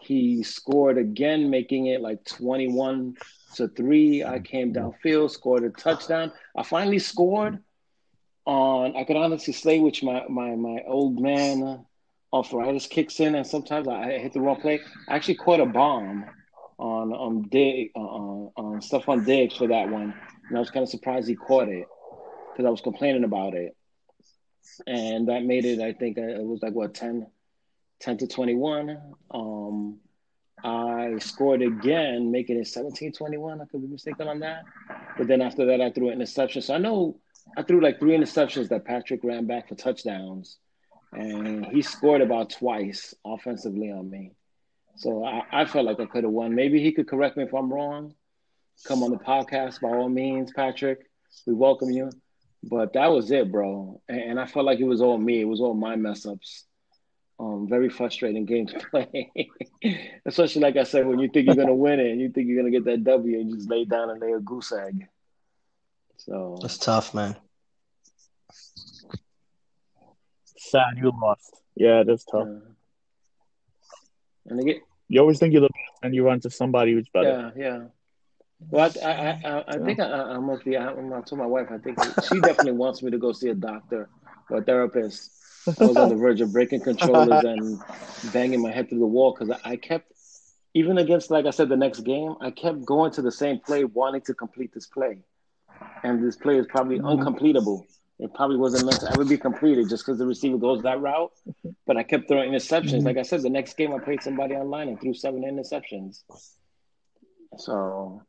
He 0.00 0.42
scored 0.42 0.96
again, 0.96 1.50
making 1.50 1.86
it 1.86 2.00
like 2.00 2.24
21 2.24 3.16
to 3.56 3.68
3. 3.68 4.24
I 4.24 4.38
came 4.40 4.72
downfield, 4.72 5.30
scored 5.30 5.64
a 5.64 5.70
touchdown. 5.70 6.32
I 6.56 6.62
finally 6.62 6.98
scored 6.98 7.58
on, 8.46 8.96
I 8.96 9.04
could 9.04 9.16
honestly 9.16 9.52
say, 9.52 9.78
which 9.78 10.02
my, 10.02 10.24
my, 10.28 10.54
my 10.56 10.82
old 10.86 11.20
man 11.20 11.84
arthritis 12.32 12.86
kicks 12.86 13.20
in, 13.20 13.34
and 13.34 13.46
sometimes 13.46 13.88
I 13.88 14.18
hit 14.18 14.32
the 14.32 14.40
wrong 14.40 14.58
play. 14.58 14.80
I 15.06 15.16
actually 15.16 15.34
caught 15.34 15.60
a 15.60 15.66
bomb 15.66 16.24
on 16.78 17.12
on 17.12 17.42
Dig 17.42 17.90
uh, 17.94 18.00
on, 18.00 18.52
on 18.56 18.80
Stefon 18.80 19.26
Diggs 19.26 19.56
for 19.56 19.66
that 19.68 19.90
one, 19.90 20.14
and 20.48 20.56
I 20.56 20.60
was 20.60 20.70
kind 20.70 20.82
of 20.82 20.88
surprised 20.88 21.28
he 21.28 21.34
caught 21.34 21.68
it 21.68 21.86
because 22.52 22.66
I 22.66 22.70
was 22.70 22.80
complaining 22.80 23.24
about 23.24 23.54
it, 23.54 23.76
and 24.86 25.28
that 25.28 25.44
made 25.44 25.64
it. 25.64 25.80
I 25.80 25.92
think 25.92 26.18
uh, 26.18 26.22
it 26.22 26.44
was 26.44 26.62
like 26.62 26.72
what 26.74 26.94
10, 26.94 27.26
10 28.00 28.18
to 28.18 28.26
twenty 28.26 28.54
one. 28.54 29.00
Um, 29.30 29.98
I 30.64 31.18
scored 31.18 31.62
again, 31.62 32.30
making 32.30 32.58
it 32.58 32.64
17-21. 32.66 33.60
I 33.60 33.64
could 33.66 33.80
be 33.80 33.88
mistaken 33.88 34.28
on 34.28 34.40
that, 34.40 34.64
but 35.16 35.26
then 35.26 35.40
after 35.40 35.66
that, 35.66 35.80
I 35.80 35.90
threw 35.90 36.08
an 36.08 36.14
interception. 36.14 36.62
So 36.62 36.74
I 36.74 36.78
know 36.78 37.18
I 37.56 37.62
threw 37.62 37.80
like 37.82 37.98
three 37.98 38.16
interceptions 38.16 38.68
that 38.68 38.84
Patrick 38.84 39.24
ran 39.24 39.46
back 39.46 39.68
for 39.68 39.74
touchdowns, 39.74 40.58
and 41.12 41.64
he 41.66 41.82
scored 41.82 42.20
about 42.20 42.50
twice 42.50 43.14
offensively 43.24 43.90
on 43.90 44.10
me. 44.10 44.32
So 44.96 45.24
I, 45.24 45.62
I 45.62 45.64
felt 45.64 45.86
like 45.86 46.00
I 46.00 46.06
could 46.06 46.24
have 46.24 46.32
won. 46.32 46.54
Maybe 46.54 46.82
he 46.82 46.92
could 46.92 47.08
correct 47.08 47.36
me 47.36 47.44
if 47.44 47.54
I'm 47.54 47.72
wrong. 47.72 48.14
Come 48.86 49.02
on 49.02 49.10
the 49.10 49.18
podcast 49.18 49.80
by 49.80 49.88
all 49.88 50.08
means, 50.08 50.52
Patrick. 50.52 51.00
We 51.46 51.54
welcome 51.54 51.90
you. 51.90 52.10
But 52.62 52.92
that 52.92 53.06
was 53.10 53.30
it, 53.30 53.50
bro. 53.50 54.00
And, 54.08 54.20
and 54.20 54.40
I 54.40 54.46
felt 54.46 54.66
like 54.66 54.80
it 54.80 54.84
was 54.84 55.00
all 55.00 55.16
me. 55.18 55.40
It 55.40 55.44
was 55.46 55.60
all 55.60 55.74
my 55.74 55.96
mess 55.96 56.26
ups. 56.26 56.64
Um, 57.38 57.66
very 57.70 57.88
frustrating 57.88 58.44
game 58.44 58.66
to 58.66 58.78
play. 58.90 59.32
Especially 60.26 60.60
like 60.60 60.76
I 60.76 60.82
said, 60.84 61.06
when 61.06 61.18
you 61.18 61.28
think 61.28 61.46
you're 61.46 61.56
gonna 61.56 61.74
win 61.74 61.98
it 61.98 62.10
and 62.10 62.20
you 62.20 62.28
think 62.30 62.48
you're 62.48 62.58
gonna 62.58 62.70
get 62.70 62.84
that 62.84 63.02
W 63.04 63.40
and 63.40 63.48
you 63.48 63.56
just 63.56 63.70
lay 63.70 63.84
down 63.86 64.10
and 64.10 64.20
lay 64.20 64.32
a 64.32 64.40
goose 64.40 64.72
egg. 64.72 65.06
So 66.18 66.58
That's 66.60 66.76
tough, 66.76 67.14
man. 67.14 67.34
Sad 70.44 70.98
you 70.98 71.12
lost. 71.18 71.56
Yeah, 71.74 72.02
that's 72.06 72.24
tough. 72.24 72.46
yeah. 72.46 72.58
and 74.46 74.60
again, 74.60 74.80
You 75.08 75.20
always 75.20 75.38
think 75.38 75.52
you're 75.52 75.62
the 75.62 75.68
best, 75.68 75.98
and 76.02 76.14
you 76.14 76.24
run 76.24 76.40
to 76.40 76.50
somebody 76.50 76.92
who's 76.92 77.08
better. 77.08 77.52
Yeah, 77.56 77.62
yeah. 77.64 77.84
Well, 78.68 78.90
I, 79.02 79.08
I, 79.08 79.40
I, 79.44 79.64
I 79.68 79.78
think 79.78 80.00
I, 80.00 80.04
I 80.04 80.38
must 80.38 80.64
be. 80.64 80.76
I, 80.76 80.90
I 80.90 80.92
told 80.92 81.38
my 81.38 81.46
wife. 81.46 81.68
I 81.70 81.78
think 81.78 81.98
she 82.28 82.40
definitely 82.40 82.72
wants 82.72 83.02
me 83.02 83.10
to 83.10 83.18
go 83.18 83.32
see 83.32 83.48
a 83.48 83.54
doctor 83.54 84.08
or 84.50 84.58
a 84.58 84.62
therapist. 84.62 85.30
I 85.66 85.84
was 85.84 85.96
on 85.96 86.08
the 86.08 86.16
verge 86.16 86.40
of 86.40 86.52
breaking 86.52 86.80
controllers 86.80 87.44
and 87.44 87.78
banging 88.32 88.62
my 88.62 88.70
head 88.70 88.88
through 88.88 89.00
the 89.00 89.06
wall 89.06 89.32
because 89.32 89.50
I, 89.64 89.72
I 89.72 89.76
kept, 89.76 90.12
even 90.74 90.98
against, 90.98 91.30
like 91.30 91.46
I 91.46 91.50
said, 91.50 91.68
the 91.68 91.76
next 91.76 92.00
game, 92.00 92.34
I 92.40 92.50
kept 92.50 92.84
going 92.84 93.12
to 93.12 93.22
the 93.22 93.32
same 93.32 93.58
play, 93.60 93.84
wanting 93.84 94.22
to 94.22 94.34
complete 94.34 94.72
this 94.72 94.86
play, 94.86 95.22
and 96.02 96.22
this 96.24 96.36
play 96.36 96.58
is 96.58 96.66
probably 96.66 96.98
mm-hmm. 96.98 97.22
uncompletable. 97.22 97.84
It 98.18 98.34
probably 98.34 98.58
wasn't 98.58 98.84
meant 98.84 99.00
to 99.00 99.10
ever 99.10 99.24
be 99.24 99.38
completed 99.38 99.88
just 99.88 100.04
because 100.04 100.18
the 100.18 100.26
receiver 100.26 100.58
goes 100.58 100.82
that 100.82 101.00
route. 101.00 101.32
But 101.86 101.96
I 101.96 102.02
kept 102.02 102.28
throwing 102.28 102.52
interceptions. 102.52 102.92
Mm-hmm. 102.92 103.06
Like 103.06 103.16
I 103.16 103.22
said, 103.22 103.40
the 103.40 103.48
next 103.48 103.78
game 103.78 103.94
I 103.94 103.98
played 103.98 104.22
somebody 104.22 104.54
online 104.54 104.88
and 104.88 105.00
threw 105.00 105.14
seven 105.14 105.42
interceptions. 105.42 106.22
So 107.56 108.22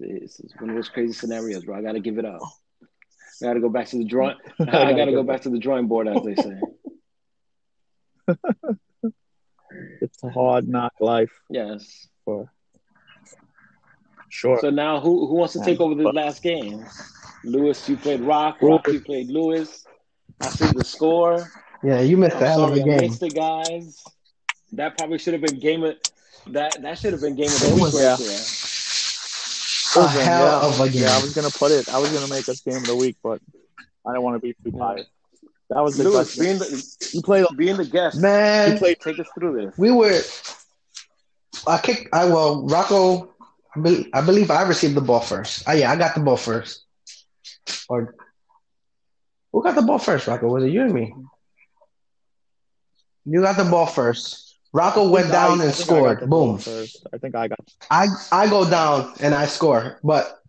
it's, 0.00 0.40
it's 0.40 0.54
one 0.60 0.70
of 0.70 0.76
those 0.76 0.88
crazy 0.88 1.12
scenarios, 1.12 1.64
bro. 1.64 1.76
I 1.76 1.82
got 1.82 1.92
to 1.92 2.00
give 2.00 2.18
it 2.18 2.24
up. 2.24 2.40
I 3.42 3.46
got 3.46 3.54
to 3.54 3.60
go 3.60 3.68
back 3.68 3.86
to 3.88 3.96
the 3.98 4.04
drawing. 4.04 4.36
I 4.60 4.92
got 4.94 5.04
to 5.06 5.12
go 5.12 5.22
back 5.22 5.42
to 5.42 5.50
the 5.50 5.58
drawing 5.58 5.86
board, 5.88 6.08
as 6.08 6.22
they 6.22 6.34
say. 6.36 6.60
It's 10.00 10.22
a 10.22 10.30
hard 10.30 10.68
knock 10.68 10.92
life 11.00 11.32
Yes. 11.50 12.06
for 12.24 12.48
sure. 14.28 14.60
So 14.60 14.70
now, 14.70 15.00
who 15.00 15.26
who 15.26 15.34
wants 15.34 15.52
to 15.54 15.64
take 15.64 15.80
over 15.80 15.96
this 15.96 16.06
last 16.14 16.42
game? 16.44 16.84
Lewis, 17.42 17.88
you 17.88 17.96
played 17.96 18.20
Rock. 18.20 18.58
Rock, 18.62 18.86
you 18.86 19.00
played 19.00 19.28
Lewis. 19.30 19.84
I 20.40 20.48
see 20.48 20.66
the 20.72 20.84
score. 20.84 21.50
Yeah, 21.82 22.00
you 22.00 22.16
missed 22.16 22.36
I'm 22.36 22.40
the 22.40 22.48
hell 22.48 22.64
of 22.64 22.68
sorry, 22.76 22.80
a 22.80 22.82
I 22.82 22.98
game. 22.98 23.10
missed 23.10 23.22
it, 23.24 23.34
guys. 23.34 24.04
That 24.72 24.96
probably 24.96 25.18
should 25.18 25.32
have 25.34 25.42
been 25.42 25.58
game 25.58 25.82
of 25.82 25.96
that. 26.48 26.80
That 26.80 26.96
should 26.98 27.12
have 27.12 27.20
been 27.22 27.34
game 27.34 27.46
of 27.48 27.60
the 27.60 27.66
It 27.70 27.74
week 27.74 27.82
was- 27.82 27.94
right 27.94 28.02
yeah. 28.02 28.16
there. 28.16 28.38
Oh, 29.96 30.04
a 30.04 30.08
hell 30.08 30.46
of 30.70 30.80
a 30.80 30.88
game. 30.88 31.02
Yeah, 31.02 31.16
I 31.16 31.22
was 31.22 31.34
gonna 31.34 31.50
put 31.50 31.70
it. 31.72 31.88
I 31.88 31.98
was 31.98 32.10
gonna 32.12 32.28
make 32.28 32.48
us 32.48 32.60
game 32.60 32.76
of 32.76 32.86
the 32.86 32.96
week, 32.96 33.16
but 33.22 33.40
I 34.06 34.12
don't 34.12 34.22
want 34.22 34.36
to 34.36 34.40
be 34.40 34.54
too 34.64 34.76
biased. 34.76 35.08
That 35.70 35.82
was 35.82 35.96
the 35.96 36.04
Lewis, 36.04 36.36
best. 36.36 36.40
being 36.40 36.58
the 36.58 37.08
You 37.12 37.22
played. 37.22 37.46
being 37.56 37.76
the 37.76 37.84
guest, 37.84 38.20
Man, 38.20 38.72
You 38.72 38.78
played. 38.78 39.00
take 39.00 39.18
us 39.18 39.26
through 39.38 39.64
this. 39.66 39.78
we 39.78 39.90
were. 39.90 40.20
I 41.66 41.78
kicked. 41.78 42.08
I 42.12 42.26
well, 42.26 42.66
Rocco. 42.66 43.32
I 43.76 43.80
bel- 43.80 44.04
I 44.12 44.20
believe 44.20 44.50
I 44.50 44.62
received 44.62 44.94
the 44.94 45.00
ball 45.00 45.20
first. 45.20 45.64
Oh 45.66 45.72
yeah, 45.72 45.90
I 45.90 45.96
got 45.96 46.14
the 46.14 46.20
ball 46.20 46.36
first. 46.36 46.84
Or 47.88 48.14
who 49.52 49.62
got 49.62 49.74
the 49.74 49.82
ball 49.82 49.98
first, 49.98 50.26
Rocco? 50.26 50.48
Was 50.48 50.64
it 50.64 50.70
you 50.70 50.82
or 50.82 50.88
me? 50.88 51.14
You 53.24 53.40
got 53.40 53.56
the 53.56 53.64
ball 53.64 53.86
first. 53.86 54.43
Rocco 54.74 55.08
went 55.08 55.30
down 55.30 55.60
I 55.60 55.64
and 55.64 55.70
I 55.70 55.70
scored. 55.70 56.28
Boom. 56.28 56.58
I 57.14 57.18
think 57.18 57.36
I 57.36 57.46
got. 57.46 57.60
I 57.90 58.08
I 58.32 58.48
go 58.48 58.68
down 58.68 59.14
and 59.20 59.32
I 59.32 59.46
score, 59.46 60.00
but 60.02 60.40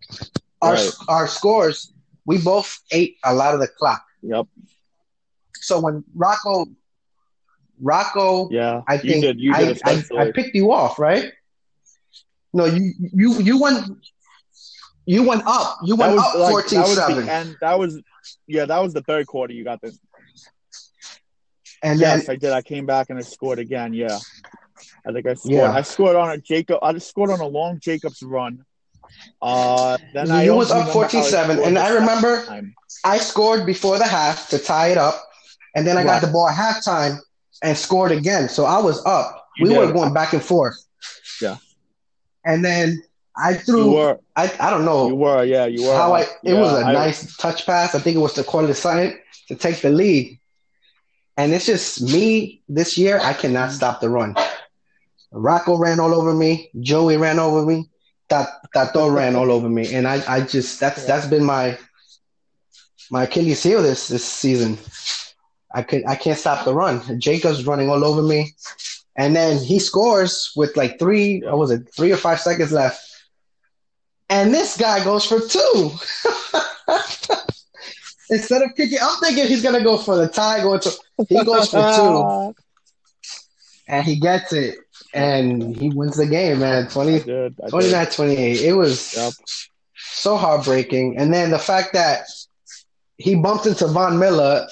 our 0.61 0.73
Right. 0.73 0.91
our 1.07 1.27
scores 1.27 1.93
we 2.25 2.39
both 2.39 2.79
ate 2.91 3.17
a 3.23 3.33
lot 3.33 3.53
of 3.53 3.59
the 3.59 3.67
clock. 3.67 4.03
Yep. 4.23 4.47
So 5.61 5.79
when 5.79 6.03
Rocco 6.15 6.65
Rocco 7.79 8.49
Yeah. 8.49 8.81
I 8.87 8.95
you 8.95 8.99
think 9.11 9.21
did. 9.25 9.39
You 9.39 9.53
I, 9.53 9.59
did 9.59 9.67
I, 9.67 9.71
especially. 9.91 10.17
I 10.17 10.31
picked 10.31 10.55
you 10.55 10.71
off, 10.71 10.97
right? 10.97 11.31
No, 12.51 12.65
you 12.65 12.93
you 13.13 13.33
you 13.41 13.61
went 13.61 13.85
you 15.05 15.21
went 15.21 15.43
up. 15.45 15.77
You 15.83 15.95
went 15.95 16.13
was 16.15 16.23
up 16.23 16.35
like, 16.35 16.51
14 16.51 16.79
that 16.79 16.87
was 16.87 16.95
7. 16.97 17.25
the 17.25 17.31
end. 17.31 17.57
That 17.61 17.77
was. 17.77 18.01
Yeah, 18.47 18.65
that 18.65 18.79
was 18.81 18.91
the 18.93 19.01
third 19.03 19.27
quarter. 19.27 19.53
You 19.53 19.63
got 19.63 19.81
the. 19.81 19.95
And 21.83 21.99
Yes, 21.99 22.29
I 22.29 22.35
did. 22.35 22.51
I 22.51 22.61
came 22.61 22.85
back 22.85 23.09
and 23.09 23.19
I 23.19 23.21
scored 23.21 23.59
again. 23.59 23.93
Yeah. 23.93 24.17
I 25.07 25.11
think 25.11 25.25
I 25.27 25.33
scored. 25.35 25.53
Yeah. 25.53 25.71
I 25.71 25.81
scored 25.81 26.15
on 26.15 26.31
a 26.31 26.37
Jacob. 26.37 26.79
I 26.81 26.93
just 26.93 27.07
scored 27.09 27.29
on 27.29 27.39
a 27.39 27.47
long 27.47 27.79
Jacobs 27.79 28.21
run. 28.23 28.65
Uh, 29.41 29.97
then 30.13 30.31
I 30.31 30.43
You 30.45 30.55
was 30.55 30.71
up 30.71 30.87
remember 30.87 31.07
how 31.07 31.21
14-7, 31.21 31.65
and 31.67 31.77
I 31.77 31.89
remember- 31.89 32.45
time. 32.45 32.73
I 33.03 33.17
scored 33.19 33.65
before 33.65 33.97
the 33.99 34.07
half 34.07 34.49
to 34.49 34.57
tie 34.57 34.87
it 34.89 34.97
up. 34.97 35.21
And 35.75 35.85
then 35.85 35.97
I 35.97 36.03
got 36.03 36.21
the 36.21 36.27
ball 36.27 36.47
at 36.49 36.55
halftime 36.55 37.17
and 37.61 37.77
scored 37.77 38.11
again. 38.11 38.47
So 38.49 38.65
I 38.65 38.79
was 38.79 39.05
up. 39.05 39.45
You 39.57 39.67
we 39.69 39.77
were 39.77 39.91
going 39.91 40.13
back 40.13 40.33
and 40.33 40.41
forth. 40.43 40.75
Yeah. 41.41 41.57
And 42.45 42.63
then 42.63 43.03
I 43.37 43.51
You 43.51 43.57
threw 43.59 43.91
were. 43.93 44.19
I, 44.35 44.51
I 44.59 44.69
don't 44.69 44.85
know 44.85 45.07
You 45.09 45.15
were. 45.15 45.43
Yeah, 45.43 45.65
you 45.65 45.85
were. 45.85 45.93
how 45.93 46.13
I 46.13 46.21
it 46.21 46.29
Yeah, 46.43 46.61
was 46.61 46.71
a 46.81 46.85
I- 46.85 46.93
nice 46.93 47.35
touch 47.37 47.65
pass. 47.65 47.93
I 47.93 47.99
think 47.99 48.15
it 48.15 48.19
was 48.19 48.33
the 48.33 48.43
quarter 48.43 48.67
to 48.67 48.73
Courtland 48.73 49.11
Sutton 49.11 49.19
to 49.49 49.55
take 49.55 49.81
the 49.81 49.89
lead. 49.89 50.39
And 51.37 51.53
it's 51.53 51.65
just 51.65 52.01
me 52.01 52.61
this 52.69 52.97
year, 52.97 53.19
I 53.21 53.33
cannot 53.33 53.69
mm-hmm. 53.69 53.75
stop 53.75 53.99
the 53.99 54.09
run. 54.09 54.35
Rocco 55.31 55.77
ran 55.77 55.99
all 55.99 56.13
over 56.13 56.33
me, 56.33 56.69
Joey 56.79 57.17
ran 57.17 57.39
over 57.39 57.65
me, 57.65 57.89
Tat- 58.29 58.49
Tato 58.73 59.09
ran 59.11 59.35
all 59.35 59.51
over 59.51 59.69
me. 59.69 59.93
And 59.93 60.07
I, 60.07 60.23
I 60.33 60.41
just 60.41 60.79
that's 60.79 61.01
Yeah. 61.01 61.07
that's 61.07 61.27
been 61.27 61.43
my 61.43 61.77
my 63.11 63.23
Achilles 63.23 63.61
heel 63.61 63.81
this 63.81 64.07
this 64.07 64.23
season. 64.23 64.77
I 65.73 65.83
could 65.83 66.05
I 66.05 66.15
can't 66.15 66.39
stop 66.39 66.63
the 66.63 66.73
run. 66.73 67.19
Jacobs 67.19 67.65
running 67.65 67.89
all 67.89 68.03
over 68.05 68.21
me. 68.21 68.55
And 69.17 69.35
then 69.35 69.57
he 69.57 69.79
scores 69.79 70.51
with 70.55 70.75
like 70.75 70.99
three, 70.99 71.39
what 71.39 71.57
was 71.57 71.71
it, 71.71 71.93
three 71.95 72.11
or 72.11 72.17
five 72.17 72.39
seconds 72.39 72.71
left. 72.71 73.01
And 74.29 74.53
this 74.53 74.77
guy 74.77 75.03
goes 75.03 75.25
for 75.25 75.39
two. 75.39 75.91
Instead 78.29 78.61
of 78.63 78.75
kicking, 78.75 78.97
I'm 79.01 79.19
thinking 79.19 79.47
he's 79.47 79.61
gonna 79.61 79.83
go 79.83 79.97
for 79.97 80.15
the 80.17 80.27
tie. 80.27 80.61
Going 80.61 80.79
to 80.81 80.91
he 81.29 81.43
goes 81.43 81.69
for 81.69 81.77
two, 81.95 82.55
and 83.87 84.05
he 84.05 84.15
gets 84.19 84.51
it, 84.53 84.75
and 85.13 85.75
he 85.75 85.89
wins 85.89 86.17
the 86.17 86.25
game, 86.25 86.59
man. 86.59 86.87
I 86.87 87.03
did. 87.19 87.55
I 87.61 87.65
did. 87.65 87.69
29 87.69 88.05
28. 88.07 88.61
It 88.61 88.73
was 88.73 89.15
Yep. 89.15 89.33
so 89.95 90.37
heartbreaking. 90.37 91.17
And 91.17 91.33
then 91.33 91.51
the 91.51 91.59
fact 91.59 91.93
that 91.93 92.25
he 93.17 93.35
bumped 93.35 93.65
into 93.65 93.87
Von 93.87 94.17
Miller 94.19 94.67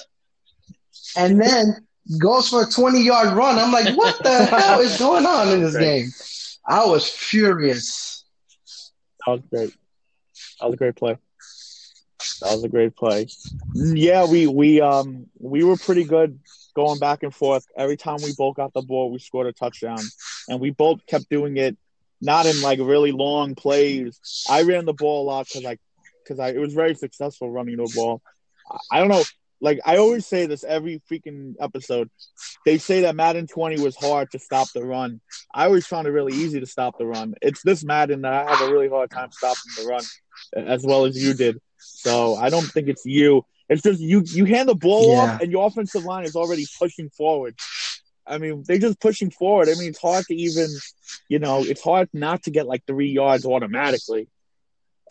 and 1.16 1.40
then 1.40 1.86
goes 2.20 2.48
for 2.48 2.62
a 2.62 2.66
20 2.66 3.00
yard 3.02 3.34
run. 3.34 3.58
I'm 3.58 3.72
like, 3.72 3.96
what 3.96 4.22
the 4.22 4.44
hell 4.46 4.80
is 4.80 4.98
going 4.98 5.24
on 5.26 5.48
in 5.52 5.62
this 5.62 5.74
Great. 5.74 5.84
game? 6.02 6.10
I 6.66 6.84
was 6.86 7.08
furious. 7.08 8.24
That 9.26 9.32
was 9.32 9.40
great. 9.50 9.74
That 10.60 10.66
was 10.66 10.74
a 10.74 10.76
great 10.76 10.96
play. 10.96 11.16
That 12.40 12.52
was 12.52 12.64
a 12.64 12.68
great 12.68 12.96
play. 12.96 13.26
Yeah, 13.74 14.26
we 14.26 14.46
we 14.46 14.80
um 14.80 15.26
we 15.38 15.64
were 15.64 15.76
pretty 15.76 16.04
good 16.04 16.38
going 16.74 16.98
back 16.98 17.22
and 17.22 17.34
forth. 17.34 17.66
Every 17.76 17.96
time 17.96 18.18
we 18.22 18.32
both 18.36 18.56
got 18.56 18.72
the 18.72 18.82
ball, 18.82 19.10
we 19.10 19.18
scored 19.18 19.46
a 19.46 19.52
touchdown, 19.52 20.00
and 20.48 20.60
we 20.60 20.70
both 20.70 21.04
kept 21.06 21.28
doing 21.28 21.56
it, 21.56 21.76
not 22.20 22.46
in 22.46 22.60
like 22.62 22.78
really 22.80 23.12
long 23.12 23.54
plays. 23.54 24.20
I 24.48 24.62
ran 24.62 24.84
the 24.84 24.92
ball 24.92 25.24
a 25.24 25.26
lot 25.26 25.46
because 25.46 25.64
I, 25.64 25.78
because 26.22 26.38
I 26.38 26.50
it 26.50 26.58
was 26.58 26.74
very 26.74 26.94
successful 26.94 27.50
running 27.50 27.76
the 27.76 27.90
ball. 27.94 28.22
I 28.90 28.98
don't 28.98 29.08
know. 29.08 29.22
Like 29.60 29.80
I 29.84 29.96
always 29.96 30.26
say 30.26 30.46
this 30.46 30.64
every 30.64 31.00
freaking 31.10 31.54
episode. 31.60 32.10
They 32.66 32.78
say 32.78 33.02
that 33.02 33.14
Madden 33.16 33.46
20 33.46 33.80
was 33.80 33.96
hard 33.96 34.30
to 34.32 34.38
stop 34.38 34.68
the 34.74 34.84
run. 34.84 35.20
I 35.54 35.66
always 35.66 35.86
found 35.86 36.06
it 36.06 36.10
really 36.10 36.34
easy 36.34 36.60
to 36.60 36.66
stop 36.66 36.98
the 36.98 37.06
run. 37.06 37.34
It's 37.40 37.62
this 37.62 37.84
Madden 37.84 38.22
that 38.22 38.32
I 38.32 38.50
have 38.50 38.60
a 38.60 38.72
really 38.72 38.88
hard 38.88 39.10
time 39.10 39.30
stopping 39.32 39.72
the 39.76 39.86
run, 39.86 40.02
as 40.54 40.84
well 40.84 41.04
as 41.06 41.22
you 41.22 41.34
did. 41.34 41.60
So 41.92 42.36
I 42.36 42.50
don't 42.50 42.72
think 42.72 42.88
it's 42.88 43.04
you. 43.04 43.44
It's 43.68 43.82
just 43.82 44.00
you 44.00 44.22
you 44.30 44.44
hand 44.44 44.68
the 44.68 44.74
ball 44.74 45.10
Yeah. 45.12 45.22
off 45.34 45.40
and 45.40 45.50
your 45.52 45.66
offensive 45.66 46.04
line 46.04 46.24
is 46.24 46.36
already 46.36 46.68
pushing 46.78 47.10
forward. 47.10 47.56
I 48.26 48.38
mean, 48.38 48.64
they're 48.66 48.78
just 48.78 49.00
pushing 49.00 49.30
forward. 49.30 49.68
I 49.68 49.74
mean, 49.74 49.88
it's 49.88 50.00
hard 50.00 50.26
to 50.28 50.34
even, 50.34 50.80
you 51.28 51.38
know, 51.38 51.64
it's 51.64 51.82
hard 51.82 52.08
not 52.12 52.42
to 52.44 52.50
get 52.50 52.66
like 52.66 52.82
three 52.86 53.10
yards 53.10 53.44
automatically. 53.44 54.28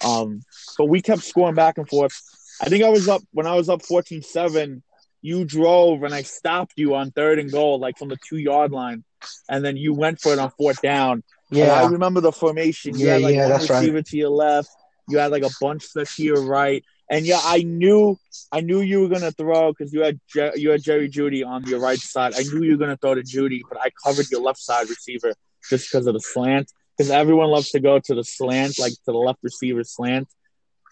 Um, 0.04 0.42
but 0.78 0.86
we 0.86 1.02
kept 1.02 1.24
scoring 1.24 1.56
back 1.56 1.78
and 1.78 1.88
forth. 1.88 2.14
I 2.60 2.70
think 2.70 2.84
I 2.84 2.90
was 2.90 3.08
up 3.08 3.22
when 3.32 3.46
I 3.48 3.56
was 3.56 3.70
up 3.70 3.82
14-7, 3.84 4.82
you 5.22 5.46
drove 5.46 6.04
and 6.04 6.14
I 6.14 6.24
stopped 6.24 6.74
you 6.76 6.96
on 6.96 7.12
third 7.12 7.40
and 7.40 7.52
goal, 7.52 7.80
like 7.80 7.98
from 7.98 8.10
the 8.10 8.18
two 8.28 8.38
yard 8.38 8.72
line, 8.72 9.04
and 9.50 9.64
then 9.64 9.78
you 9.78 9.94
went 9.94 10.20
for 10.20 10.34
it 10.34 10.40
on 10.40 10.52
fourth 10.58 10.82
down. 10.82 11.24
And 11.52 11.72
I 11.72 11.84
remember 11.84 12.20
the 12.20 12.32
formation. 12.32 12.98
You 12.98 13.06
Yeah, 13.08 13.14
had 13.14 13.22
like 13.22 13.36
yeah, 13.36 13.44
one 13.44 13.52
that's 13.52 13.70
right. 13.70 13.80
receiver 13.82 14.02
to 14.02 14.18
your 14.18 14.30
left. 14.30 14.70
You 15.10 15.18
had 15.18 15.32
like 15.32 15.44
a 15.44 15.50
bunch 15.60 15.92
to 15.94 16.06
your 16.18 16.42
right. 16.44 16.84
And 17.10 17.26
yeah, 17.26 17.40
I 17.44 17.64
knew 17.64 18.18
I 18.52 18.62
knew 18.62 18.80
you 18.82 19.02
were 19.02 19.10
gonna 19.10 19.32
throw 19.32 19.72
because 19.74 19.94
you 19.94 20.02
had 20.04 20.20
Je- 20.34 20.54
you 20.56 20.72
had 20.72 20.82
Jerry 20.82 21.10
Jeudy 21.10 21.46
on 21.46 21.64
your 21.66 21.80
right 21.80 22.00
side. 22.00 22.34
I 22.36 22.44
knew 22.44 22.64
you 22.64 22.72
were 22.72 22.78
gonna 22.78 22.98
throw 22.98 23.14
to 23.16 23.22
Jeudy, 23.22 23.62
but 23.68 23.78
I 23.80 23.90
covered 24.04 24.32
your 24.32 24.42
left 24.42 24.60
side 24.60 24.90
receiver 24.90 25.34
just 25.70 25.90
because 25.92 26.08
of 26.08 26.14
the 26.14 26.22
slant. 26.22 26.72
Because 26.98 27.12
everyone 27.12 27.50
loves 27.50 27.72
to 27.72 27.80
go 27.80 28.00
to 28.00 28.16
the 28.16 28.24
slant, 28.24 28.80
like 28.80 28.94
to 28.94 29.12
the 29.12 29.14
left 29.14 29.40
receiver 29.44 29.84
slant. 29.84 30.28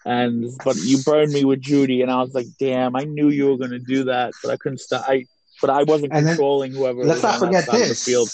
And 0.04 0.50
but 0.64 0.76
you 0.76 0.98
burned 1.02 1.32
me 1.32 1.44
with 1.44 1.60
Jeudy, 1.62 2.02
and 2.02 2.10
I 2.10 2.20
was 2.20 2.34
like, 2.34 2.46
damn, 2.58 2.96
I 2.96 3.04
knew 3.04 3.28
you 3.30 3.48
were 3.50 3.56
gonna 3.56 3.78
do 3.78 4.04
that, 4.04 4.32
but 4.42 4.50
I 4.50 4.56
couldn't 4.56 4.78
stop. 4.78 5.04
I 5.08 5.24
but 5.60 5.70
I 5.70 5.84
wasn't 5.84 6.12
And 6.12 6.26
then- 6.26 6.34
controlling 6.34 6.72
whoever. 6.72 7.04
let's 7.04 7.22
was 7.22 7.40
not 7.40 7.42
on 7.46 7.52
that 7.52 7.64
forget 7.64 7.72
side 7.72 7.82
of 7.82 7.88
this. 7.88 8.04
the 8.04 8.10
field. 8.10 8.30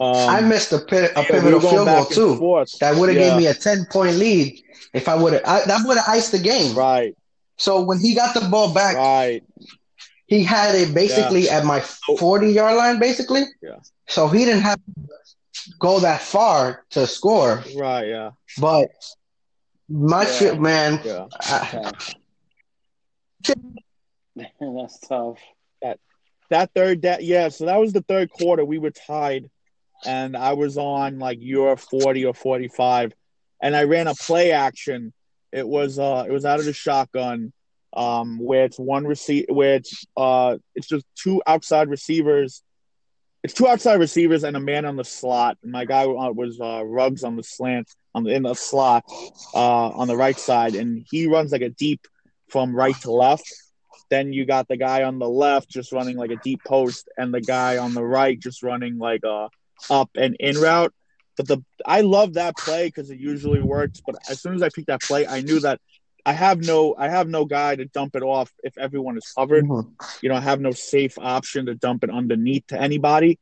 Um, 0.00 0.30
I 0.30 0.40
missed 0.40 0.72
a, 0.72 0.78
pit, 0.78 1.10
a 1.16 1.22
yeah, 1.22 1.26
pivotal 1.28 1.58
going 1.60 1.72
field 1.74 1.86
goal 1.86 2.04
too. 2.06 2.36
forth. 2.36 2.78
That 2.78 2.96
would 2.96 3.08
have 3.08 3.18
Yeah. 3.18 3.30
gave 3.30 3.36
me 3.36 3.46
a 3.46 3.54
ten 3.54 3.84
point 3.90 4.16
lead 4.16 4.62
if 4.94 5.08
I 5.08 5.14
would 5.16 5.32
have. 5.32 5.42
That 5.42 5.80
would 5.86 5.96
have 5.96 6.08
iced 6.08 6.32
the 6.32 6.38
game. 6.38 6.76
Right, 6.76 7.16
So 7.56 7.82
when 7.82 7.98
he 7.98 8.14
got 8.14 8.34
the 8.34 8.48
ball 8.48 8.72
back, 8.72 8.96
right. 8.96 9.42
he 10.26 10.44
had 10.44 10.74
it 10.76 10.94
basically 10.94 11.50
at 11.50 11.64
my 11.64 11.80
forty 11.80 12.50
yard 12.52 12.76
line, 12.76 12.98
basically. 13.00 13.42
Yeah. 13.60 13.78
So 14.06 14.28
he 14.28 14.44
didn't 14.44 14.62
have 14.62 14.78
to 14.84 15.72
go 15.80 15.98
that 16.00 16.20
far 16.22 16.84
to 16.90 17.06
score, 17.06 17.62
Right, 17.76 18.08
yeah, 18.08 18.30
but 18.60 18.90
my 19.88 20.22
Yeah. 20.22 20.32
shit, 20.32 20.60
man. 20.60 21.00
yeah. 21.04 21.26
I, 21.32 21.92
That's 24.60 24.98
tough. 25.00 25.38
That 26.50 26.70
third, 26.74 27.02
that 27.02 27.24
yeah. 27.24 27.48
So 27.50 27.66
that 27.66 27.78
was 27.78 27.92
the 27.92 28.02
third 28.02 28.30
quarter. 28.30 28.64
We 28.64 28.78
were 28.78 28.90
tied, 28.90 29.50
and 30.04 30.36
I 30.36 30.54
was 30.54 30.78
on 30.78 31.18
like 31.18 31.38
your 31.40 31.76
forty 31.76 32.24
or 32.24 32.34
forty-five, 32.34 33.12
and 33.62 33.76
I 33.76 33.84
ran 33.84 34.06
a 34.06 34.14
play 34.14 34.52
action. 34.52 35.12
It 35.52 35.66
was 35.66 35.98
uh, 35.98 36.24
it 36.26 36.32
was 36.32 36.44
out 36.44 36.58
of 36.58 36.64
the 36.64 36.72
shotgun, 36.72 37.52
um, 37.94 38.38
where 38.38 38.64
it's 38.64 38.78
one 38.78 39.06
receive, 39.06 39.46
where 39.48 39.74
it's 39.74 40.06
uh, 40.16 40.56
it's 40.74 40.88
just 40.88 41.04
two 41.16 41.42
outside 41.46 41.88
receivers. 41.88 42.62
It's 43.44 43.54
two 43.54 43.68
outside 43.68 44.00
receivers 44.00 44.42
and 44.42 44.56
a 44.56 44.60
man 44.60 44.84
on 44.84 44.96
the 44.96 45.04
slot. 45.04 45.58
My 45.62 45.84
guy 45.84 46.04
uh, 46.04 46.32
was 46.32 46.60
uh, 46.60 46.82
Ruggs 46.84 47.22
on 47.24 47.36
the 47.36 47.42
slant 47.42 47.88
on 48.14 48.24
the 48.24 48.34
in 48.34 48.42
the 48.42 48.54
slot, 48.54 49.04
uh, 49.54 49.88
on 49.90 50.08
the 50.08 50.16
right 50.16 50.38
side, 50.38 50.74
and 50.74 51.06
he 51.10 51.26
runs 51.26 51.52
like 51.52 51.62
a 51.62 51.68
deep 51.68 52.06
from 52.48 52.74
right 52.74 52.96
to 53.02 53.12
left. 53.12 53.52
Then 54.10 54.32
you 54.32 54.46
got 54.46 54.68
the 54.68 54.76
guy 54.76 55.02
on 55.02 55.18
the 55.18 55.28
left 55.28 55.68
just 55.68 55.92
running 55.92 56.16
like 56.16 56.30
a 56.30 56.36
deep 56.36 56.60
post, 56.64 57.08
and 57.16 57.32
the 57.32 57.40
guy 57.40 57.76
on 57.76 57.94
the 57.94 58.04
right 58.04 58.38
just 58.38 58.62
running 58.62 58.98
like 58.98 59.22
a 59.24 59.48
up 59.90 60.10
and 60.16 60.36
in 60.40 60.58
route. 60.58 60.92
But 61.36 61.46
the 61.46 61.62
I 61.86 62.00
love 62.00 62.34
that 62.34 62.56
play 62.56 62.86
because 62.88 63.10
it 63.10 63.18
usually 63.18 63.62
works. 63.62 64.00
But 64.04 64.16
as 64.28 64.40
soon 64.40 64.54
as 64.54 64.62
I 64.62 64.70
picked 64.70 64.88
that 64.88 65.02
play, 65.02 65.26
I 65.26 65.40
knew 65.40 65.60
that 65.60 65.80
I 66.26 66.32
have 66.32 66.58
no 66.64 66.94
I 66.98 67.08
have 67.08 67.28
no 67.28 67.44
guy 67.44 67.76
to 67.76 67.84
dump 67.84 68.16
it 68.16 68.22
off 68.22 68.52
if 68.62 68.76
everyone 68.76 69.16
is 69.16 69.32
covered. 69.36 69.64
Mhm. 69.64 69.92
You 70.22 70.28
know, 70.30 70.34
I 70.34 70.40
have 70.40 70.60
no 70.60 70.72
safe 70.72 71.18
option 71.18 71.66
to 71.66 71.74
dump 71.74 72.02
it 72.04 72.10
underneath 72.10 72.66
to 72.68 72.80
anybody. 72.80 73.38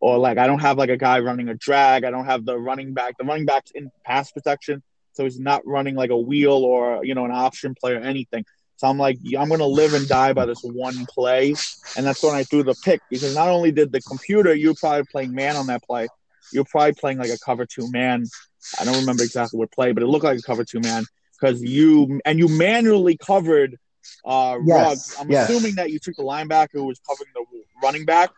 Or 0.00 0.18
like 0.18 0.38
I 0.38 0.46
don't 0.46 0.60
have 0.60 0.78
like 0.78 0.90
a 0.90 0.96
guy 0.96 1.20
running 1.20 1.48
a 1.48 1.54
drag. 1.54 2.04
I 2.04 2.10
don't 2.10 2.26
have 2.26 2.44
the 2.44 2.56
running 2.58 2.92
back. 2.92 3.16
The 3.18 3.24
running 3.24 3.46
back's 3.46 3.72
in 3.72 3.90
pass 4.04 4.30
protection, 4.30 4.82
so 5.12 5.24
he's 5.24 5.40
not 5.40 5.66
running 5.66 5.96
like 5.96 6.10
a 6.10 6.16
wheel 6.16 6.64
or 6.64 7.04
you 7.04 7.14
know 7.14 7.24
an 7.24 7.32
option 7.32 7.74
play 7.74 7.94
or 7.94 8.00
anything. 8.00 8.44
So 8.78 8.86
I'm 8.86 8.96
like, 8.96 9.18
I'm 9.36 9.48
gonna 9.48 9.66
live 9.66 9.92
and 9.92 10.08
die 10.08 10.32
by 10.32 10.46
this 10.46 10.62
one 10.62 11.04
play, 11.06 11.56
and 11.96 12.06
that's 12.06 12.22
when 12.22 12.36
I 12.36 12.44
threw 12.44 12.62
the 12.62 12.76
pick 12.76 13.02
because 13.10 13.34
not 13.34 13.48
only 13.48 13.72
did 13.72 13.90
the 13.90 14.00
computer, 14.02 14.54
you 14.54 14.68
were 14.68 14.74
probably 14.74 15.04
playing 15.10 15.34
man 15.34 15.56
on 15.56 15.66
that 15.66 15.82
play, 15.82 16.08
you 16.52 16.60
were 16.60 16.64
probably 16.64 16.92
playing 16.92 17.18
like 17.18 17.30
a 17.30 17.38
cover 17.38 17.66
two 17.66 17.90
man. 17.90 18.30
I 18.78 18.84
don't 18.84 18.94
remember 18.94 19.24
exactly 19.24 19.58
what 19.58 19.72
play, 19.72 19.90
but 19.90 20.04
it 20.04 20.06
looked 20.06 20.24
like 20.24 20.38
a 20.38 20.42
cover 20.42 20.64
two 20.64 20.78
man 20.78 21.08
because 21.40 21.60
you 21.60 22.20
and 22.24 22.38
you 22.38 22.48
manually 22.48 23.16
covered 23.16 23.76
uh 24.24 24.58
Yes, 24.64 24.76
Ruggs. 24.76 25.14
I'm 25.18 25.28
yes. 25.28 25.50
assuming 25.50 25.74
that 25.74 25.90
you 25.90 25.98
took 25.98 26.14
the 26.14 26.22
linebacker 26.22 26.74
who 26.74 26.84
was 26.84 27.00
covering 27.00 27.30
the 27.34 27.44
running 27.82 28.04
back, 28.04 28.30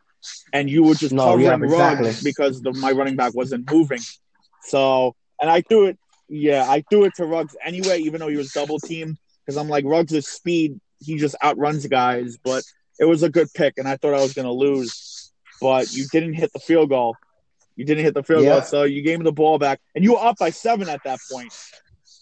and 0.55 0.71
you 0.71 0.85
were 0.85 0.95
just 0.95 1.15
No, 1.15 1.25
covering 1.25 1.45
yeah, 1.45 1.57
Ruggs 1.57 1.65
exactly. 1.65 2.17
because 2.23 2.63
the, 2.63 2.73
my 2.73 2.93
running 2.93 3.17
back 3.17 3.35
wasn't 3.35 3.71
moving. 3.71 4.01
So, 4.63 5.15
and 5.39 5.51
I 5.51 5.61
threw 5.61 5.87
it. 5.87 5.99
Yeah, 6.31 6.65
I 6.67 6.83
threw 6.89 7.05
it 7.05 7.15
to 7.17 7.27
Ruggs 7.27 7.57
anyway, 7.63 7.99
even 8.01 8.21
though 8.21 8.29
he 8.29 8.37
was 8.37 8.53
double 8.53 8.79
teamed 8.81 9.19
because 9.45 9.57
I'm 9.57 9.69
like 9.69 9.85
Ruggs' 9.85 10.27
speed, 10.27 10.81
he 11.01 11.17
just 11.17 11.37
outruns 11.43 11.87
guys. 11.87 12.37
But 12.43 12.65
it 12.99 13.05
was 13.05 13.23
a 13.23 13.29
good 13.29 13.53
pick, 13.55 13.75
and 13.79 13.89
I 13.89 13.97
thought 13.97 14.15
I 14.15 14.23
was 14.23 14.35
going 14.35 14.47
to 14.47 14.53
lose, 14.53 15.33
but 15.61 15.93
you 15.93 16.07
didn't 16.13 16.35
hit 16.35 16.53
the 16.53 16.61
field 16.61 16.91
goal. 16.91 17.17
You 17.77 17.85
didn't 17.85 18.05
hit 18.05 18.15
the 18.15 18.23
field 18.23 18.45
Yeah. 18.45 18.53
goal, 18.53 18.63
so 18.63 18.83
you 18.83 19.03
gave 19.03 19.19
me 19.19 19.25
the 19.25 19.33
ball 19.33 19.59
back, 19.59 19.81
and 19.95 20.05
you 20.05 20.13
were 20.13 20.25
up 20.25 20.39
by 20.39 20.51
seven 20.51 20.89
at 20.89 21.03
that 21.05 21.19
point. 21.31 21.53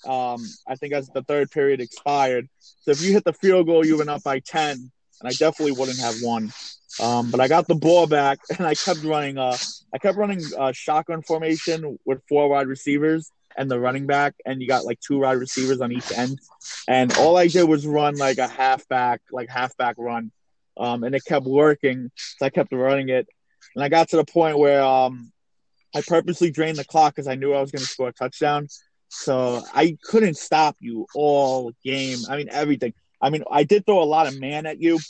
Um, 0.07 0.45
I 0.67 0.77
think 0.77 0.93
as 0.95 1.09
the 1.09 1.23
third 1.23 1.51
period 1.51 1.81
expired. 1.81 2.49
So 2.83 2.93
if 2.93 3.03
you 3.03 3.13
hit 3.13 3.25
the 3.25 3.33
field 3.33 3.67
goal, 3.67 3.85
you 3.85 3.99
went 3.99 4.09
up 4.11 4.23
by 4.23 4.39
ten, 4.39 4.73
and 5.21 5.29
I 5.29 5.31
definitely 5.31 5.73
wouldn't 5.73 5.99
have 5.99 6.15
won. 6.23 6.53
Um, 7.01 7.31
but 7.31 7.41
I 7.41 7.49
got 7.49 7.67
the 7.69 7.75
ball 7.75 8.07
back, 8.07 8.39
and 8.59 8.67
I 8.67 8.75
kept 8.75 9.05
running. 9.05 9.39
Uh, 9.39 9.57
I 9.93 9.99
kept 9.99 10.17
running 10.19 10.43
uh, 10.57 10.73
shotgun 10.73 11.23
formation 11.23 11.99
with 12.05 12.21
four 12.29 12.49
wide 12.49 12.69
receivers 12.69 13.33
and 13.59 13.71
the 13.71 13.79
running 13.79 14.07
back, 14.07 14.35
and 14.47 14.63
you 14.63 14.69
got 14.69 14.87
like 14.87 15.01
two 15.01 15.19
wide 15.19 15.33
receivers 15.33 15.81
on 15.81 15.93
each 15.93 16.11
end. 16.13 16.39
And 16.87 17.15
all 17.19 17.37
I 17.37 17.49
did 17.49 17.65
was 17.65 17.87
run 17.87 18.17
like 18.17 18.39
a 18.39 18.47
halfback, 18.47 19.21
like 19.31 19.51
halfback 19.51 19.97
run, 19.99 20.31
um, 20.79 21.03
and 21.05 21.15
it 21.15 21.25
kept 21.27 21.45
working. 21.45 22.11
So 22.17 22.47
I 22.47 22.51
kept 22.51 22.73
running 22.73 23.09
it, 23.09 23.29
and 23.75 23.85
I 23.85 23.89
got 23.89 24.11
to 24.11 24.17
the 24.17 24.25
point 24.25 24.59
where 24.59 24.83
um, 24.83 25.33
I 25.95 26.03
purposely 26.07 26.51
drained 26.51 26.79
the 26.79 26.85
clock 26.85 27.17
because 27.17 27.29
I 27.29 27.35
knew 27.35 27.53
I 27.53 27.61
was 27.61 27.73
going 27.73 27.83
to 27.83 27.89
score 27.89 28.09
a 28.09 28.13
touchdown. 28.13 28.69
So 29.09 29.63
I 29.75 29.97
couldn't 30.05 30.37
stop 30.37 30.77
you 30.81 31.07
all 31.15 31.73
game. 31.85 32.19
I 32.29 32.37
mean 32.37 32.49
everything. 32.51 32.95
I 33.21 33.31
mean 33.31 33.43
I 33.51 33.65
did 33.65 33.85
throw 33.85 34.03
a 34.03 34.05
lot 34.05 34.29
of 34.29 34.39
man 34.39 34.67
at 34.67 34.81
you. 34.81 35.01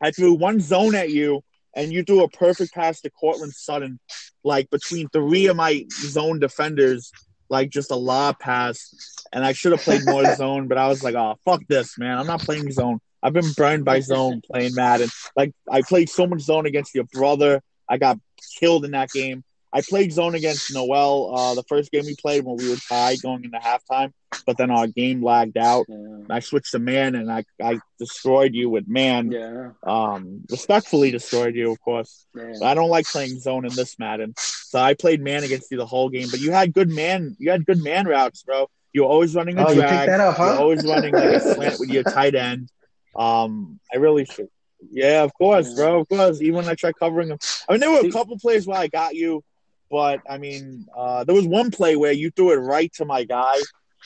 I 0.00 0.10
threw 0.10 0.34
one 0.34 0.60
zone 0.60 0.94
at 0.94 1.10
you, 1.10 1.42
and 1.74 1.92
you 1.92 2.04
threw 2.04 2.22
a 2.22 2.28
perfect 2.28 2.74
pass 2.74 3.00
to 3.00 3.10
Courtland 3.10 3.54
Sutton, 3.54 3.98
like 4.44 4.70
between 4.70 5.08
three 5.08 5.46
of 5.46 5.56
my 5.56 5.86
zone 5.90 6.38
defenders, 6.38 7.10
like 7.48 7.70
just 7.70 7.90
a 7.90 7.96
lob 7.96 8.38
pass. 8.38 8.94
And 9.32 9.44
I 9.44 9.52
should 9.52 9.72
have 9.72 9.82
played 9.82 10.04
more 10.04 10.24
zone, 10.36 10.68
but 10.68 10.78
I 10.78 10.88
was 10.88 11.02
like, 11.02 11.14
oh 11.14 11.36
fuck 11.44 11.62
this, 11.68 11.98
man. 11.98 12.18
I'm 12.18 12.26
not 12.26 12.40
playing 12.40 12.70
zone. 12.72 13.00
I've 13.22 13.32
been 13.32 13.52
burned 13.56 13.84
by 13.84 14.00
zone 14.00 14.42
playing 14.50 14.74
Madden. 14.74 15.08
Like 15.34 15.52
I 15.70 15.82
played 15.82 16.10
so 16.10 16.26
much 16.26 16.40
zone 16.40 16.66
against 16.66 16.94
your 16.94 17.04
brother. 17.04 17.62
I 17.88 17.96
got 17.98 18.18
killed 18.58 18.84
in 18.84 18.92
that 18.92 19.10
game. 19.10 19.44
I 19.76 19.80
played 19.82 20.12
zone 20.12 20.36
against 20.36 20.72
Noel 20.72 21.34
uh, 21.36 21.54
the 21.56 21.64
first 21.64 21.90
game 21.90 22.04
we 22.06 22.14
played 22.14 22.44
when 22.44 22.56
we 22.56 22.70
were 22.70 22.76
tied 22.76 23.20
going 23.22 23.42
into 23.44 23.58
halftime, 23.58 24.12
but 24.46 24.56
then 24.56 24.70
our 24.70 24.86
game 24.86 25.20
lagged 25.22 25.58
out. 25.58 25.86
Yeah. 25.88 26.18
I 26.30 26.38
switched 26.38 26.70
to 26.72 26.78
man 26.78 27.16
and 27.16 27.30
I, 27.30 27.44
I 27.60 27.80
destroyed 27.98 28.54
you 28.54 28.70
with 28.70 28.86
man. 28.86 29.32
Yeah. 29.32 29.70
Um, 29.82 30.42
respectfully 30.48 31.10
destroyed 31.10 31.56
you, 31.56 31.72
of 31.72 31.80
course. 31.80 32.24
yeah. 32.36 32.52
But 32.60 32.66
I 32.66 32.74
don't 32.74 32.88
like 32.88 33.06
playing 33.06 33.40
zone 33.40 33.66
in 33.66 33.74
this 33.74 33.98
Madden. 33.98 34.34
So 34.38 34.78
I 34.78 34.94
played 34.94 35.20
man 35.20 35.42
against 35.42 35.70
you 35.72 35.76
the 35.76 35.86
whole 35.86 36.08
game. 36.08 36.28
But 36.30 36.38
you 36.40 36.52
had 36.52 36.72
good 36.72 36.88
man. 36.90 37.34
You 37.40 37.50
had 37.50 37.66
good 37.66 37.82
man 37.82 38.06
routes, 38.06 38.44
bro. 38.44 38.68
You 38.92 39.02
were 39.02 39.08
always 39.08 39.34
running 39.34 39.58
a 39.58 39.66
Oh, 39.66 39.70
you 39.70 39.80
drag. 39.80 39.90
picked 39.90 40.06
that 40.06 40.20
up, 40.20 40.36
huh? 40.36 40.44
You're 40.44 40.58
always 40.60 40.86
running 40.86 41.12
like 41.14 41.24
a 41.24 41.40
slant 41.40 41.80
with 41.80 41.88
your 41.90 42.04
tight 42.04 42.36
end. 42.36 42.70
Um, 43.16 43.80
I 43.92 43.96
really 43.96 44.24
should. 44.24 44.48
Yeah, 44.90 45.22
of 45.24 45.32
course, 45.34 45.68
Yeah. 45.70 45.74
bro. 45.76 46.00
Of 46.00 46.08
course. 46.08 46.40
Even 46.42 46.56
when 46.56 46.68
I 46.68 46.74
tried 46.74 46.94
covering 46.96 47.28
him. 47.30 47.38
I 47.68 47.72
mean, 47.72 47.80
there 47.80 47.90
were 47.90 48.06
a 48.06 48.10
couple 48.12 48.38
plays 48.38 48.66
where 48.66 48.78
I 48.78 48.86
got 48.86 49.14
you, 49.14 49.42
but 49.90 50.20
I 50.28 50.38
mean, 50.38 50.86
uh, 50.96 51.24
there 51.24 51.34
was 51.34 51.46
one 51.46 51.70
play 51.70 51.96
where 51.96 52.12
you 52.12 52.30
threw 52.30 52.52
it 52.52 52.56
right 52.56 52.92
to 52.94 53.04
my 53.04 53.24
guy, 53.24 53.56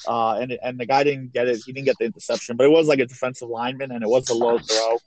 uh, 0.07 0.35
and 0.35 0.59
and 0.62 0.79
the 0.79 0.87
guy 0.87 1.05
didn't 1.05 1.33
get 1.33 1.49
it. 1.49 1.61
He 1.64 1.72
didn't 1.72 1.87
get 1.87 1.97
the 1.99 2.07
interception, 2.07 2.57
but 2.57 2.64
it 2.64 2.70
was 2.70 2.87
like 2.87 2.99
a 2.99 3.07
defensive 3.07 3.49
lineman, 3.49 3.93
and 3.93 4.03
it 4.03 4.09
was 4.09 4.29
a 4.29 4.35
low 4.35 4.59
throw. 4.59 4.99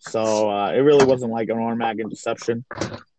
So 0.00 0.50
uh, 0.50 0.72
it 0.72 0.80
really 0.80 1.04
wasn't 1.04 1.32
like 1.32 1.48
an 1.48 1.58
automatic 1.58 2.00
interception. 2.00 2.64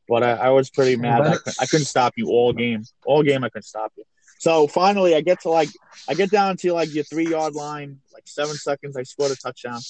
But 0.08 0.24
I, 0.24 0.32
I 0.32 0.50
was 0.50 0.70
pretty 0.70 0.95
mad. 0.95 1.22
I 1.22 1.36
couldn't, 1.38 1.56
I 1.62 1.66
couldn't 1.68 1.86
stop 1.86 2.14
you 2.16 2.30
all 2.30 2.52
game. 2.52 2.84
All 3.06 3.22
game, 3.22 3.43
I 3.43 3.50
couldn't 3.50 3.64
stop 3.64 3.93
you. 3.95 4.04
So 4.39 4.68
finally, 4.68 5.16
I 5.16 5.22
get 5.22 5.41
to 5.41 5.50
like, 5.50 5.70
I 6.08 6.14
get 6.14 6.32
down 6.32 6.56
to 6.58 6.74
like 6.74 6.93
your 6.93 7.04
three 7.04 7.28
yard 7.28 7.54
line, 7.54 8.00
like 8.14 8.24
seven 8.26 8.56
seconds. 8.56 8.95
I 8.97 9.04
scored 9.04 9.32
a 9.32 9.36
touchdown, 9.36 9.82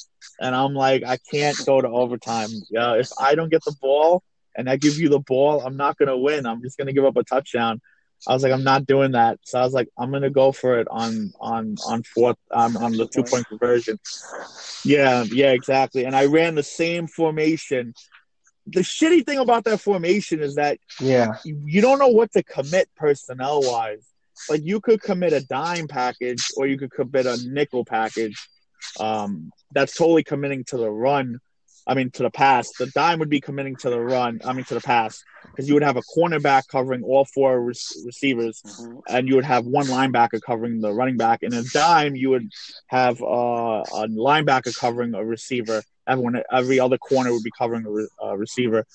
and 0.41 0.55
I'm 0.55 0.73
like, 0.73 1.03
I 1.03 1.17
can't 1.31 1.55
go 1.65 1.79
to 1.79 1.87
overtime. 1.87 2.49
Yeah, 2.69 2.95
if 2.95 3.09
I 3.19 3.35
don't 3.35 3.49
get 3.49 3.63
the 3.63 3.75
ball 3.79 4.23
and 4.59 4.69
I 4.69 4.75
give 4.75 4.97
you 4.99 5.07
the 5.09 5.19
ball, 5.19 5.61
I'm 5.65 5.77
not 5.77 5.97
gonna 5.97 6.17
win. 6.17 6.45
I'm 6.45 6.61
just 6.61 6.77
gonna 6.77 6.93
give 6.93 7.05
up 7.05 7.17
a 7.17 7.23
touchdown. 7.23 7.81
I 8.27 8.33
was 8.33 8.43
like, 8.43 8.51
I'm 8.51 8.65
not 8.65 8.85
doing 8.85 9.13
that. 9.13 9.39
So 9.43 9.57
I 9.59 9.63
was 9.63 9.73
like, 9.73 9.87
I'm 9.97 10.11
gonna 10.11 10.29
go 10.29 10.51
for 10.51 10.79
it 10.79 10.87
on 10.91 11.31
on 11.39 11.75
on 11.87 12.03
fourth 12.03 12.35
um, 12.51 12.75
on 12.77 12.91
the 12.91 13.07
two 13.07 13.23
point 13.23 13.47
conversion. 13.47 13.97
Yeah, 14.83 15.23
yeah, 15.23 15.51
exactly. 15.51 16.03
And 16.05 16.15
I 16.15 16.25
ran 16.25 16.55
the 16.55 16.63
same 16.63 17.07
formation. 17.07 17.93
The 18.67 18.81
shitty 18.81 19.25
thing 19.25 19.39
about 19.39 19.63
that 19.63 19.79
formation 19.79 20.41
is 20.41 20.55
that 20.55 20.77
Yeah. 20.99 21.37
you, 21.45 21.61
you 21.65 21.81
don't 21.81 21.97
know 21.97 22.09
what 22.09 22.31
to 22.33 22.43
commit 22.43 22.89
personnel 22.97 23.61
wise. 23.63 24.05
Like 24.49 24.61
you 24.63 24.81
could 24.81 25.01
commit 25.01 25.33
a 25.33 25.41
dime 25.41 25.87
package 25.87 26.43
or 26.57 26.67
you 26.67 26.77
could 26.77 26.91
commit 26.91 27.25
a 27.25 27.37
nickel 27.45 27.85
package. 27.85 28.37
Um, 28.99 29.51
that's 29.71 29.95
totally 29.95 30.23
committing 30.23 30.63
to 30.65 30.77
the 30.77 30.89
run. 30.89 31.39
I 31.89 31.95
mean, 31.95 32.11
to 32.11 32.23
the 32.23 32.29
pass. 32.29 32.71
The 32.77 32.85
dime 32.87 33.17
would 33.19 33.29
be 33.29 33.41
committing 33.41 33.75
to 33.77 33.89
the 33.89 33.99
run. 33.99 34.39
I 34.45 34.53
mean, 34.53 34.63
to 34.65 34.75
the 34.75 34.81
pass 34.81 35.23
because 35.51 35.67
you 35.67 35.73
would 35.73 35.83
have 35.83 35.97
a 35.97 36.03
cornerback 36.03 36.67
covering 36.67 37.03
all 37.03 37.25
four 37.25 37.59
re- 37.59 37.73
receivers, 38.05 38.61
Mhm. 38.63 39.01
and 39.09 39.27
you 39.27 39.35
would 39.35 39.43
have 39.45 39.65
one 39.65 39.87
linebacker 39.87 40.39
covering 40.41 40.79
the 40.81 40.93
running 40.93 41.17
back. 41.17 41.41
In 41.41 41.51
a 41.53 41.63
dime, 41.63 42.15
you 42.15 42.29
would 42.29 42.47
have 42.87 43.21
uh, 43.21 43.25
a 43.25 44.07
linebacker 44.07 44.73
covering 44.77 45.15
a 45.15 45.25
receiver. 45.25 45.81
Everyone, 46.07 46.41
every 46.51 46.79
other 46.79 46.97
corner 46.97 47.33
would 47.33 47.43
be 47.43 47.51
covering 47.57 47.85
a, 47.85 47.89
re- 47.89 48.07
a 48.21 48.37
receiver. 48.37 48.85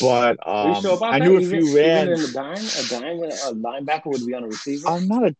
But 0.00 0.46
um, 0.46 0.82
sure 0.82 0.98
I 0.98 1.18
that? 1.18 1.24
knew 1.24 1.36
if 1.36 1.44
even, 1.44 1.58
you 1.60 1.76
ran, 1.76 2.08
even 2.08 2.14
in 2.14 2.22
the 2.22 2.32
dime, 2.32 2.66
a 2.66 2.82
dime, 2.90 3.22
a 3.22 3.54
linebacker 3.54 4.06
would 4.06 4.26
be 4.26 4.34
on 4.34 4.44
a 4.44 4.48
receiver. 4.48 4.88
I'm 4.88 5.06
not 5.08 5.24
a. 5.24 5.36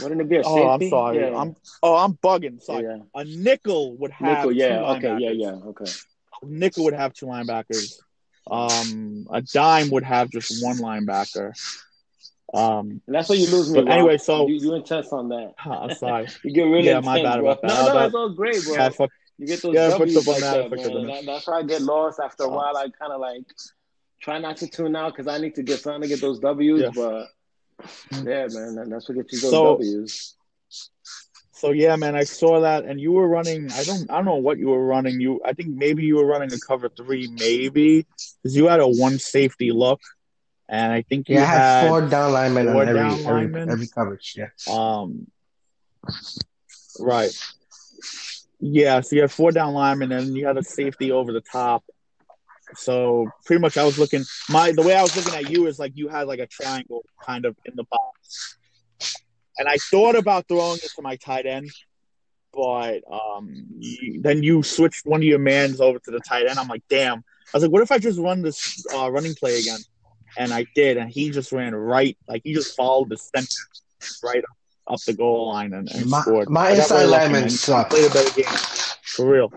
Wouldn't 0.00 0.20
it 0.20 0.28
be 0.28 0.36
a 0.36 0.44
safety? 0.44 0.60
Oh, 0.62 0.68
I'm 0.68 0.88
sorry. 0.88 1.18
Yeah. 1.18 1.38
I'm. 1.38 1.56
Oh, 1.82 1.96
I'm 1.96 2.14
bugging. 2.14 2.62
Sorry. 2.62 2.84
yeah. 2.84 2.98
A 3.14 3.24
nickel 3.24 3.96
would 3.96 4.10
have 4.12 4.38
Nickel, 4.38 4.52
yeah, 4.52 4.82
okay, 4.92 5.16
yeah, 5.18 5.30
yeah, 5.30 5.52
okay. 5.66 5.90
Nickel 6.44 6.84
would 6.84 6.94
have 6.94 7.12
two 7.12 7.26
linebackers. 7.26 7.94
Um, 8.50 9.26
a 9.30 9.40
dime 9.42 9.90
would 9.90 10.02
have 10.02 10.30
just 10.30 10.62
one 10.64 10.76
linebacker. 10.78 11.52
Um, 12.54 13.00
And 13.06 13.14
that's 13.14 13.28
where 13.28 13.38
you 13.38 13.46
lose 13.48 13.70
me. 13.70 13.82
But 13.82 13.90
anyway, 13.92 14.18
so- 14.18 14.46
you, 14.48 14.56
you 14.56 14.74
intense 14.74 15.08
on 15.12 15.28
that. 15.30 15.54
I'm 15.64 15.94
sorry. 15.94 16.26
You 16.44 16.52
get 16.52 16.62
really 16.64 16.86
Yeah, 16.86 16.98
intense, 16.98 17.06
my 17.06 17.22
bad 17.22 17.40
bro. 17.40 17.50
about 17.52 17.62
that. 17.62 17.68
No, 17.68 17.92
no, 17.94 18.06
it's 18.06 18.14
all 18.14 18.28
great, 18.30 18.62
bro. 18.64 18.74
Yeah, 18.74 18.88
fuck. 18.90 19.10
You 19.38 19.46
get 19.46 19.62
those 19.62 19.74
Yeah, 19.74 19.88
W's 19.90 20.26
like 20.26 20.40
that, 20.40 20.70
that, 20.70 20.70
fucked 20.70 20.86
up 20.86 20.94
man. 20.94 21.06
That, 21.06 21.26
that's 21.26 21.46
why 21.46 21.58
I 21.58 21.62
get 21.62 21.82
lost 21.82 22.20
after 22.22 22.44
a 22.44 22.48
while. 22.48 22.76
I 22.76 22.88
kind 22.90 23.12
of 23.12 23.20
like 23.20 23.44
try 24.20 24.38
not 24.38 24.58
to 24.58 24.66
tune 24.68 24.94
out 24.94 25.12
because 25.14 25.26
I 25.26 25.38
need 25.38 25.54
to 25.54 25.62
get 25.62 25.80
something 25.80 26.02
to 26.02 26.08
get 26.08 26.20
those 26.20 26.38
W's. 26.40 26.80
Yeah. 26.82 26.90
But 26.94 27.28
yeah, 28.12 28.46
man, 28.50 28.74
that- 28.76 28.86
that's 28.90 29.08
what 29.08 29.16
gets 29.16 29.32
you 29.32 29.40
those 29.40 29.50
So- 29.50 29.64
W's. 29.78 30.36
So 31.62 31.70
yeah, 31.70 31.94
man, 31.94 32.16
I 32.16 32.24
saw 32.24 32.62
that, 32.62 32.86
and 32.86 33.00
you 33.00 33.12
were 33.12 33.28
running. 33.28 33.70
I 33.70 33.84
don't, 33.84 34.10
I 34.10 34.16
don't 34.16 34.24
know 34.24 34.34
what 34.34 34.58
you 34.58 34.70
were 34.70 34.84
running. 34.84 35.20
You, 35.20 35.40
I 35.44 35.52
think 35.52 35.68
maybe 35.68 36.02
you 36.02 36.16
were 36.16 36.26
running 36.26 36.52
a 36.52 36.58
cover 36.58 36.88
three, 36.88 37.28
maybe 37.28 38.04
because 38.42 38.56
you 38.56 38.66
had 38.66 38.80
a 38.80 38.88
one 38.88 39.20
safety 39.20 39.70
look, 39.70 40.00
and 40.68 40.92
I 40.92 41.02
think 41.02 41.28
you 41.28 41.36
Yeah, 41.36 41.42
I 41.42 41.46
had 41.46 41.60
had 41.60 41.88
four 41.88 42.00
down 42.08 42.32
linemen 42.32 42.66
four 42.66 42.82
on 42.82 42.88
every, 42.88 43.00
down 43.00 43.12
every, 43.12 43.22
linemen? 43.22 43.70
every 43.70 43.86
coverage. 43.86 44.36
Yeah. 44.36 44.48
Um, 44.68 45.28
right. 46.98 47.30
Yeah, 48.58 49.00
so 49.00 49.14
you 49.14 49.22
had 49.22 49.30
four 49.30 49.52
down 49.52 49.72
linemen, 49.72 50.10
and 50.10 50.36
you 50.36 50.44
had 50.44 50.58
a 50.58 50.64
safety 50.64 51.12
over 51.12 51.32
the 51.32 51.42
top. 51.42 51.84
So 52.74 53.28
pretty 53.44 53.60
much, 53.60 53.76
I 53.76 53.84
was 53.84 54.00
looking. 54.00 54.24
My 54.48 54.72
the 54.72 54.82
way 54.82 54.96
I 54.96 55.02
was 55.02 55.14
looking 55.14 55.34
at 55.34 55.48
you 55.48 55.68
is 55.68 55.78
like 55.78 55.92
you 55.94 56.08
had 56.08 56.26
like 56.26 56.40
a 56.40 56.46
triangle 56.48 57.04
kind 57.24 57.44
of 57.44 57.54
in 57.64 57.76
the 57.76 57.84
box, 57.84 58.56
and 59.58 59.68
I 59.68 59.76
thought 59.90 60.16
about 60.16 60.48
throwing 60.48 60.78
it 60.78 60.90
to 60.96 61.02
my 61.02 61.16
tight 61.16 61.46
end, 61.46 61.70
but 62.52 63.00
um, 63.10 63.66
then 64.20 64.42
you 64.42 64.62
switched 64.62 65.06
one 65.06 65.20
of 65.20 65.24
your 65.24 65.38
mans 65.38 65.80
over 65.80 65.98
to 65.98 66.10
the 66.10 66.20
tight 66.20 66.46
end. 66.46 66.58
I'm 66.58 66.68
like, 66.68 66.82
damn. 66.88 67.18
I 67.18 67.22
was 67.54 67.62
like, 67.62 67.72
what 67.72 67.82
if 67.82 67.92
I 67.92 67.98
just 67.98 68.18
run 68.18 68.42
this 68.42 68.84
uh, 68.94 69.10
running 69.10 69.34
play 69.34 69.58
again? 69.58 69.80
And 70.38 70.52
I 70.52 70.64
did, 70.74 70.96
and 70.96 71.10
he 71.10 71.30
just 71.30 71.52
ran 71.52 71.74
right, 71.74 72.16
like 72.26 72.40
he 72.44 72.54
just 72.54 72.74
followed 72.74 73.10
the 73.10 73.18
center 73.18 73.46
right 74.24 74.38
up, 74.42 74.94
up 74.94 75.00
the 75.06 75.12
goal 75.12 75.48
line 75.48 75.74
and, 75.74 75.90
and 75.92 76.08
My- 76.08 76.20
scored. 76.22 76.48
my 76.48 76.68
I 76.68 76.70
got 76.76 76.78
inside 76.78 77.04
lineman 77.04 77.50
sucks. 77.50 77.94
Played 77.94 78.10
a 78.10 78.14
better 78.14 78.32
game, 78.40 78.50
for 79.02 79.26
real. 79.26 79.52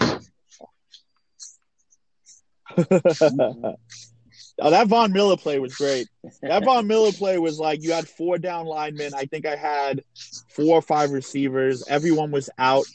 oh, 4.59 4.69
that 4.69 4.87
Von 4.87 5.11
Miller 5.11 5.37
play 5.37 5.59
was 5.59 5.75
great. 5.75 6.07
That 6.41 6.63
Von 6.63 6.87
Miller 6.87 7.11
play 7.11 7.37
was 7.37 7.59
like 7.59 7.83
you 7.83 7.91
had 7.91 8.07
four 8.07 8.37
down 8.37 8.65
linemen. 8.65 9.13
I 9.15 9.25
think 9.25 9.45
I 9.45 9.55
had 9.55 10.01
four 10.49 10.75
or 10.77 10.81
five 10.81 11.11
receivers. 11.11 11.83
Everyone 11.87 12.31
was 12.31 12.49
out, 12.57 12.85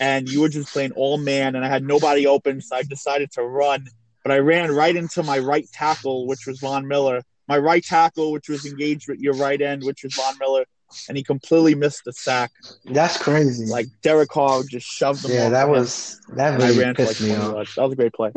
and 0.00 0.28
you 0.28 0.40
were 0.40 0.48
just 0.48 0.72
playing 0.72 0.92
all 0.92 1.18
man, 1.18 1.54
and 1.54 1.64
I 1.64 1.68
had 1.68 1.84
nobody 1.84 2.26
open, 2.26 2.60
so 2.60 2.76
I 2.76 2.82
decided 2.82 3.30
to 3.32 3.42
run. 3.42 3.86
But 4.22 4.32
I 4.32 4.38
ran 4.38 4.72
right 4.72 4.94
into 4.94 5.22
my 5.22 5.38
right 5.38 5.66
tackle, 5.72 6.26
which 6.26 6.46
was 6.46 6.60
Von 6.60 6.86
Miller. 6.86 7.22
My 7.48 7.58
right 7.58 7.84
tackle, 7.84 8.32
which 8.32 8.48
was 8.48 8.64
engaged 8.66 9.08
with 9.08 9.18
your 9.18 9.34
right 9.34 9.60
end, 9.60 9.82
which 9.84 10.04
was 10.04 10.14
Von 10.14 10.38
Miller, 10.38 10.64
and 11.08 11.16
he 11.16 11.22
completely 11.24 11.74
missed 11.74 12.04
the 12.04 12.12
sack. 12.12 12.50
That's 12.84 13.16
crazy. 13.18 13.66
Like 13.66 13.86
Derek 14.02 14.28
Carr 14.30 14.62
just 14.62 14.86
shoved 14.86 15.24
him. 15.24 15.32
yeah, 15.32 15.48
that 15.48 15.66
the 15.66 15.72
was 15.72 16.20
that 16.36 16.54
and 16.54 16.62
I 16.62 16.68
really 16.68 16.80
ran 16.80 16.94
for 16.94 17.02
like 17.02 17.16
pissed 17.16 17.22
me 17.22 17.34
off. 17.34 17.52
yards. 17.52 17.74
That 17.74 17.82
was 17.82 17.92
a 17.92 17.96
great 17.96 18.12
play. 18.12 18.32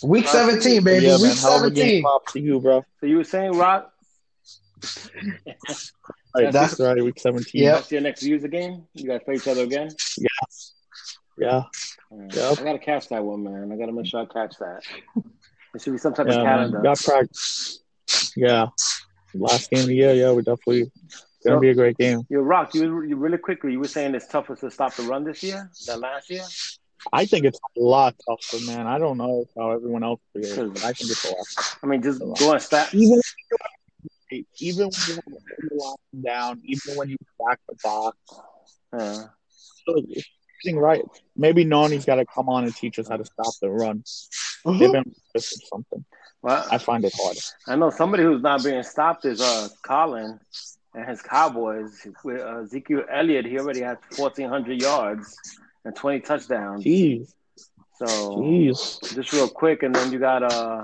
Week 0.03 0.27
17, 0.27 0.83
baby. 0.83 1.05
yeah, 1.05 1.15
Week 1.15 1.23
man, 1.23 1.37
hell 1.37 1.57
of 1.57 1.63
a 1.63 1.71
game. 1.71 2.03
17. 2.03 2.03
Props 2.03 2.33
to 2.33 2.39
you, 2.39 2.59
bro. 2.59 2.83
So 2.99 3.05
you 3.07 3.17
were 3.17 3.23
saying, 3.23 3.53
Rock, 3.53 3.91
Right, 6.35 6.51
That's- 6.51 6.53
that's 6.53 6.79
right. 6.81 7.01
Week 7.01 7.17
seventeen. 7.17 7.63
Yeah. 7.63 7.75
that's 7.75 7.89
your 7.91 8.01
next 8.01 8.21
user 8.21 8.49
game? 8.49 8.83
You 8.93 9.07
guys 9.07 9.21
play 9.23 9.35
each 9.35 9.47
other 9.47 9.63
again? 9.63 9.89
yeah. 11.37 11.63
Alright. 12.11 12.35
Yep. 12.35 12.59
I 12.59 12.63
gotta 12.63 12.79
catch 12.79 13.07
that 13.09 13.23
one, 13.23 13.43
man. 13.43 13.71
I 13.71 13.77
gotta 13.77 13.93
make 13.93 14.05
sure 14.05 14.19
I 14.21 14.25
catch 14.25 14.57
that. 14.59 14.81
There 15.15 15.79
should 15.81 15.93
be 15.93 15.97
some 15.97 16.13
type 16.13 16.27
of 16.27 16.33
Yeah, 16.33 16.43
man. 16.43 16.45
calendar. 16.57 16.81
Got 16.81 16.99
practice. 16.99 17.79
Yeah. 18.35 18.67
Last 19.33 19.69
game 19.69 19.79
of 19.81 19.87
the 19.87 19.95
year, 19.95 20.13
yeah, 20.13 20.31
we're 20.31 20.41
definitely 20.41 20.91
gonna 21.45 21.57
So- 21.57 21.61
be 21.61 21.69
a 21.69 21.75
great 21.75 21.97
game. 21.97 22.21
You 22.29 22.41
Rock, 22.41 22.73
you, 22.75 23.03
you 23.03 23.15
really 23.15 23.37
quickly, 23.37 23.71
you 23.71 23.79
were 23.79 23.87
saying 23.87 24.15
it's 24.15 24.27
tougher 24.27 24.55
to 24.55 24.69
stop 24.71 24.93
the 24.95 25.03
run 25.03 25.23
this 25.23 25.41
year 25.43 25.69
than 25.87 26.01
last 26.01 26.29
year? 26.29 26.43
I 27.13 27.25
think 27.25 27.45
it's 27.45 27.59
a 27.77 27.79
lot 27.79 28.15
tougher, 28.27 28.63
man. 28.65 28.87
I 28.87 28.97
don't 28.97 29.17
know 29.17 29.45
how 29.55 29.71
everyone 29.71 30.03
else 30.03 30.21
feels, 30.33 30.55
but 30.55 30.83
I 30.83 30.91
think 30.93 31.11
it's 31.11 31.23
a 31.25 31.29
lot. 31.29 31.77
I 31.83 31.87
mean, 31.87 32.01
just 32.01 32.19
going 32.19 32.59
stat. 32.59 32.93
Even 32.93 33.21
even 34.59 34.89
when 34.89 34.91
you 35.07 35.19
a 35.71 35.75
line 35.75 36.23
down, 36.23 36.61
even 36.65 36.95
when 36.97 37.09
you 37.09 37.17
back 37.39 37.59
the 37.69 37.75
box, 37.83 38.17
Uh, 38.91 39.27
everything 39.87 40.77
right. 40.77 41.03
Maybe 41.35 41.63
Nani's 41.65 42.05
got 42.05 42.15
to 42.15 42.25
come 42.25 42.49
on 42.49 42.63
and 42.63 42.75
teach 42.75 42.97
us 42.97 43.07
how 43.07 43.17
to 43.17 43.25
stop 43.25 43.53
the 43.61 43.69
run. 43.69 44.03
They've 44.65 44.91
been 44.91 45.13
something. 45.37 46.03
well, 46.41 46.65
I 46.71 46.77
find 46.79 47.05
it 47.05 47.13
hard. 47.15 47.37
I 47.67 47.75
know 47.75 47.89
somebody 47.91 48.23
who's 48.23 48.41
not 48.41 48.63
being 48.63 48.81
stopped 48.83 49.25
is 49.25 49.41
uh 49.41 49.67
Colin 49.83 50.39
and 50.95 51.07
his 51.07 51.21
Cowboys. 51.21 52.07
With 52.23 52.41
uh, 52.41 52.61
Ezekiel 52.61 53.03
Elliott, 53.11 53.45
he 53.45 53.59
already 53.59 53.81
has 53.81 53.97
fourteen 54.11 54.49
hundred 54.49 54.81
yards 54.81 55.35
and 55.83 55.95
twenty 55.95 56.19
touchdowns. 56.21 56.83
Jeez, 56.83 57.33
So 57.97 58.05
jeez. 58.05 59.13
just 59.15 59.33
real 59.33 59.49
quick, 59.49 59.83
and 59.83 59.93
then 59.93 60.11
you 60.11 60.19
got 60.19 60.43
uh. 60.43 60.83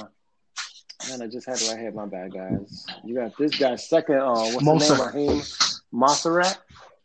Man, 1.09 1.23
I 1.23 1.27
just 1.27 1.47
had 1.47 1.59
it 1.59 1.67
right 1.67 1.79
here. 1.79 1.91
My 1.91 2.05
bad, 2.05 2.31
guys. 2.31 2.85
You 3.03 3.15
got 3.15 3.35
this 3.35 3.57
guy 3.57 3.75
second. 3.75 4.17
Uh, 4.17 4.51
what's 4.51 4.87
the 4.87 4.95
name? 4.95 5.01
Raheem 5.01 5.41
Mostert, 5.91 6.57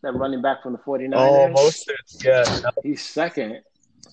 that 0.03 0.13
running 0.15 0.43
back 0.43 0.63
from 0.63 0.73
the 0.73 0.79
49ers. 0.79 1.15
Oh, 1.17 1.49
most 1.49 1.91
yeah. 2.23 2.45
He's 2.83 3.03
second. 3.03 3.63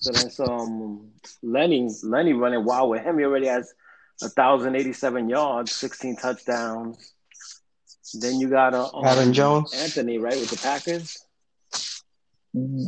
So 0.00 0.10
that's 0.12 0.40
um 0.40 1.10
Lenny. 1.42 1.90
Lenny 2.02 2.32
running 2.32 2.64
wild 2.64 2.90
with 2.90 3.02
him. 3.02 3.18
He 3.18 3.24
already 3.26 3.46
has 3.46 3.74
thousand 4.22 4.74
eighty 4.74 4.94
seven 4.94 5.28
yards, 5.28 5.72
sixteen 5.72 6.16
touchdowns. 6.16 7.12
Then 8.20 8.40
you 8.40 8.48
got 8.48 8.74
uh, 8.74 8.88
um, 8.94 9.04
Aaron 9.04 9.32
Jones. 9.32 9.72
Anthony, 9.74 10.18
right, 10.18 10.36
with 10.36 10.50
the 10.50 10.56
Packers. 10.56 11.18
Mhm. 12.54 12.86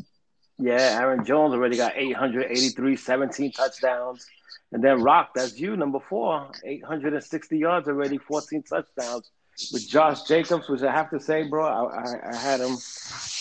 Yeah, 0.58 0.98
Aaron 1.00 1.24
Jones 1.24 1.52
already 1.52 1.76
got 1.76 1.92
883, 1.96 2.96
17 2.96 3.52
touchdowns. 3.52 4.26
And 4.72 4.82
then 4.82 5.02
Rock, 5.02 5.30
that's 5.34 5.58
you, 5.58 5.76
number 5.76 5.98
four, 6.08 6.50
860 6.64 7.58
yards 7.58 7.88
already, 7.88 8.18
14 8.18 8.62
touchdowns. 8.62 9.30
With 9.72 9.88
Josh 9.88 10.22
Jacobs, 10.24 10.68
which 10.68 10.82
I 10.82 10.92
have 10.92 11.08
to 11.10 11.20
say, 11.20 11.44
bro, 11.48 11.64
I, 11.64 12.00
I, 12.02 12.30
I 12.32 12.36
had 12.36 12.60
him. 12.60 12.72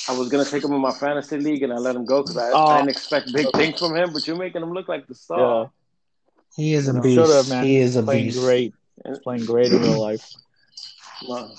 I 0.07 0.17
was 0.17 0.29
gonna 0.29 0.45
take 0.45 0.63
him 0.63 0.71
in 0.71 0.79
my 0.79 0.91
fantasy 0.91 1.37
league, 1.37 1.61
and 1.63 1.73
I 1.73 1.77
let 1.77 1.93
him 1.95 2.05
go 2.05 2.21
because 2.21 2.37
I, 2.37 2.51
Oh. 2.53 2.67
I 2.67 2.77
didn't 2.77 2.91
expect 2.91 3.33
big 3.33 3.47
things 3.53 3.79
from 3.79 3.95
him. 3.97 4.13
But 4.13 4.25
you're 4.25 4.37
making 4.37 4.61
him 4.61 4.71
look 4.71 4.87
like 4.87 5.07
the 5.07 5.13
Yeah, 5.13 5.17
star. 5.17 5.71
He 6.55 6.73
is 6.73 6.87
a 6.87 6.93
Should 6.93 7.03
beast. 7.03 7.33
have, 7.33 7.49
man. 7.49 7.65
He 7.65 7.75
is 7.77 7.97
a 7.97 8.03
playing 8.03 8.25
beast. 8.27 8.39
great. 8.39 8.73
He's 9.05 9.19
playing 9.19 9.43
great 9.45 9.73
in 9.73 9.81
real 9.81 9.99
life. 9.99 10.31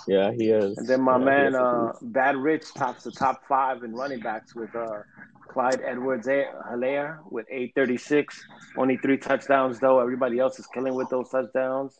Yeah, 0.06 0.32
he 0.32 0.50
is. 0.50 0.78
And 0.78 0.88
then 0.88 1.00
my 1.00 1.18
Yeah, 1.18 1.18
man, 1.18 1.54
uh, 1.54 1.92
Bad 2.02 2.36
Rich 2.36 2.74
tops 2.74 3.04
the 3.04 3.12
top 3.12 3.42
five 3.48 3.82
in 3.82 3.94
running 3.94 4.20
backs 4.20 4.54
with 4.54 4.74
uh, 4.74 5.02
Clyde 5.48 5.80
Edwards 5.84 6.26
Helaire 6.26 7.18
with 7.30 7.46
836. 7.50 8.44
Only 8.76 8.96
three 8.98 9.18
touchdowns, 9.18 9.80
though. 9.80 10.00
Everybody 10.00 10.38
else 10.38 10.58
is 10.58 10.66
killing 10.66 10.94
with 10.94 11.08
those 11.10 11.30
touchdowns. 11.30 11.98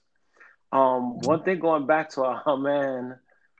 Um, 0.72 1.20
one 1.20 1.42
thing 1.42 1.58
going 1.60 1.86
back 1.86 2.10
to 2.10 2.24
our 2.24 2.56
man, 2.58 3.16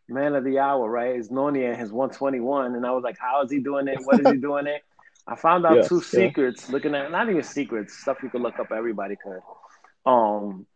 man 0.08 0.34
of 0.34 0.44
the 0.44 0.58
hour, 0.58 0.88
right, 0.88 1.16
is 1.16 1.30
Noni 1.30 1.64
and 1.64 1.76
his 1.76 1.92
121. 1.92 2.74
And 2.74 2.86
I 2.86 2.90
was 2.92 3.02
like, 3.04 3.16
how 3.18 3.42
is 3.42 3.50
he 3.50 3.60
doing 3.60 3.88
it? 3.88 4.02
What 4.04 4.20
is 4.20 4.28
he 4.28 4.36
doing 4.36 4.66
it? 4.66 4.82
I 5.26 5.36
found 5.36 5.66
out 5.66 5.82
Yeah, 5.82 5.88
two 5.88 6.00
yeah. 6.12 6.30
secrets 6.30 6.68
looking 6.68 6.94
at, 6.94 7.10
not 7.10 7.28
even 7.28 7.42
secrets, 7.42 7.94
stuff 7.98 8.18
you 8.22 8.30
could 8.30 8.42
look 8.42 8.58
up, 8.58 8.70
everybody 8.72 9.16
could. 9.16 9.40
Um, 10.10 10.66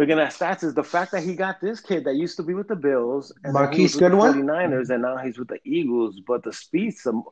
looking 0.00 0.18
at 0.18 0.32
stats 0.32 0.64
is 0.64 0.72
the 0.74 0.82
fact 0.82 1.12
that 1.12 1.22
he 1.22 1.34
got 1.34 1.60
this 1.60 1.78
kid 1.80 2.04
that 2.04 2.14
used 2.16 2.36
to 2.38 2.42
be 2.42 2.54
with 2.54 2.68
the 2.68 2.74
Bills 2.76 3.30
and 3.44 3.54
then 3.54 3.62
Marquise 3.62 3.94
was 3.94 4.00
with 4.02 4.10
the 4.12 4.16
Goodwin? 4.16 4.46
49ers 4.46 4.88
and 4.90 5.02
now 5.02 5.18
he's 5.18 5.38
with 5.38 5.48
the 5.48 5.58
Eagles. 5.64 6.20
But 6.26 6.42
the 6.42 6.52
speed, 6.52 6.92
some 6.96 7.22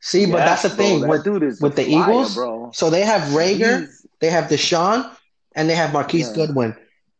See, 0.00 0.26
but 0.26 0.38
Yes, 0.38 0.62
that's 0.62 0.62
the 0.62 0.68
bro, 0.76 0.76
thing 0.86 1.00
that 1.02 1.08
with 1.10 1.24
dude 1.24 1.42
is 1.44 1.60
with 1.60 1.76
the 1.76 1.84
fire, 1.84 2.10
Eagles. 2.10 2.34
bro. 2.34 2.70
So 2.72 2.90
they 2.90 3.02
have 3.02 3.22
Reagor, 3.32 3.80
He's- 3.80 4.06
they 4.20 4.30
have 4.30 4.44
DeSean, 4.44 5.08
and 5.56 5.68
they 5.70 5.74
have 5.76 5.92
Marquise 5.92 6.28
Yeah. 6.28 6.34
Goodwin. 6.46 6.74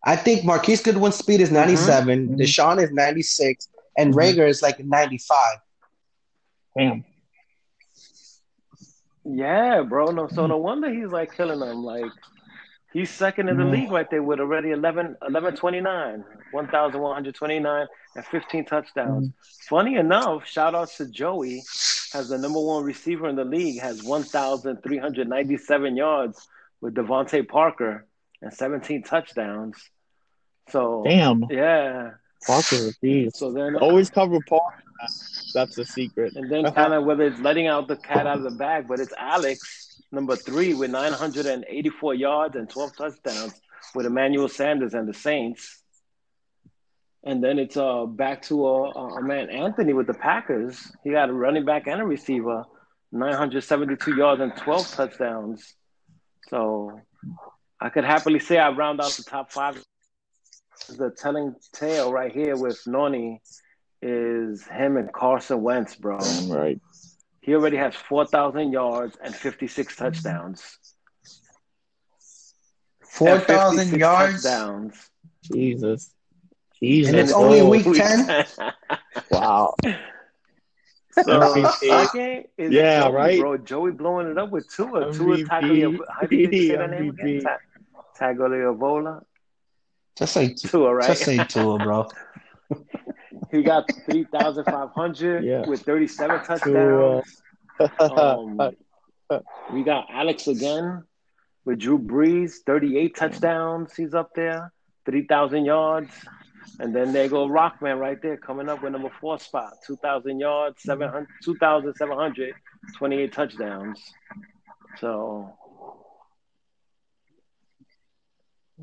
I 0.04 0.16
think 0.16 0.44
Marquise 0.44 0.82
Goodwin's 0.82 1.14
speed 1.16 1.40
is 1.40 1.50
97, 1.52 2.28
Mhm. 2.30 2.38
DeSean 2.40 2.82
is 2.82 2.90
96, 2.92 3.68
and 3.96 4.12
Mhm. 4.12 4.18
Reagor 4.18 4.48
is 4.48 4.62
like 4.62 4.78
95. 4.84 5.58
Damn. 6.76 7.04
Yeah, 9.24 9.82
bro. 9.82 10.06
No, 10.10 10.26
so 10.28 10.46
no 10.48 10.56
wonder 10.56 10.92
he's 10.92 11.10
like 11.12 11.32
killing 11.36 11.60
them. 11.60 11.84
Like 11.84 12.10
he's 12.92 13.10
second 13.10 13.48
in 13.48 13.56
the 13.56 13.64
Mhm. 13.64 13.70
league 13.72 13.90
right 13.90 14.08
there 14.10 14.22
with 14.22 14.40
already 14.40 14.70
11, 14.70 15.16
1129, 15.22 16.24
1,129 16.52 17.86
and 18.14 18.24
15 18.26 18.64
touchdowns. 18.64 19.30
Funny 19.68 19.96
enough, 19.96 20.46
shout 20.46 20.74
out 20.74 20.88
to 20.88 21.06
Joey, 21.06 21.62
has 22.12 22.28
the 22.28 22.38
number 22.38 22.60
one 22.60 22.84
receiver 22.84 23.28
in 23.28 23.36
the 23.36 23.44
league, 23.44 23.80
has 23.80 24.02
1,397 24.02 25.96
yards 25.96 26.46
with 26.80 26.94
DeVante 26.94 27.46
Parker 27.48 28.06
and 28.40 28.52
17 28.52 29.02
touchdowns. 29.02 29.76
So 30.68 31.02
Damn. 31.04 31.44
yeah. 31.50 32.10
Parker, 32.46 32.90
jeez. 33.02 33.34
So 33.36 33.52
then 33.52 33.76
Always 33.76 34.10
cover 34.10 34.38
Parker. 34.48 34.82
That's 35.54 35.74
the 35.76 35.84
secret. 35.84 36.34
And 36.36 36.50
then 36.50 36.70
kind 36.72 36.92
of 36.92 37.04
whether 37.04 37.24
it's 37.24 37.38
letting 37.40 37.66
out 37.66 37.88
the 37.88 37.96
cat 37.96 38.26
out 38.26 38.38
of 38.38 38.42
the 38.44 38.50
bag, 38.50 38.86
but 38.88 39.00
it's 39.00 39.12
Alex, 39.18 39.81
number 40.12 40.36
three, 40.36 40.74
with 40.74 40.90
984 40.90 42.14
yards 42.14 42.56
and 42.56 42.68
12 42.68 42.96
touchdowns 42.96 43.54
with 43.94 44.06
Emmanuel 44.06 44.48
Sanders 44.48 44.94
and 44.94 45.08
the 45.08 45.14
Saints. 45.14 45.82
And 47.24 47.42
then 47.42 47.58
it's 47.58 47.76
uh 47.76 48.04
back 48.06 48.42
to 48.42 48.66
uh, 48.66 48.90
uh, 48.90 49.14
our 49.14 49.22
man 49.22 49.48
Anthony 49.48 49.92
with 49.92 50.08
the 50.08 50.14
Packers. 50.14 50.90
He 51.04 51.10
got 51.10 51.30
a 51.30 51.32
running 51.32 51.64
back 51.64 51.86
and 51.86 52.00
a 52.00 52.04
receiver, 52.04 52.64
972 53.12 54.16
yards 54.16 54.40
and 54.40 54.54
12 54.56 54.90
touchdowns. 54.90 55.74
So 56.48 57.00
I 57.80 57.88
could 57.90 58.04
happily 58.04 58.40
say 58.40 58.58
I 58.58 58.70
round 58.70 59.00
out 59.00 59.12
the 59.12 59.22
top 59.22 59.52
five. 59.52 59.82
The 60.88 61.10
telling 61.10 61.54
tale 61.72 62.12
right 62.12 62.32
here 62.32 62.56
with 62.56 62.80
Noni 62.86 63.40
is 64.00 64.66
him 64.66 64.96
and 64.96 65.12
Carson 65.12 65.62
Wentz, 65.62 65.94
bro. 65.94 66.18
Right. 66.48 66.80
He 67.42 67.54
already 67.54 67.76
has 67.76 67.94
4,000 67.96 68.72
yards 68.72 69.16
and 69.22 69.34
56 69.34 69.96
touchdowns. 69.96 70.78
4,000 73.00 73.98
yards. 73.98 74.42
Touchdowns. 74.44 75.10
Jesus. 75.42 76.14
Jesus. 76.80 77.10
And 77.10 77.20
it's 77.20 77.32
only 77.32 77.62
week 77.62 77.84
10? 77.84 78.46
Wow. 79.30 79.74
so 79.82 81.22
MVP. 81.22 82.44
is 82.58 82.72
Yeah, 82.72 83.02
Joey, 83.02 83.12
right? 83.12 83.40
bro. 83.40 83.58
Joey 83.58 83.90
blowing 83.90 84.30
it 84.30 84.38
up 84.38 84.50
with 84.50 84.68
Tua. 84.74 85.12
Tua 85.12 85.36
MVP. 85.36 85.46
Tagovailoa. 85.48 86.04
How 86.20 86.26
do 86.26 86.36
you 86.36 86.52
say 86.52 86.76
that 86.76 86.90
name 86.90 87.10
again? 87.10 87.44
MVP. 87.44 87.58
Tagovailoa. 88.18 89.22
Just 90.16 90.32
say 90.32 90.54
Tua, 90.54 90.94
right? 90.94 91.06
just 91.06 91.22
say 91.24 91.44
Tua, 91.44 91.78
bro. 91.78 92.08
he 93.52 93.62
got 93.62 93.84
3,500 94.06 95.44
Yeah. 95.44 95.64
with 95.66 95.82
37 95.82 96.40
Tua. 96.40 96.46
touchdowns. 96.46 97.42
Um, 98.00 98.58
we 99.72 99.82
got 99.84 100.06
Alex 100.10 100.46
again 100.48 101.04
with 101.64 101.78
Drew 101.78 101.98
Brees, 101.98 102.54
38 102.66 103.14
touchdowns. 103.14 103.94
He's 103.94 104.14
up 104.14 104.30
there, 104.34 104.72
3,000 105.06 105.64
yards. 105.64 106.10
And 106.80 106.94
then 106.94 107.12
they 107.12 107.28
go 107.28 107.46
Rockman 107.46 107.98
right 108.00 108.20
there 108.22 108.36
coming 108.36 108.68
up 108.68 108.82
with 108.82 108.92
number 108.92 109.10
four 109.20 109.38
spot, 109.38 109.74
2,000 109.86 110.40
yards, 110.40 110.82
700, 110.82 111.28
2,728 111.44 113.32
touchdowns. 113.32 114.00
So, 114.98 115.52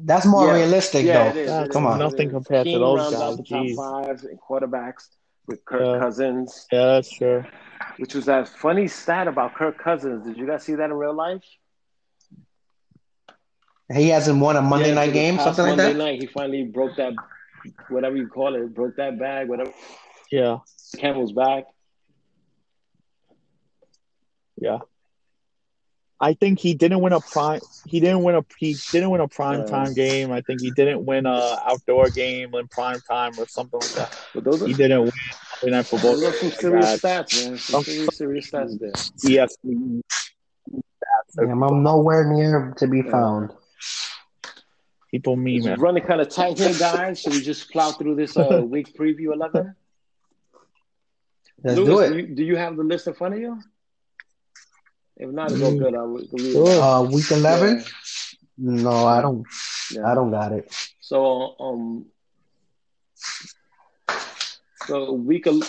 That's 0.04 0.26
more 0.26 0.48
Yeah. 0.48 0.54
realistic, 0.56 1.06
yeah, 1.06 1.24
though. 1.24 1.30
it 1.40 1.48
is. 1.48 1.68
Come 1.74 1.86
on. 1.86 2.00
Nothing 2.00 2.28
is. 2.28 2.34
compared 2.34 2.66
to 2.68 2.80
those 2.80 3.00
rounds 3.00 3.16
out 3.16 3.20
guys, 3.30 3.38
the 3.38 3.44
top 3.44 3.66
jeez. 3.66 3.76
five 3.76 4.24
in 4.32 4.38
quarterbacks 4.38 5.08
with 5.48 5.64
Kirk 5.66 5.82
Yeah. 5.86 6.00
Cousins, 6.00 6.68
yeah, 6.72 6.86
that's 6.86 7.12
true. 7.12 7.44
which 7.98 8.14
was 8.16 8.26
that 8.26 8.48
funny 8.48 8.88
stat 8.88 9.28
about 9.28 9.56
Kirk 9.56 9.78
Cousins. 9.78 10.26
Did 10.26 10.38
you 10.38 10.46
guys 10.48 10.64
see 10.64 10.76
that 10.76 10.86
in 10.86 10.94
real 10.94 11.14
life? 11.14 11.44
He 13.92 14.10
hasn't 14.10 14.40
won 14.40 14.56
a 14.56 14.62
Monday 14.62 14.90
Yeah, 14.90 14.94
night 14.96 15.14
game, 15.14 15.36
past 15.38 15.46
something 15.56 15.66
like 15.66 15.78
Monday 15.78 15.94
that. 15.94 15.98
night, 15.98 16.20
he 16.22 16.28
finally 16.28 16.64
broke 16.66 16.96
that, 16.98 17.14
whatever 17.90 18.16
you 18.16 18.28
call 18.28 18.54
it, 18.56 18.74
broke 18.76 18.96
that 18.98 19.18
bag, 19.18 19.50
whatever. 19.50 19.74
Yeah. 20.32 20.60
Camel's 21.00 21.32
back. 21.32 21.64
Yeah. 24.62 24.78
I 26.22 26.34
think 26.34 26.60
he 26.60 26.74
didn't 26.74 27.00
win 27.00 27.14
a 27.14 27.20
prime. 27.22 27.62
He 27.86 28.00
didn't 28.02 28.24
win 28.24 28.36
a. 28.36 28.44
He 28.58 28.76
didn't 28.92 29.10
win 29.10 29.22
a 29.22 29.28
prime 29.28 29.60
Yeah. 29.62 29.66
time 29.68 29.94
game. 29.94 30.32
I 30.32 30.42
think 30.42 30.60
he 30.62 30.70
didn't 30.72 31.06
win 31.06 31.26
a 31.26 31.58
outdoor 31.66 32.10
game 32.10 32.54
in 32.56 32.68
prime 32.68 33.00
time 33.10 33.32
or 33.38 33.48
something 33.48 33.80
like 33.80 33.92
that. 33.94 34.20
But 34.36 34.44
those 34.44 34.62
are, 34.62 34.68
He 34.68 34.74
didn't 34.74 35.02
win 35.04 35.12
Monday 35.62 35.78
Night 35.78 35.86
Football. 35.88 36.12
those 36.20 36.24
are 36.26 36.34
some 36.34 36.52
serious 36.52 37.02
Bad. 37.02 37.28
stats, 37.28 37.46
man. 37.50 37.58
Some 37.58 37.84
serious, 37.84 38.18
serious 38.18 38.52
stats 38.52 38.80
there. 38.80 38.92
ESPN. 38.92 40.02
Yeah, 41.38 41.44
I'm 41.52 41.84
nowhere 41.84 42.26
near 42.34 42.74
to 42.78 42.88
be 42.88 43.02
found. 43.04 43.52
People 45.12 45.36
mean 45.38 45.64
man. 45.64 45.80
running 45.80 46.04
kind 46.04 46.22
of 46.22 46.30
tight 46.30 46.58
here, 46.60 46.74
guys. 46.78 47.22
Should 47.22 47.34
we 47.34 47.42
just 47.42 47.72
plow 47.72 47.92
through 47.92 48.16
this 48.16 48.36
uh, 48.38 48.62
week 48.66 48.94
preview 48.96 49.34
11? 49.34 49.74
Let's 51.64 51.78
Louis, 51.78 51.86
do 51.88 52.00
it. 52.00 52.10
Do 52.10 52.18
you, 52.18 52.36
do 52.36 52.44
you 52.44 52.56
have 52.58 52.76
the 52.78 52.84
list 52.84 53.08
in 53.08 53.14
front 53.14 53.36
of 53.36 53.40
you? 53.40 53.60
If 55.20 55.30
not, 55.32 55.52
it's 55.52 55.62
all 55.62 55.72
Mm. 55.74 55.80
good. 55.80 55.96
I 55.96 56.04
would 56.04 56.28
read 56.32 56.46
it. 56.46 56.52
Sure. 56.54 56.82
Uh, 56.82 57.02
week 57.04 57.32
11? 57.32 57.78
Yeah, 57.78 57.84
No, 58.58 59.06
I 59.06 59.22
don't. 59.22 59.46
yeah. 59.92 60.10
I 60.12 60.16
don't 60.16 60.32
got 60.32 60.52
it. 60.54 60.72
So, 61.02 61.56
um, 61.60 62.06
so 64.88 65.14
week 65.14 65.48
el- 65.48 65.62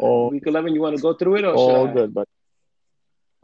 Oh, 0.00 0.28
week 0.28 0.46
11, 0.46 0.74
you 0.74 0.80
want 0.80 0.94
to 0.96 1.02
go 1.02 1.12
through 1.14 1.36
it 1.36 1.44
or 1.44 1.54
all 1.54 1.88
I? 1.88 1.92
good, 1.92 2.14
but 2.14 2.28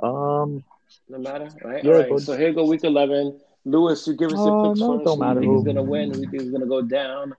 um, 0.02 0.62
No 1.08 1.18
matter, 1.18 1.50
right? 1.64 1.82
Yeah, 1.84 1.90
All 1.92 1.98
right. 1.98 2.08
good. 2.08 2.20
So 2.22 2.36
here 2.36 2.52
go 2.52 2.64
week 2.66 2.84
eleven. 2.84 3.40
Lewis, 3.64 4.06
you 4.06 4.14
give 4.14 4.30
us 4.32 4.44
your 4.44 4.54
Uh, 4.54 4.68
picks 4.68 4.80
no, 4.80 4.94
first. 4.98 5.04
don't 5.04 5.18
Who 5.18 5.24
matter 5.24 5.40
you 5.40 5.46
think 5.48 5.52
who. 5.52 5.58
is 5.60 5.64
gonna 5.74 5.82
win? 5.82 6.10
Who 6.10 6.20
you 6.20 6.26
think 6.30 6.42
is 6.44 6.50
gonna 6.50 6.66
go 6.66 6.82
down? 6.82 7.34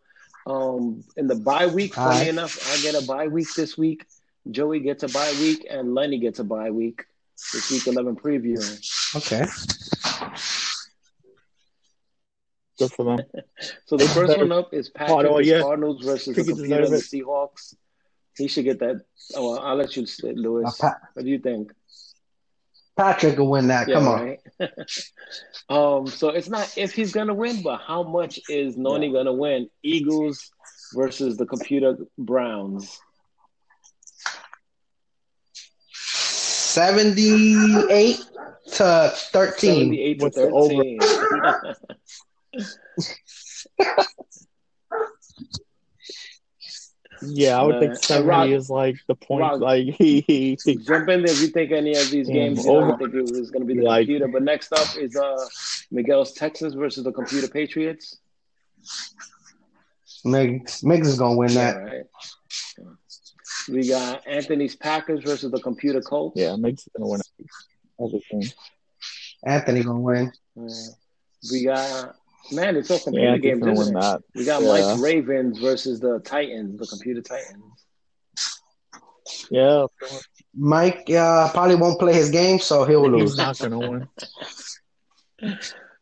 Um, 0.47 1.03
in 1.17 1.27
the 1.27 1.35
bye 1.35 1.67
week, 1.67 1.97
All 1.97 2.05
funny 2.05 2.19
right. 2.21 2.27
enough, 2.29 2.53
I 2.71 2.81
get 2.81 3.01
a 3.01 3.05
bye 3.05 3.27
week 3.27 3.47
this 3.55 3.77
week. 3.77 4.05
Joey 4.51 4.79
gets 4.79 5.03
a 5.03 5.07
bye 5.07 5.33
week, 5.39 5.65
and 5.69 5.95
Lenny 5.95 6.19
gets 6.19 6.39
a 6.39 6.43
bye 6.43 6.71
week. 6.71 7.05
This 7.53 7.71
week 7.71 7.87
eleven 7.87 8.15
preview. 8.15 8.57
Okay. 9.15 9.45
good 12.79 12.91
for 12.91 13.05
them. 13.05 13.19
So 13.85 13.97
the 13.97 14.07
first 14.09 14.37
one 14.37 14.51
up 14.51 14.73
is 14.73 14.89
Patrick 14.89 15.27
Oh, 15.31 15.39
yeah. 15.39 15.61
Cardinals 15.61 16.03
versus 16.03 16.35
the 16.35 16.43
he 16.43 16.49
computer 16.49 16.89
the 16.89 16.97
Seahawks. 16.97 17.75
He 18.37 18.47
should 18.47 18.65
get 18.65 18.79
that. 18.79 19.01
Oh, 19.35 19.51
well, 19.51 19.59
I'll 19.59 19.75
let 19.75 19.95
you 19.95 20.05
sit, 20.05 20.35
Uh, 20.35 20.39
Lewis. 20.41 20.77
Pa- 20.77 20.97
What 21.13 21.23
do 21.23 21.31
you 21.31 21.39
think? 21.39 21.71
Patrick 22.97 23.37
will 23.37 23.49
win 23.49 23.67
that. 23.67 23.87
Come 23.87 24.07
on. 24.07 24.21
right? 24.25 24.39
um, 25.69 26.07
so 26.07 26.29
it's 26.29 26.49
not 26.49 26.77
if 26.77 26.93
he's 26.93 27.11
gonna 27.13 27.33
win, 27.33 27.61
but 27.61 27.79
how 27.81 28.03
much 28.03 28.39
is 28.49 28.75
Noni 28.77 29.11
gonna 29.11 29.33
win? 29.33 29.69
Eagles 29.83 30.51
versus 30.93 31.37
the 31.37 31.45
computer 31.45 31.97
Browns. 32.17 32.99
78 36.75 38.17
to 38.73 39.11
13. 39.15 39.15
Seventy-eight 39.15 40.19
to 40.19 40.25
What's 40.25 40.35
the 40.35 40.49
thirteen. 40.51 40.99
Yeah, 47.21 47.59
I 47.59 47.63
would 47.63 47.75
Uh, 47.75 47.79
think 47.79 47.91
and 47.93 48.03
seventy 48.03 48.27
Rock- 48.29 48.49
is 48.49 48.69
like 48.69 48.97
the 49.07 49.15
point. 49.15 49.41
Rock- 49.41 49.61
like 49.61 49.85
he, 49.85 50.21
he, 50.27 50.57
he 50.63 50.75
Jump 50.75 51.07
in 51.09 51.23
there 51.23 51.31
if 51.33 51.41
you 51.41 51.47
think 51.47 51.71
any 51.71 51.95
of 51.95 52.09
these 52.11 52.27
games. 52.27 52.65
You 52.65 52.71
know, 52.73 52.77
over. 52.79 52.93
I 52.93 52.97
think 52.97 53.13
it 53.15 53.21
was 53.31 53.51
gonna 53.51 53.65
be 53.65 53.73
the 53.75 53.83
Like- 53.83 54.01
computer. 54.07 54.27
But 54.27 54.43
next 54.43 54.73
up 54.73 54.97
is 54.97 55.15
uh 55.15 55.37
Miguel's 55.91 56.33
Texas 56.33 56.73
versus 56.73 57.03
the 57.05 57.11
computer 57.13 57.47
Patriots. 57.47 58.17
Migs, 60.25 60.83
Migs 60.83 61.05
is 61.07 61.17
gonna 61.17 61.37
win 61.37 61.53
that. 61.53 61.77
right. 61.77 62.03
We 63.69 63.87
got 63.87 64.25
Anthony's 64.27 64.75
Packers 64.75 65.23
versus 65.23 65.51
the 65.51 65.59
Computer 65.59 66.01
Colts. 66.01 66.39
Yeah, 66.39 66.49
Migs 66.49 66.87
gonna 66.95 67.09
win 67.09 67.21
it. 67.21 67.45
Everything. 67.99 68.43
Anthony 69.45 69.83
gonna 69.83 69.99
win. 69.99 70.31
Yeah. 70.55 70.67
We 71.51 71.63
got 71.63 72.15
man, 72.51 72.75
it's 72.75 72.91
all 72.91 72.97
Yeah, 73.11 73.35
computer 73.35 73.37
he's 73.37 73.41
games, 73.41 73.61
isn't 73.67 73.75
win 73.77 73.87
it? 73.97 74.01
that. 74.01 74.21
We 74.35 74.45
got 74.45 74.61
Yeah. 74.61 74.67
Mike's 74.67 74.99
Ravens 75.01 75.59
versus 75.59 75.99
the 75.99 76.19
Titans, 76.19 76.79
the 76.79 76.87
Computer 76.87 77.21
Titans. 77.21 77.63
Yeah, 79.49 79.87
Mike 80.55 81.09
uh, 81.09 81.51
probably 81.51 81.75
won't 81.75 81.99
play 81.99 82.13
his 82.13 82.29
game, 82.29 82.59
so 82.59 82.85
he'll 82.85 83.09
lose. 83.09 83.31
he's 83.31 83.37
lose. 83.37 83.37
not 83.37 83.57
gonna 83.59 83.79
win. 83.79 84.07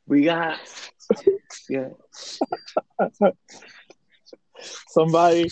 We 0.06 0.24
got 0.24 0.60
yeah. 1.70 1.90
Somebody, 4.90 5.50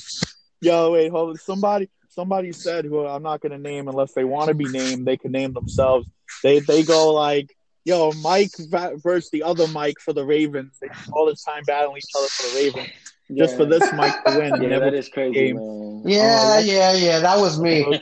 yo, 0.62 0.92
wait, 0.92 1.10
hold 1.12 1.32
on. 1.32 1.38
Somebody, 1.38 1.90
somebody 2.12 2.52
said 2.52 2.86
who 2.86 3.06
I'm 3.06 3.24
not 3.24 3.42
gonna 3.42 3.58
name 3.58 3.88
unless 3.88 4.14
they 4.14 4.24
want 4.24 4.50
to 4.50 4.54
be 4.54 4.68
named. 4.68 5.06
They 5.06 5.18
can 5.18 5.32
name 5.32 5.54
themselves. 5.54 6.08
They 6.44 6.60
they 6.60 6.84
go 6.84 7.14
like, 7.14 7.56
yo, 7.84 8.12
Mike 8.22 8.52
versus 8.98 9.30
the 9.32 9.44
other 9.44 9.68
Mike 9.68 10.00
for 10.00 10.14
the 10.14 10.26
Ravens. 10.26 10.78
They 10.82 10.90
all 11.12 11.26
the 11.26 11.36
time 11.36 11.64
battling 11.66 11.98
each 11.98 12.12
other 12.16 12.28
for 12.28 12.50
the 12.50 12.64
Ravens 12.64 12.90
just 13.38 13.58
for 13.58 13.66
this 13.66 13.92
Mike 13.94 14.24
to 14.26 14.38
win. 14.38 14.62
Yeah, 14.62 14.80
that 14.80 14.94
is 14.94 15.10
crazy, 15.10 15.34
game. 15.34 15.56
man. 15.56 16.04
Yeah, 16.06 16.60
yeah, 16.60 16.94
yeah. 16.94 17.20
That 17.20 17.40
was 17.40 17.60
me. 17.60 17.84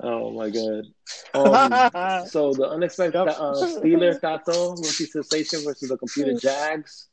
oh 0.00 0.32
my 0.32 0.50
god. 0.50 0.84
Um, 1.34 1.72
so 2.28 2.52
the 2.52 2.68
unexpected 2.68 3.18
uh, 3.18 3.54
Steeler 3.54 4.20
Tato 4.20 4.76
rookie 4.76 5.06
sensation 5.06 5.64
versus 5.64 5.88
the 5.88 5.96
computer 5.96 6.38
Jags. 6.38 7.08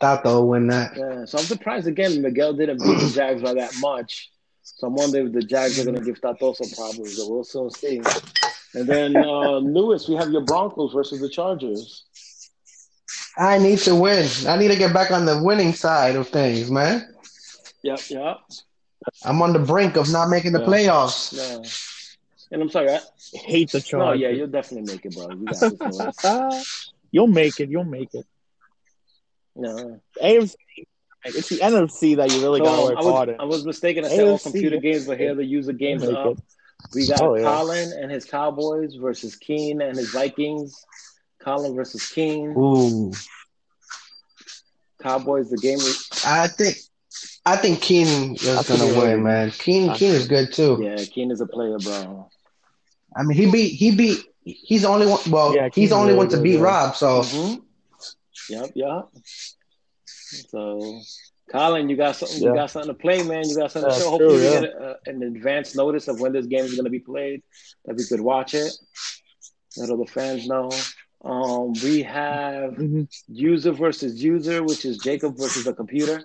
Tato 0.00 0.40
will 0.40 0.48
win 0.48 0.66
that. 0.68 0.96
Yeah, 0.96 1.24
so 1.24 1.38
I'm 1.38 1.44
surprised 1.44 1.86
again 1.86 2.22
Miguel 2.22 2.52
didn't 2.52 2.78
beat 2.78 2.98
the 2.98 3.10
Jags 3.14 3.42
by 3.42 3.54
that 3.54 3.72
much. 3.80 4.30
So 4.62 4.86
I'm 4.86 4.94
wondering 4.94 5.28
if 5.28 5.32
the 5.32 5.42
Jags 5.42 5.78
are 5.78 5.84
gonna 5.84 6.00
give 6.04 6.20
Tato 6.20 6.52
some 6.52 6.70
problems, 6.70 7.18
but 7.18 7.30
we'll 7.30 7.44
soon 7.44 7.70
see. 7.70 8.00
And 8.74 8.86
then 8.86 9.16
uh, 9.16 9.56
Lewis, 9.58 10.08
we 10.08 10.14
have 10.16 10.30
your 10.30 10.42
Broncos 10.42 10.92
versus 10.92 11.20
the 11.20 11.28
Chargers. 11.28 12.04
I 13.36 13.58
need 13.58 13.78
to 13.80 13.94
win. 13.94 14.28
I 14.46 14.56
need 14.56 14.68
to 14.68 14.76
get 14.76 14.92
back 14.92 15.10
on 15.10 15.24
the 15.24 15.42
winning 15.42 15.72
side 15.72 16.16
of 16.16 16.28
things, 16.28 16.70
man. 16.70 17.14
Yep, 17.82 18.00
yep. 18.10 18.36
I'm 19.24 19.40
on 19.42 19.52
the 19.52 19.58
brink 19.60 19.96
of 19.96 20.10
not 20.10 20.28
making 20.28 20.52
the 20.52 20.60
Yeah. 20.60 20.66
playoffs. 20.66 21.32
No. 21.36 21.64
And 22.50 22.62
I'm 22.62 22.70
sorry, 22.70 22.90
I, 22.90 23.00
hate 23.34 23.70
the 23.70 23.78
no, 23.78 23.82
Chargers. 23.82 24.20
yeah, 24.20 24.28
you'll 24.30 24.46
definitely 24.48 24.92
make 24.92 25.04
it, 25.06 25.14
bro. 25.14 25.28
You 25.30 25.46
got 25.46 25.60
this, 26.22 26.64
You'll 27.10 27.26
make 27.26 27.60
it. 27.60 27.70
You'll 27.70 27.84
make 27.84 28.14
it. 28.14 28.26
No. 29.58 30.00
AFC. 30.22 30.54
It's 31.24 31.48
the 31.48 31.58
NFC 31.58 32.16
that 32.16 32.30
you 32.32 32.40
really 32.40 32.60
So, 32.60 32.64
gotta 32.64 32.82
work 32.82 32.96
I, 32.98 33.02
hard 33.02 33.28
was, 33.28 33.34
in. 33.34 33.40
I 33.40 33.44
was 33.44 33.66
mistaken. 33.66 34.04
I 34.04 34.08
said 34.08 34.28
all 34.28 34.38
computer 34.38 34.78
games, 34.78 35.06
but 35.06 35.18
here 35.18 35.34
the 35.34 35.44
user 35.44 35.72
games 35.72 36.04
are 36.04 36.16
up. 36.30 36.38
We 36.94 37.06
got 37.06 37.20
Oh, 37.20 37.34
yeah. 37.34 37.42
Colin 37.42 37.92
and 37.92 38.10
his 38.10 38.24
Cowboys 38.24 38.94
versus 38.94 39.34
Keen 39.36 39.82
and 39.82 39.98
his 39.98 40.10
Vikings. 40.10 40.86
Colin 41.40 41.74
versus 41.74 42.08
Keen. 42.08 42.54
Ooh, 42.56 43.12
Cowboys, 45.02 45.50
the 45.50 45.58
game. 45.58 45.78
I 46.24 46.48
think, 46.48 46.76
I 47.46 47.56
think 47.56 47.80
Keenan 47.80 48.34
is 48.36 48.68
gonna 48.68 48.78
gonna 48.80 48.98
win, 48.98 49.22
man. 49.22 49.50
Keen, 49.50 49.92
Keen 49.94 50.14
is 50.14 50.26
good 50.28 50.52
too. 50.52 50.78
Yeah, 50.82 50.96
Keen 51.04 51.30
is 51.30 51.40
a 51.40 51.46
player, 51.46 51.78
bro. 51.78 52.28
I 53.16 53.22
mean, 53.22 53.36
he 53.36 53.50
beat, 53.50 53.68
he 53.74 53.90
beat. 53.94 54.24
He's 54.44 54.82
the 54.82 54.88
only 54.88 55.06
one. 55.06 55.20
Well, 55.30 55.54
Yeah, 55.54 55.68
he's 55.74 55.90
the 55.90 55.96
only 55.96 56.14
really 56.14 56.18
one 56.18 56.28
to 56.30 56.40
beat 56.40 56.54
yeah. 56.56 56.62
Rob. 56.62 56.96
So 56.96 57.20
Mhm. 57.22 57.62
Yep, 58.48 58.70
yep. 58.74 59.08
So, 60.06 61.00
Colin, 61.50 61.88
you 61.88 61.96
got 61.96 62.16
something. 62.16 62.42
You 62.42 62.54
got 62.54 62.70
something 62.70 62.88
to 62.88 62.94
play, 62.98 63.22
man. 63.22 63.48
You 63.48 63.56
got 63.56 63.72
something 63.72 63.88
That's 63.88 63.98
to 63.98 64.04
show. 64.04 64.10
Hopefully, 64.10 64.38
true, 64.38 64.38
we 64.38 64.44
yeah. 64.52 64.60
get 64.60 64.70
a, 64.74 64.96
an 65.06 65.22
advance 65.22 65.74
notice 65.74 66.08
of 66.08 66.20
when 66.20 66.32
this 66.32 66.46
game 66.46 66.64
is 66.64 66.74
going 66.74 66.84
to 66.84 66.90
be 66.90 67.00
played, 67.00 67.42
that 67.84 67.96
we 67.96 68.04
could 68.04 68.20
watch 68.20 68.54
it. 68.54 68.72
Let 69.76 69.90
other 69.90 70.06
fans 70.06 70.46
know. 70.46 70.70
Um, 71.24 71.72
we 71.82 72.02
have 72.02 72.74
Mhm. 72.74 73.08
user 73.28 73.72
versus 73.72 74.22
user, 74.22 74.62
which 74.62 74.84
is 74.84 74.98
Jacob 74.98 75.36
versus 75.36 75.64
the 75.64 75.72
computer. 75.74 76.22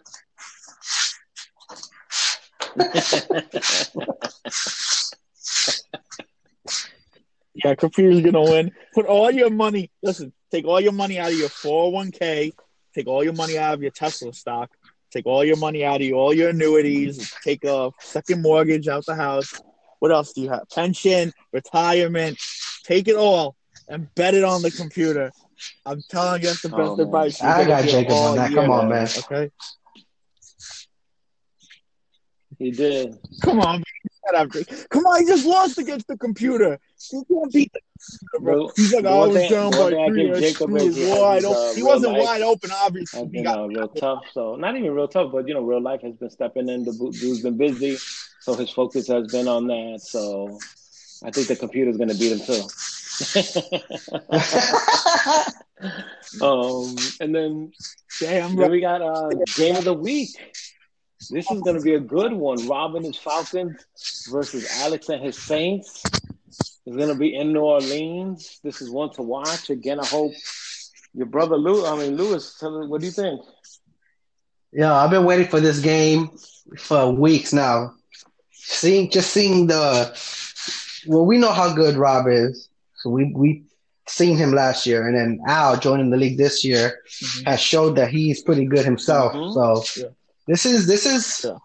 Yeah, 7.56 7.76
computer's 7.76 8.22
gonna 8.22 8.41
win. 8.41 8.72
Put 8.93 9.06
all 9.06 9.30
your 9.32 9.49
money. 9.49 9.91
Listen, 10.01 10.34
take 10.51 10.66
all 10.66 10.82
your 10.82 10.91
money 10.91 11.20
out 11.20 11.32
of 11.32 11.38
your 11.38 11.49
401k. 11.49 12.51
Take 12.95 13.08
all 13.08 13.24
your 13.24 13.34
money 13.34 13.58
out 13.58 13.74
of 13.76 13.82
your 13.82 13.91
Tesla 13.91 14.34
stock. 14.34 14.72
Take 15.12 15.26
all 15.28 15.43
your 15.43 15.58
money 15.58 15.86
out 15.86 16.01
of 16.01 16.08
your, 16.08 16.18
all 16.18 16.34
your 16.34 16.49
annuities. 16.49 17.32
Take 17.43 17.64
a 17.66 17.91
second 17.99 18.41
mortgage 18.41 18.88
out 18.88 19.06
the 19.06 19.16
house. 19.16 19.62
What 19.99 20.12
else 20.12 20.34
do 20.34 20.41
you 20.41 20.49
have? 20.49 20.64
Pension, 20.74 21.32
retirement. 21.51 22.39
Take 22.84 23.08
it 23.08 23.16
all 23.16 23.56
and 23.88 24.14
bet 24.16 24.34
it 24.34 24.43
on 24.43 24.62
the 24.64 24.72
computer. 24.72 25.32
I'm 25.86 26.01
telling 26.10 26.41
you, 26.41 26.47
that's 26.47 26.62
the 26.62 26.70
best 26.70 26.99
Oh, 26.99 27.01
advice. 27.04 27.41
you're 27.41 27.51
I 27.51 27.66
got 27.66 27.84
Jacob 27.84 28.12
on 28.14 28.36
that. 28.38 28.51
year 28.51 28.62
Come 28.62 28.72
on, 28.72 28.89
man. 28.89 29.08
Okay, 29.18 29.51
he 32.58 32.72
did. 32.72 33.18
come 33.41 33.60
on, 33.60 33.83
Shut. 34.32 34.89
Come 34.89 35.05
on, 35.05 35.21
he 35.21 35.28
just 35.28 35.45
lost 35.45 35.78
against 35.78 36.07
the 36.07 36.17
computer. 36.17 36.80
He 37.11 37.24
can't 37.26 37.51
beat 37.51 37.71
the 37.74 37.80
computer, 38.32 38.43
bro. 38.43 38.71
He's 38.76 38.93
like, 38.93 39.03
the 39.03 39.09
I 39.09 39.17
was 39.28 39.36
thing- 39.36 39.51
down 39.51 39.71
by 39.71 40.07
three. 40.07 40.32
I 40.32 40.39
Jacob 40.39 40.55
screwed 40.69 40.82
is 40.82 40.95
he 40.95 41.05
wide 41.09 41.43
open. 41.43 41.57
uh, 41.57 41.74
he 41.74 41.84
wasn't 41.84 42.13
life- 42.13 42.24
wide 42.24 42.41
open, 42.41 42.71
obviously. 42.74 43.19
Has 43.19 43.28
He 43.28 43.32
been 43.34 43.43
got 43.43 43.59
uh, 43.59 43.67
real 43.67 43.88
tough. 43.89 44.24
So 44.34 44.55
not 44.55 44.76
even 44.78 44.91
real 44.93 45.07
tough, 45.07 45.32
but 45.32 45.47
you 45.47 45.53
know, 45.53 45.61
real 45.61 45.82
life 45.82 46.01
has 46.01 46.15
been 46.15 46.30
stepping 46.30 46.69
in. 46.69 46.86
The 46.86 46.93
dude's 46.93 47.41
been 47.41 47.57
busy, 47.57 47.97
so 48.39 48.55
his 48.55 48.69
focus 48.69 49.07
has 49.07 49.32
been 49.32 49.47
on 49.47 49.67
that. 49.67 50.01
So 50.03 50.57
I 51.24 51.32
think 51.32 51.47
the 51.47 51.55
computer's 51.55 51.97
going 51.97 52.09
to 52.09 52.17
beat 52.17 52.32
him 52.32 52.39
too. 52.39 52.63
um, 56.41 56.95
and 57.19 57.36
then 57.36 57.71
damn 58.19 58.55
then 58.55 58.71
we 58.71 58.82
got 58.82 59.01
uh, 59.01 59.30
game 59.55 59.76
of 59.76 59.84
the 59.84 59.93
week. 59.93 60.30
This 61.30 61.49
is 61.49 61.61
going 61.61 61.76
to 61.78 61.82
be 61.82 61.95
a 61.95 61.99
good 61.99 62.34
one. 62.34 62.67
Robin 62.67 63.03
his 63.03 63.17
Falcons 63.17 63.76
versus 64.32 64.67
Alex 64.82 65.09
and 65.09 65.24
his 65.24 65.38
Saints. 65.38 66.03
It's 66.86 66.95
going 66.97 67.09
to 67.09 67.15
be 67.15 67.36
in 67.36 67.53
New 67.53 67.61
Orleans. 67.61 68.59
This 68.63 68.82
is 68.82 68.89
one 68.89 69.11
to 69.13 69.21
watch. 69.21 69.69
Again, 69.69 69.99
I 69.99 70.05
hope 70.05 70.34
your 71.13 71.26
brother 71.28 71.55
Lou. 71.55 71.86
I 71.86 71.97
mean 71.97 72.15
Lewis. 72.17 72.57
What 72.61 72.99
do 73.01 73.05
you 73.07 73.11
think? 73.11 73.41
Yeah, 74.71 74.93
I've 74.93 75.11
been 75.11 75.26
waiting 75.26 75.47
for 75.47 75.59
this 75.59 75.80
game 75.80 76.38
for 76.78 77.11
weeks 77.11 77.53
now. 77.53 77.93
Seeing 78.51 79.09
just 79.11 79.32
seeing 79.32 79.67
the 79.67 80.17
well, 81.07 81.26
we 81.26 81.38
know 81.38 81.51
how 81.51 81.74
good 81.74 81.95
Rob 81.95 82.28
is. 82.28 82.69
So 82.97 83.09
we 83.09 83.32
we 83.36 83.63
seen 84.07 84.36
him 84.38 84.51
last 84.51 84.86
year, 84.86 85.07
and 85.07 85.15
then 85.15 85.39
Al 85.47 85.78
joining 85.78 86.09
the 86.09 86.17
league 86.17 86.38
this 86.38 86.63
year 86.65 87.01
Mhm. 87.21 87.45
has 87.45 87.59
showed 87.59 87.95
that 87.97 88.09
he's 88.09 88.41
pretty 88.41 88.65
good 88.65 88.84
himself. 88.86 89.34
Mhm. 89.34 89.53
So 89.53 90.01
Yeah. 90.01 90.09
This 90.48 90.66
is 90.66 90.88
this 90.88 91.06
is 91.06 91.46
Yeah. 91.46 91.58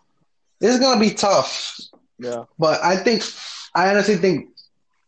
this 0.60 0.74
is 0.74 0.80
gonna 0.80 1.00
be 1.00 1.10
tough. 1.10 1.78
Yeah. 2.18 2.44
But 2.58 2.82
I 2.82 2.96
think 2.96 3.22
I 3.74 3.90
honestly 3.90 4.16
think 4.16 4.50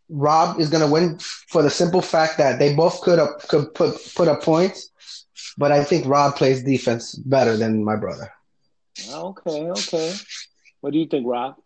Rob 0.09 0.61
is 0.61 0.71
gonna 0.71 0.91
win 0.91 1.19
for 1.49 1.63
the 1.63 1.71
simple 1.71 2.03
fact 2.03 2.39
that 2.39 2.59
they 2.59 2.75
both 2.75 3.01
could 3.01 3.19
up 3.19 3.49
could 3.49 3.75
put 3.75 3.97
put 4.15 4.29
up 4.29 4.43
points. 4.43 4.91
But 5.57 5.73
I 5.73 5.85
think 5.85 6.07
Rob 6.07 6.37
plays 6.37 6.63
defense 6.63 7.15
better 7.15 7.57
than 7.57 7.85
my 7.85 7.97
brother. 7.97 8.33
Okay, 9.13 9.71
okay. 9.71 10.15
What 10.81 10.93
do 10.93 10.99
you 10.99 11.07
think, 11.07 11.27
Rob? 11.27 11.57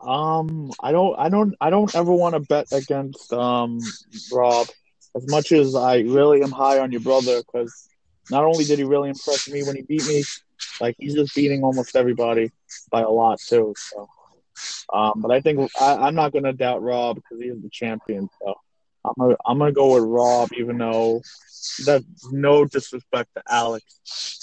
Um, 0.00 0.72
I 0.82 0.90
don't, 0.90 1.16
I 1.18 1.28
don't, 1.28 1.54
I 1.60 1.70
don't 1.70 1.94
ever 1.94 2.12
want 2.12 2.34
to 2.34 2.40
bet 2.40 2.66
against 2.72 3.32
um 3.32 3.78
Rob 4.32 4.66
as 5.16 5.28
much 5.28 5.52
as 5.52 5.74
I 5.74 5.98
really 6.00 6.42
am 6.42 6.50
high 6.50 6.78
on 6.78 6.92
your 6.92 7.00
brother 7.00 7.40
because 7.40 7.88
not 8.30 8.44
only 8.44 8.64
did 8.64 8.78
he 8.78 8.84
really 8.84 9.10
impress 9.10 9.48
me 9.48 9.62
when 9.62 9.76
he 9.76 9.82
beat 9.82 10.06
me, 10.06 10.24
like 10.80 10.96
he's 10.98 11.14
just 11.14 11.34
beating 11.34 11.62
almost 11.64 11.96
everybody 11.96 12.50
by 12.90 13.02
a 13.02 13.10
lot 13.10 13.38
too. 13.40 13.74
So, 13.76 14.08
um, 14.92 15.12
but 15.16 15.30
I 15.30 15.40
think 15.40 15.70
I, 15.80 15.94
I'm 15.94 16.14
not 16.14 16.32
gonna 16.32 16.52
doubt 16.52 16.82
Rob 16.82 17.16
because 17.16 17.42
he's 17.42 17.60
the 17.60 17.70
champion. 17.70 18.28
So 18.40 18.54
I'm 19.04 19.14
gonna, 19.18 19.36
I'm 19.46 19.58
gonna 19.58 19.72
go 19.72 19.94
with 19.94 20.04
Rob, 20.04 20.50
even 20.58 20.78
though 20.78 21.22
that's 21.84 22.32
no 22.32 22.64
disrespect 22.64 23.30
to 23.36 23.42
Alex. 23.48 23.84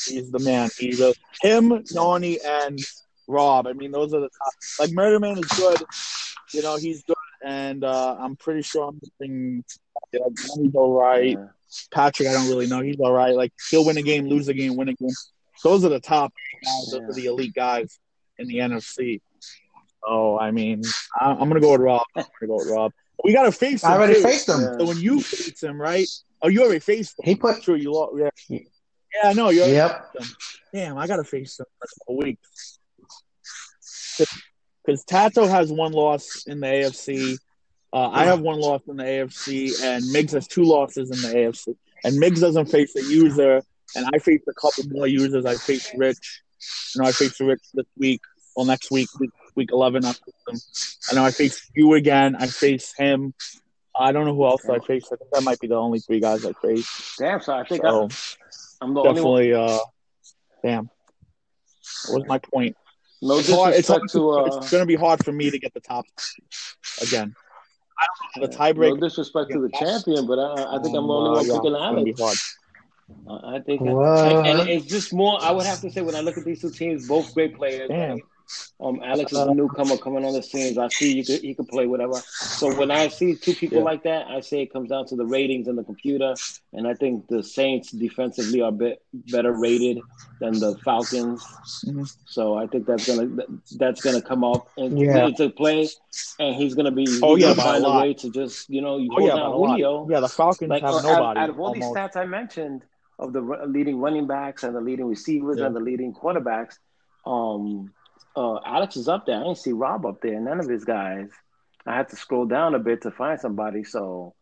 He's 0.07 0.31
the 0.31 0.39
man. 0.39 0.69
He 0.77 0.93
him, 1.41 1.83
Nani, 1.91 2.39
and 2.43 2.79
Rob. 3.27 3.67
I 3.67 3.73
mean, 3.73 3.91
those 3.91 4.13
are 4.13 4.19
the 4.21 4.29
top. 4.29 4.53
Like 4.79 4.91
Murder 4.91 5.19
Man 5.19 5.37
is 5.37 5.47
good. 5.57 5.81
You 6.53 6.61
know, 6.61 6.77
he's 6.77 7.03
good, 7.03 7.15
and 7.45 7.83
uh, 7.83 8.15
I'm 8.19 8.35
pretty 8.35 8.61
sure 8.61 8.87
I'm 8.89 8.99
thinking. 9.19 9.63
You 10.11 10.19
know, 10.19 10.31
he's 10.63 10.75
all 10.75 10.93
right. 10.93 11.37
Yeah. 11.37 11.45
Patrick, 11.91 12.27
I 12.29 12.33
don't 12.33 12.47
really 12.47 12.67
know. 12.67 12.81
He's 12.81 12.99
all 12.99 13.13
right. 13.13 13.35
Like 13.35 13.53
he'll 13.69 13.85
win 13.85 13.97
a 13.97 14.01
game, 14.01 14.27
lose 14.27 14.47
a 14.47 14.53
game, 14.53 14.75
win 14.75 14.89
a 14.89 14.93
game. 14.93 15.09
Those 15.63 15.83
are 15.85 15.89
the 15.89 15.99
top 15.99 16.33
guys. 16.63 16.91
Those 16.91 17.01
are 17.09 17.13
the 17.13 17.25
elite 17.25 17.53
guys 17.53 17.99
in 18.37 18.47
the 18.47 18.55
NFC. 18.55 19.21
Oh, 20.07 20.37
I 20.39 20.51
mean, 20.51 20.81
I, 21.19 21.31
I'm 21.31 21.47
gonna 21.49 21.59
go 21.59 21.73
with 21.73 21.81
Rob. 21.81 22.01
I'm 22.15 22.23
gonna 22.39 22.47
go 22.47 22.55
with 22.57 22.69
Rob. 22.69 22.91
We 23.23 23.33
gotta 23.33 23.51
face 23.51 23.83
him. 23.83 23.91
I 23.91 23.95
already 23.95 24.15
too. 24.15 24.23
faced 24.23 24.47
him. 24.49 24.61
So 24.79 24.85
when 24.85 24.97
you 24.97 25.19
face 25.21 25.61
him, 25.61 25.79
right? 25.79 26.07
Oh, 26.41 26.47
you 26.47 26.63
already 26.63 26.79
faced 26.79 27.19
him. 27.19 27.25
He 27.25 27.35
put. 27.35 27.61
True, 27.61 27.75
you 27.75 27.91
lost. 27.91 28.13
Yeah, 28.49 28.59
yeah, 29.23 29.33
no, 29.33 29.49
you. 29.49 29.59
already 29.61 29.75
Yep. 29.75 30.13
faced 30.13 30.31
him. 30.31 30.37
Damn, 30.73 30.97
I 30.97 31.05
gotta 31.05 31.25
face 31.25 31.59
him 31.59 31.65
for 31.77 31.85
a 31.85 31.99
couple 31.99 32.17
weeks. 32.17 32.79
Because 34.89 35.05
Tato 35.05 35.45
has 35.45 35.71
one 35.71 35.91
loss 35.91 36.47
in 36.47 36.61
the 36.61 36.65
AFC. 36.65 37.37
Uh, 37.93 38.09
I 38.09 38.25
have 38.25 38.39
one 38.39 38.59
loss 38.59 38.81
in 38.87 38.97
the 38.97 39.03
AFC, 39.03 39.83
and 39.83 40.03
Migs 40.05 40.31
has 40.31 40.47
two 40.47 40.63
losses 40.63 41.11
in 41.11 41.29
the 41.29 41.37
AFC. 41.37 41.75
And 42.03 42.19
Migs 42.19 42.41
doesn't 42.41 42.65
face 42.71 42.95
a 42.95 43.03
user, 43.03 43.61
and 43.95 44.09
I 44.11 44.17
face 44.17 44.41
a 44.47 44.53
couple 44.53 44.85
more 44.89 45.05
users. 45.05 45.45
I 45.45 45.53
face 45.57 45.91
Rich. 45.95 46.41
You 46.95 47.03
know, 47.03 47.07
I 47.07 47.11
face 47.11 47.39
Rich 47.39 47.61
this 47.75 47.85
week. 47.97 48.21
Well, 48.55 48.65
next 48.65 48.89
week, 48.89 49.09
week, 49.19 49.29
week 49.53 49.69
11, 49.71 50.03
I. 50.05 50.15
I 51.11 51.15
know 51.15 51.23
I 51.23 51.29
face 51.29 51.69
you 51.75 51.93
again. 51.93 52.35
I 52.35 52.47
face 52.47 52.91
him. 52.97 53.35
I 53.95 54.11
don't 54.11 54.25
know 54.25 54.33
who 54.33 54.45
else 54.45 54.67
I 54.67 54.79
face. 54.79 55.05
I 55.13 55.17
think 55.17 55.29
that 55.33 55.43
might 55.43 55.59
be 55.59 55.67
the 55.67 55.75
only 55.75 55.99
three 55.99 56.19
guys 56.19 56.43
I 56.47 56.53
face. 56.53 57.15
Damn, 57.19 57.41
so 57.41 57.53
I 57.53 57.63
think 57.63 57.83
So 57.83 58.05
I, 58.05 58.07
I'm 58.81 58.95
the 58.95 59.01
only 59.01 59.21
one. 59.21 59.43
definitely, 59.43 59.53
uh, 59.53 59.77
damn. 60.63 60.89
What 62.07 62.21
was 62.21 62.27
my 62.27 62.39
point? 62.39 62.75
No 63.21 63.37
It's, 63.39 63.49
hard, 63.51 63.73
it's, 63.75 63.87
hard 63.87 64.01
disrespect 64.03 64.11
to, 64.13 64.19
to. 64.19 64.29
Uh, 64.31 64.57
it's 64.57 64.71
going 64.71 64.81
to 64.81 64.85
be 64.87 64.95
hard 64.95 65.23
for 65.23 65.31
me 65.31 65.49
to 65.51 65.59
get 65.59 65.73
the 65.73 65.81
top 65.81 66.05
again. 67.01 67.35
I 67.99 68.05
don't 68.05 68.43
know 68.43 68.47
the 68.47 68.53
no 68.53 68.57
tiebreaker. 68.57 68.99
disrespect 69.01 69.51
to 69.51 69.59
the 69.61 69.69
champion, 69.77 70.25
but 70.25 70.39
I, 70.39 70.77
I 70.77 70.81
think 70.81 70.95
I'm 70.95 71.05
the 71.07 71.13
only 71.13 71.31
one 71.31 71.45
yeah, 71.47 71.53
picking 71.57 71.73
it's 71.73 71.79
gonna 71.81 72.03
be 72.03 72.15
Alex. 72.17 72.21
hard. 72.21 72.37
I 73.43 73.59
think, 73.59 73.81
What? 73.81 74.47
and, 74.47 74.59
and 74.59 74.69
it's 74.69 74.85
just 74.85 75.13
more. 75.13 75.37
I 75.41 75.51
would 75.51 75.65
have 75.65 75.81
to 75.81 75.91
say 75.91 76.01
when 76.01 76.15
I 76.15 76.21
look 76.21 76.37
at 76.37 76.45
these 76.45 76.61
two 76.61 76.69
teams, 76.69 77.07
both 77.07 77.33
great 77.33 77.55
players. 77.57 77.89
Damn. 77.89 78.19
Um, 78.81 79.01
Alex 79.03 79.31
is 79.33 79.37
a 79.39 79.53
newcomer 79.53 79.97
coming 79.97 80.23
on 80.25 80.33
the 80.33 80.41
scenes. 80.41 80.77
I 80.77 80.87
see 80.89 81.13
you 81.17 81.25
could 81.25 81.41
he 81.41 81.53
could 81.53 81.67
play 81.67 81.85
whatever. 81.85 82.13
So 82.15 82.73
when 82.77 82.91
I 82.91 83.07
see 83.09 83.35
two 83.35 83.53
people 83.53 83.79
Yeah. 83.79 83.83
like 83.83 84.03
that, 84.03 84.27
I 84.27 84.39
say 84.39 84.61
it 84.61 84.71
comes 84.71 84.89
down 84.89 85.05
to 85.07 85.15
the 85.15 85.25
ratings 85.25 85.67
and 85.67 85.77
the 85.77 85.83
computer. 85.83 86.33
And 86.73 86.87
I 86.87 86.93
think 86.93 87.27
the 87.27 87.43
Saints 87.43 87.91
defensively 87.91 88.61
are 88.61 88.69
a 88.69 88.71
bit 88.71 89.01
better 89.31 89.51
rated 89.51 89.99
than 90.39 90.53
the 90.59 90.77
Falcons. 90.85 91.43
Mhm. 91.85 92.09
So 92.25 92.55
I 92.55 92.67
think 92.67 92.85
that's 92.85 93.05
gonna 93.07 93.29
that's 93.77 94.01
gonna 94.01 94.21
come 94.21 94.43
up 94.43 94.69
and 94.77 94.97
Yeah. 94.97 95.27
into 95.27 95.49
play. 95.49 95.89
And 96.39 96.55
he's 96.55 96.73
gonna 96.75 96.91
be 96.91 97.05
Oh, 97.21 97.35
yeah, 97.35 97.51
a 97.51 97.55
find 97.55 97.83
a 97.83 97.87
lot. 97.87 98.01
way 98.03 98.13
to 98.15 98.29
just 98.29 98.69
you 98.69 98.81
know 98.81 98.97
you 98.97 99.09
Oh 99.15 99.19
yeah, 99.25 99.35
down 99.35 99.51
a. 99.51 99.55
Julio. 99.55 100.07
Yeah, 100.09 100.19
the 100.21 100.29
Falcons 100.29 100.69
Like 100.69 100.83
have 100.83 101.03
nobody. 101.03 101.09
out, 101.11 101.37
out 101.37 101.49
of 101.49 101.59
all 101.59 101.73
these 101.73 101.83
stats 101.83 102.15
I 102.15 102.25
mentioned 102.25 102.83
of 103.19 103.33
the 103.33 103.41
r- 103.41 103.67
leading 103.67 103.99
running 103.99 104.27
backs 104.27 104.63
and 104.63 104.73
the 104.73 104.79
leading 104.79 105.05
receivers 105.07 105.59
Yeah. 105.59 105.65
and 105.65 105.75
the 105.75 105.81
leading 105.81 106.13
quarterbacks, 106.13 106.75
um, 107.25 107.91
uh, 108.39 108.59
Alex 108.65 108.95
is 108.95 109.07
up 109.09 109.25
there. 109.25 109.39
I 109.39 109.43
didn't 109.43 109.57
see 109.57 109.73
Rob 109.73 110.05
up 110.05 110.21
there. 110.21 110.39
None 110.39 110.59
of 110.59 110.69
his 110.69 110.85
guys. 110.85 111.29
I 111.85 111.95
had 111.95 112.09
to 112.09 112.15
scroll 112.15 112.45
down 112.45 112.75
a 112.75 112.79
bit 112.79 113.01
to 113.03 113.11
find 113.11 113.39
somebody. 113.39 113.83
So, 113.83 114.33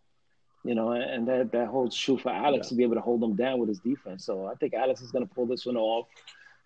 you 0.64 0.76
know, 0.76 0.92
and 0.92 1.28
that 1.28 1.52
that 1.54 1.68
holds 1.68 1.96
true 1.98 2.18
for 2.18 2.30
Alex 2.32 2.68
Yeah. 2.68 2.70
to 2.70 2.76
be 2.76 2.84
able 2.84 2.96
to 2.96 3.02
hold 3.02 3.22
them 3.22 3.36
down 3.36 3.60
with 3.60 3.70
his 3.70 3.80
defense. 3.80 4.26
So 4.26 4.46
I 4.46 4.56
think 4.56 4.74
Alex 4.74 5.02
is 5.02 5.12
going 5.12 5.28
to 5.28 5.34
pull 5.34 5.48
this 5.48 5.66
one 5.66 5.78
off. 5.78 6.08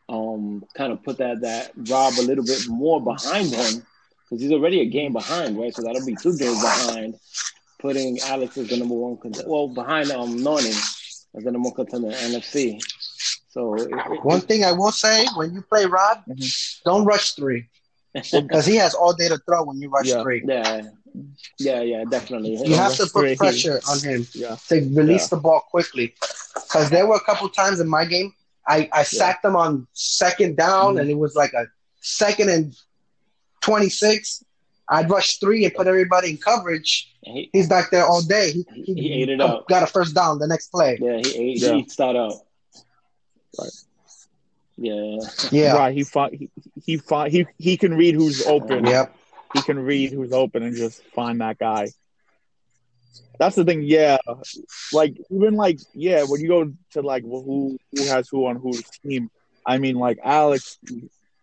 Um, 0.09 0.63
kind 0.75 0.91
of 0.91 1.03
put 1.03 1.17
that 1.19 1.41
that 1.41 1.71
Rob 1.89 2.13
a 2.19 2.23
little 2.23 2.43
bit 2.43 2.67
more 2.67 3.01
behind 3.01 3.47
him 3.53 3.85
because 4.23 4.41
he's 4.41 4.51
already 4.51 4.81
a 4.81 4.85
game 4.85 5.13
behind, 5.13 5.57
right? 5.57 5.73
So 5.73 5.83
that'll 5.83 6.05
be 6.05 6.15
two 6.15 6.35
games 6.37 6.61
behind, 6.61 7.15
putting 7.79 8.19
Alex 8.25 8.57
as 8.57 8.67
the 8.69 8.77
number 8.77 8.95
one 8.95 9.17
contender. 9.17 9.49
Well, 9.49 9.69
behind 9.69 10.11
um 10.11 10.37
Norning 10.39 10.75
as 11.35 11.43
the 11.43 11.51
number 11.51 11.69
one 11.69 11.75
contender 11.75 12.09
in 12.09 12.13
NFC. 12.33 12.79
So 13.51 13.75
it, 13.75 13.89
it- 13.91 14.23
One 14.25 14.41
thing 14.41 14.63
I 14.63 14.71
will 14.71 14.91
say: 14.91 15.25
when 15.35 15.53
you 15.53 15.61
play 15.61 15.85
Rob, 15.85 16.23
Mhm. 16.29 16.81
don't 16.85 17.05
rush 17.05 17.33
three 17.33 17.67
because 18.13 18.65
he 18.65 18.75
has 18.77 18.93
all 18.93 19.13
day 19.13 19.27
to 19.29 19.37
throw 19.45 19.63
when 19.63 19.79
you 19.81 19.89
rush 19.89 20.07
Yeah. 20.07 20.21
three. 20.23 20.41
yeah, 20.45 20.81
yeah, 21.59 21.81
yeah, 21.81 22.03
definitely. 22.09 22.55
You 22.65 22.75
have 22.75 22.95
to 22.95 23.05
Three. 23.05 23.31
put 23.35 23.37
pressure 23.39 23.79
on 23.89 23.99
him 23.99 24.25
Yeah. 24.33 24.55
to 24.69 24.75
release 25.01 25.23
Yeah. 25.23 25.35
the 25.35 25.41
ball 25.45 25.61
quickly. 25.69 26.13
Because 26.55 26.89
there 26.89 27.05
were 27.07 27.15
a 27.15 27.25
couple 27.29 27.47
times 27.49 27.79
in 27.79 27.87
my 27.89 28.05
game, 28.05 28.33
I, 28.67 28.89
I 28.93 29.03
sacked 29.03 29.43
them 29.43 29.55
on 29.55 29.87
second 29.93 30.55
down, 30.57 30.95
Mhm. 30.95 31.01
and 31.01 31.09
it 31.09 31.17
was 31.17 31.35
like 31.35 31.53
a 31.53 31.65
second 32.01 32.49
and 32.49 32.75
26. 33.61 34.43
I'd 34.89 35.09
rush 35.09 35.39
three 35.39 35.63
and 35.65 35.73
put 35.73 35.87
everybody 35.87 36.31
in 36.31 36.37
coverage. 36.37 37.13
he, 37.23 37.49
He's 37.53 37.67
back 37.69 37.91
there 37.91 38.05
all 38.05 38.21
day. 38.21 38.51
He, 38.51 38.65
He- 38.85 38.93
he 38.93 39.13
ate 39.21 39.29
it 39.29 39.39
up. 39.41 39.67
Got 39.69 39.83
a 39.83 39.87
first 39.87 40.13
down 40.15 40.39
the 40.39 40.47
next 40.47 40.67
play. 40.71 40.97
yeah, 41.01 41.17
he 41.19 41.51
ate, 41.51 41.57
Yeah. 41.59 41.73
he 41.73 41.79
eats 41.79 41.95
that 41.97 42.15
up. 42.15 42.33
Right. 43.59 43.69
Yeah, 44.77 45.17
Yeah. 45.51 45.73
Right. 45.73 45.93
He 45.93 46.03
fi- 46.03 46.29
he 46.31 46.49
he, 46.85 46.97
fi- 46.97 47.29
he 47.29 47.45
he 47.57 47.77
can 47.77 47.93
read 47.95 48.15
who's 48.15 48.45
open. 48.47 48.85
Yep. 48.85 49.15
He 49.53 49.61
can 49.61 49.79
read 49.79 50.11
who's 50.11 50.31
open 50.31 50.63
and 50.63 50.75
just 50.75 51.03
find 51.13 51.41
that 51.41 51.59
guy. 51.59 51.87
That's 53.37 53.55
the 53.55 53.65
thing. 53.65 53.83
Yeah. 53.83 54.17
Like 54.93 55.15
even 55.29 55.55
like 55.55 55.79
yeah, 55.93 56.23
when 56.23 56.41
you 56.41 56.47
go 56.47 56.71
to 56.91 57.01
like 57.01 57.23
well, 57.25 57.43
who 57.43 57.77
who 57.95 58.05
has 58.05 58.27
who 58.29 58.45
on 58.47 58.55
whose 58.55 58.81
team. 59.05 59.29
I 59.65 59.77
mean, 59.77 59.95
like 59.97 60.17
Alex, 60.23 60.77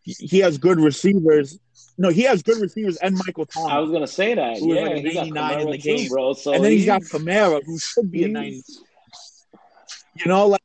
he, 0.03 0.13
he 0.19 0.39
has 0.41 0.59
good 0.59 0.81
receivers. 0.81 1.59
No, 1.97 2.09
he 2.09 2.23
has 2.23 2.43
good 2.43 2.59
receivers 2.61 2.97
and 2.97 3.15
Michael 3.27 3.47
Thomas. 3.47 3.71
I 3.73 3.79
was 3.79 3.91
gonna 3.93 4.07
say 4.07 4.35
that. 4.35 4.59
Who 4.59 4.75
Yeah, 4.75 4.83
like 4.83 4.97
a 4.97 5.01
he 5.01 5.15
got 5.15 5.29
99 5.29 5.61
in 5.61 5.67
Kamara 5.69 5.71
the 5.73 5.79
too, 5.79 5.97
game. 5.97 6.09
bro. 6.09 6.33
So 6.33 6.53
and 6.55 6.65
then 6.65 6.73
he's 6.73 6.87
got 6.87 7.03
he's- 7.03 7.13
Kamara, 7.13 7.63
who 7.65 7.79
should 7.79 8.11
be 8.11 8.25
a 8.25 8.27
he's- 8.29 8.33
90. 8.35 8.63
You 10.17 10.27
know, 10.27 10.49
like 10.49 10.63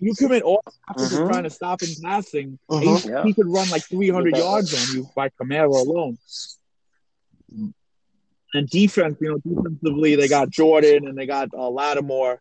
you 0.00 0.14
commit 0.14 0.42
all 0.42 0.62
Mhm. 0.96 1.22
of 1.22 1.28
trying 1.30 1.42
to 1.44 1.50
stop 1.50 1.82
him 1.82 1.88
passing. 2.02 2.58
Mhm. 2.70 2.82
He, 3.02 3.08
Yeah. 3.10 3.24
he 3.24 3.32
could 3.34 3.46
run 3.48 3.68
like 3.70 3.82
300 3.84 4.36
yards 4.36 4.72
on 4.74 4.96
you 4.96 5.08
by 5.16 5.28
Kamara 5.30 5.66
alone. 5.80 6.18
And 8.54 8.68
defense, 8.68 9.16
you 9.20 9.28
know, 9.30 9.38
defensively 9.54 10.16
they 10.16 10.28
got 10.28 10.48
Jordan 10.50 11.06
and 11.06 11.18
they 11.18 11.26
got 11.26 11.48
uh, 11.52 11.68
Lattimore, 11.68 12.40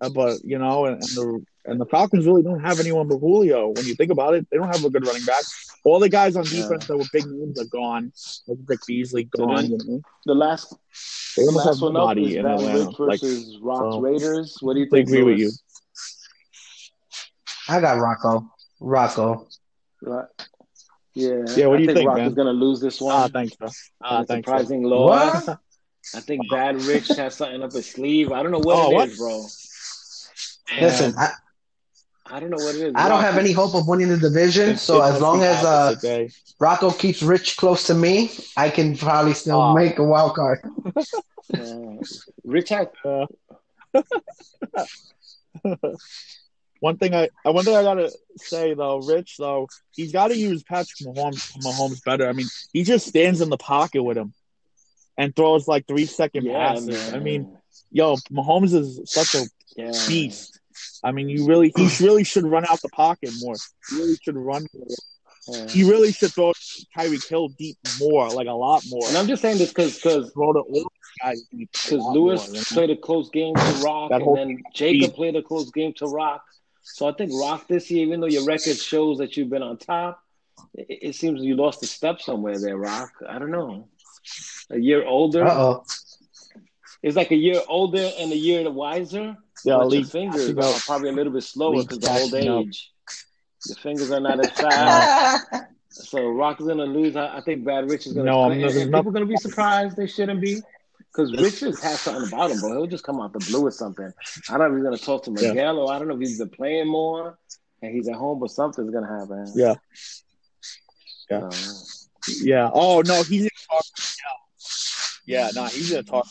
uh, 0.00 0.08
but 0.08 0.38
you 0.44 0.58
know, 0.58 0.86
and, 0.86 0.94
and 0.96 1.02
the 1.14 1.44
and 1.68 1.80
the 1.80 1.86
Falcons 1.86 2.26
really 2.26 2.42
don't 2.42 2.60
have 2.60 2.80
anyone 2.80 3.06
but 3.08 3.18
Julio. 3.18 3.68
When 3.68 3.86
you 3.86 3.94
think 3.94 4.10
about 4.10 4.34
it, 4.34 4.46
they 4.50 4.56
don't 4.56 4.66
have 4.74 4.84
a 4.84 4.90
good 4.90 5.06
running 5.06 5.24
back. 5.24 5.42
All 5.84 6.00
the 6.00 6.08
guys 6.08 6.34
on 6.34 6.44
defense 6.44 6.86
that 6.88 6.96
were 6.96 7.04
big 7.12 7.26
names 7.26 7.60
are 7.60 7.64
gone. 7.66 8.12
Like 8.48 8.58
Vic 8.66 8.80
Beasley 8.88 9.24
gone. 9.24 9.66
You 9.70 9.78
know, 9.84 10.00
the 10.24 10.34
last 10.34 10.74
they 11.36 11.42
the 11.44 11.48
almost 11.48 11.66
last 11.66 11.74
have 11.76 11.82
one 11.82 11.96
up 11.96 12.16
in 12.16 12.42
Van 12.42 12.46
Atlanta. 12.46 12.78
Rich 12.88 12.98
Like, 12.98 13.20
versus 13.20 13.58
Rocks 13.62 13.94
so- 13.94 14.00
Raiders. 14.00 14.58
What 14.62 14.74
do 14.74 14.80
you 14.80 14.86
I 14.86 14.90
think? 14.90 15.08
agree 15.08 15.22
with 15.22 15.38
Lewis? 15.38 15.62
I 17.68 17.80
got 17.80 17.98
Rocco. 17.98 18.50
Rocco. 18.80 19.46
Right. 20.02 20.26
Yeah. 21.14 21.44
Yeah, 21.56 21.66
what 21.66 21.78
do 21.78 21.84
I 21.84 21.86
you 21.86 21.94
think, 21.94 22.08
Rock 22.08 22.18
man? 22.18 22.26
is 22.28 22.34
gonna 22.34 22.52
lose 22.52 22.80
this 22.80 23.00
one. 23.00 23.14
ah, 23.14 23.28
thanks, 23.28 23.54
bro. 23.56 23.68
Ah, 24.02 24.20
in 24.20 24.26
thanks. 24.26 24.44
bro. 24.46 24.54
surprising 24.58 24.82
loss. 24.82 25.46
What? 25.46 25.58
I 26.14 26.20
think 26.20 26.42
Bad 26.50 26.80
Rich 26.82 27.08
has 27.08 27.34
something 27.34 27.62
up 27.62 27.72
his 27.72 27.86
sleeve. 27.90 28.30
I 28.32 28.42
don't 28.42 28.52
know 28.52 28.58
what 28.60 28.76
Oh, 28.76 28.90
it 28.90 28.94
what? 28.94 29.08
is, 29.08 29.18
bro. 29.18 29.44
Listen, 30.80 31.14
I, 31.18 31.30
I 32.26 32.38
don't 32.40 32.50
know 32.50 32.62
what 32.64 32.74
it 32.76 32.80
is. 32.82 32.92
I 32.94 33.08
don't 33.08 33.22
have 33.22 33.38
any 33.38 33.52
hope 33.52 33.74
of 33.74 33.88
winning 33.88 34.08
the 34.08 34.16
division. 34.18 34.64
It's- 34.64 34.82
So 34.82 35.02
it 35.02 35.08
as 35.14 35.20
long 35.20 35.42
as 35.42 35.64
uh, 35.64 35.92
opposite. 35.96 36.32
Rocco 36.60 36.90
keeps 36.90 37.22
Rich 37.22 37.56
close 37.56 37.84
to 37.88 37.94
me, 37.94 38.30
I 38.56 38.68
can 38.70 38.96
probably 38.96 39.34
still 39.34 39.60
Oh. 39.60 39.74
make 39.74 39.98
a 39.98 40.04
wild 40.04 40.34
card. 40.36 40.60
Uh, 41.54 41.96
Rich 42.44 42.68
had 42.70 42.90
One 46.86 46.98
thing 46.98 47.16
I 47.16 47.30
uh, 47.44 47.50
one 47.50 47.64
thing 47.64 47.74
I 47.74 47.82
gotta 47.82 48.12
say 48.36 48.72
though, 48.74 48.98
Rich 48.98 49.38
though, 49.38 49.66
he's 49.90 50.12
got 50.12 50.28
to 50.28 50.36
use 50.36 50.62
Patrick 50.62 51.00
Mahomes, 51.00 51.52
Mahomes 51.58 52.00
better. 52.04 52.28
I 52.28 52.32
mean, 52.32 52.46
he 52.72 52.84
just 52.84 53.08
stands 53.08 53.40
in 53.40 53.50
the 53.50 53.56
pocket 53.56 54.04
with 54.04 54.16
him 54.16 54.32
and 55.18 55.34
throws 55.34 55.66
like 55.66 55.88
three 55.88 56.06
second 56.06 56.44
yeah, 56.44 56.74
passes. 56.74 56.86
man. 56.86 57.14
I 57.16 57.18
mean, 57.18 57.58
yo, 57.90 58.14
Mahomes 58.30 58.72
is 58.72 59.00
such 59.06 59.34
a 59.34 59.46
yeah. 59.76 59.90
beast. 60.06 60.60
I 61.02 61.10
mean, 61.10 61.28
you 61.28 61.48
really 61.48 61.72
he 61.74 61.88
really 61.98 62.22
should 62.22 62.46
run 62.46 62.64
out 62.70 62.80
the 62.82 62.88
pocket 62.90 63.30
more. 63.40 63.56
He 63.90 63.96
really 63.96 64.16
should 64.22 64.36
run. 64.36 64.68
Yeah. 65.48 65.66
He 65.66 65.82
really 65.82 66.12
should 66.12 66.32
throw 66.32 66.52
Tyreek 66.96 67.28
Hill 67.28 67.48
deep 67.48 67.78
more, 67.98 68.30
like 68.30 68.46
a 68.46 68.52
lot 68.52 68.84
more. 68.88 69.08
And 69.08 69.16
I'm 69.16 69.26
just 69.26 69.42
saying 69.42 69.58
this 69.58 69.70
because 69.70 69.96
because 69.96 70.30
Throw 70.34 70.52
to 70.52 70.60
all 70.60 70.92
guys 71.20 71.42
deep. 71.50 71.68
because 71.72 72.04
Lewis 72.14 72.48
more, 72.52 72.62
played 72.62 72.90
a 72.90 72.96
close 72.96 73.28
game 73.30 73.56
to 73.56 73.82
Rock, 73.84 74.12
and 74.12 74.36
then 74.36 74.62
Jacob 74.72 75.10
speed. 75.10 75.16
played 75.16 75.34
a 75.34 75.42
close 75.42 75.68
game 75.72 75.92
to 75.94 76.06
Rock. 76.06 76.44
So 76.94 77.08
I 77.08 77.12
think 77.12 77.32
Rock 77.34 77.66
this 77.68 77.90
year, 77.90 78.06
even 78.06 78.20
though 78.20 78.26
your 78.28 78.44
record 78.46 78.76
shows 78.76 79.18
that 79.18 79.36
you've 79.36 79.50
been 79.50 79.62
on 79.62 79.76
top, 79.76 80.22
it, 80.74 80.86
it 81.08 81.14
seems 81.14 81.42
you 81.42 81.56
lost 81.56 81.82
a 81.82 81.86
step 81.86 82.20
somewhere 82.20 82.58
there, 82.60 82.76
Rock. 82.76 83.10
I 83.28 83.38
don't 83.38 83.50
know. 83.50 83.88
A 84.70 84.78
year 84.78 85.04
older. 85.04 85.44
Uh 85.44 85.54
oh. 85.54 85.84
It's 87.02 87.16
like 87.16 87.30
a 87.30 87.36
year 87.36 87.60
older 87.68 88.10
and 88.18 88.32
a 88.32 88.36
year 88.36 88.70
wiser. 88.70 89.36
Yeah, 89.64 89.76
but 89.78 89.82
your 89.82 89.84
league 89.86 90.06
fingers 90.06 90.46
catching 90.46 90.58
are 90.62 90.78
probably 90.86 91.08
a 91.10 91.12
little 91.12 91.32
bit 91.32 91.42
slower 91.42 91.82
because 91.82 91.98
of 91.98 92.08
old 92.10 92.32
catching 92.32 92.48
up. 92.48 92.60
age. 92.66 92.92
Your 93.66 93.76
fingers 93.76 94.10
are 94.10 94.20
not 94.20 94.40
as 94.40 94.50
fast. 94.52 95.46
So 95.88 96.28
Rock 96.28 96.60
is 96.60 96.66
gonna 96.66 96.84
lose. 96.84 97.16
I, 97.16 97.38
I 97.38 97.40
think 97.40 97.64
Bad 97.64 97.88
Rich 97.90 98.06
is 98.06 98.12
gonna. 98.12 98.26
No, 98.30 98.42
I'm 98.42 98.60
not- 98.60 98.70
and 98.72 98.90
not- 98.90 98.98
people 98.98 99.12
gonna 99.12 99.24
be 99.24 99.36
surprised. 99.38 99.96
They 99.96 100.06
shouldn't 100.06 100.42
be, 100.42 100.60
because 101.16 101.32
Richards 101.32 101.80
has 101.80 102.00
something 102.00 102.28
about 102.28 102.50
him, 102.50 102.60
bro. 102.60 102.72
He'll 102.72 102.86
just 102.86 103.04
come 103.04 103.20
out 103.20 103.32
the 103.32 103.38
blue 103.38 103.66
or 103.66 103.70
something. 103.70 104.12
I 104.50 104.58
don't 104.58 104.60
know 104.60 104.66
if 104.66 104.74
he's 104.74 104.84
gonna 104.84 104.98
talk 104.98 105.24
to 105.24 105.30
Yeah. 105.30 105.48
Miguel, 105.48 105.78
or 105.78 105.92
I 105.92 105.98
don't 105.98 106.08
know 106.08 106.14
if 106.14 106.20
he's 106.20 106.38
been 106.38 106.50
playing 106.50 106.88
more 106.88 107.38
and 107.82 107.94
he's 107.94 108.08
at 108.08 108.16
home, 108.16 108.38
but 108.40 108.50
something's 108.50 108.90
gonna 108.90 109.06
happen. 109.06 109.50
Yeah. 109.54 109.74
Yeah. 111.30 111.50
So, 111.50 112.32
Yeah. 112.42 112.70
Oh 112.72 113.02
no, 113.02 113.22
he's 113.22 113.44
in 113.44 113.50
talk 113.70 113.84
Yeah, 115.26 115.50
nah, 115.54 115.68
he's 115.68 115.90
gonna 115.90 116.02
talk 116.02 116.26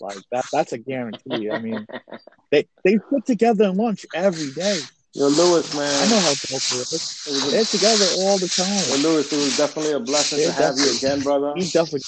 like 0.00 0.18
that. 0.32 0.46
That's 0.52 0.72
a 0.72 0.78
guarantee. 0.78 1.50
I 1.50 1.58
mean, 1.58 1.86
they 2.50 2.66
they 2.84 2.98
sit 3.12 3.26
together 3.26 3.64
and 3.64 3.76
lunch 3.76 4.04
every 4.14 4.50
day. 4.52 4.80
Yo, 5.12 5.26
Lewis, 5.26 5.74
man. 5.74 5.92
I 5.92 6.08
know 6.08 6.20
how 6.20 6.30
is. 6.30 7.26
It 7.26 7.32
was 7.32 7.50
They're 7.50 7.64
together 7.64 8.06
all 8.18 8.38
the 8.38 8.46
Yo, 8.46 8.64
time. 8.64 9.02
Lewis, 9.02 9.32
it 9.32 9.36
was 9.36 9.56
definitely 9.56 9.92
a 9.92 10.00
blessing 10.00 10.38
Yeah, 10.40 10.46
to 10.46 10.52
have 10.52 10.78
you 10.78 10.96
again, 10.96 11.20
brother. 11.20 11.52
He's 11.56 11.72
definitely 11.72 12.02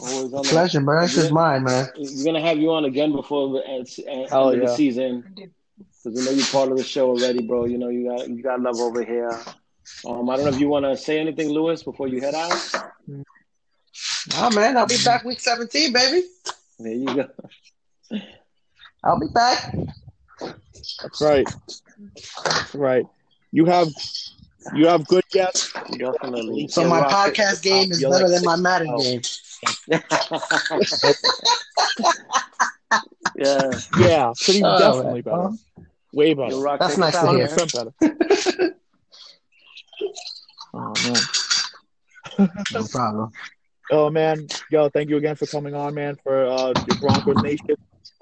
Always 0.00 0.32
on 0.32 0.42
the 0.42 0.48
Pleasure, 0.48 0.80
bro. 0.80 1.00
That's 1.00 1.14
just 1.14 1.28
Yeah. 1.28 1.34
mine, 1.34 1.64
man. 1.64 1.88
We're 1.96 2.24
gonna 2.24 2.40
have 2.40 2.58
you 2.58 2.70
on 2.72 2.84
again 2.84 3.12
before 3.12 3.52
the 3.52 3.66
end, 3.66 3.88
end 4.06 4.30
Hell 4.30 4.50
of 4.50 4.60
the 4.60 4.74
season 4.76 5.52
because 6.04 6.18
we 6.18 6.24
know 6.24 6.30
you're 6.30 6.46
part 6.46 6.70
of 6.70 6.76
the 6.78 6.84
show 6.84 7.10
already, 7.10 7.42
bro. 7.46 7.64
You 7.64 7.78
know 7.78 7.88
you 7.88 8.08
got 8.08 8.28
you 8.28 8.42
got 8.42 8.60
love 8.60 8.78
over 8.78 9.04
here. 9.04 9.30
Um, 10.06 10.30
I 10.30 10.36
don't 10.36 10.44
know 10.46 10.52
if 10.52 10.60
you 10.60 10.68
want 10.68 10.84
to 10.84 10.96
say 10.96 11.18
anything, 11.18 11.48
Lewis, 11.48 11.82
before 11.82 12.08
you 12.08 12.20
head 12.20 12.34
out. 12.34 12.74
Oh 14.36 14.50
man, 14.54 14.76
I'll 14.76 14.86
be 14.86 15.02
back 15.04 15.24
week 15.24 15.40
17, 15.40 15.92
baby. 15.92 16.26
There 16.78 16.92
you 16.92 17.06
go. 17.06 17.28
I'll 19.04 19.18
be 19.18 19.26
back. 19.34 19.74
That's 20.40 21.20
right. 21.20 21.46
That's 22.44 22.74
right. 22.74 23.06
You 23.50 23.64
have 23.66 23.88
you 24.74 24.86
have 24.86 25.06
good 25.06 25.24
guests. 25.30 25.72
Definitely. 25.98 26.68
So 26.68 26.88
my 26.88 27.02
podcast 27.02 27.62
game 27.62 27.90
is 27.90 28.02
better 28.02 28.28
like 28.28 28.34
than 28.34 28.44
my 28.44 28.54
six 28.54 28.62
Madden 28.62 28.88
oh. 28.90 29.02
game. 29.02 29.20
Yeah. 33.36 33.80
Yeah, 33.96 34.32
pretty 34.44 34.62
Oh, 34.62 34.78
definitely 34.78 35.22
man. 35.22 35.22
better. 35.22 35.50
Way 36.12 36.34
better. 36.34 36.56
rock 36.56 36.80
That's 36.80 36.94
take 36.94 37.00
nice 37.00 37.14
to 37.14 37.20
power, 37.20 37.36
hear. 37.36 37.66
better. 37.66 37.92
Oh 40.74 40.94
man. 41.04 42.48
No 42.72 42.86
problem. 42.90 43.32
Oh 43.90 44.10
man, 44.10 44.46
yo, 44.70 44.88
thank 44.88 45.10
you 45.10 45.16
again 45.16 45.36
for 45.36 45.46
coming 45.46 45.74
on, 45.74 45.94
man, 45.94 46.16
for 46.22 46.46
uh 46.46 46.74
the 46.86 46.94
Broncos 46.94 47.36
Nation. 47.42 47.76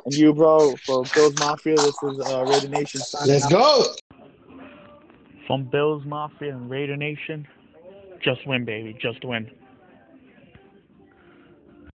And 0.04 0.14
you, 0.14 0.32
bro, 0.32 0.74
for 0.86 1.04
Bills 1.14 1.34
Mafia. 1.36 1.80
This 1.80 2.02
is 2.02 2.18
uh 2.20 2.44
Raider 2.44 2.68
Nation 2.68 3.00
signing 3.00 3.32
Let's 3.34 3.44
out. 3.46 3.50
go. 3.50 3.94
From 5.46 5.64
Bills 5.70 6.04
Mafia 6.06 6.54
and 6.54 6.70
Raider 6.70 6.96
Nation. 6.96 7.46
Just 8.22 8.46
win, 8.46 8.64
baby. 8.64 8.96
Just 9.00 9.24
win. 9.24 9.50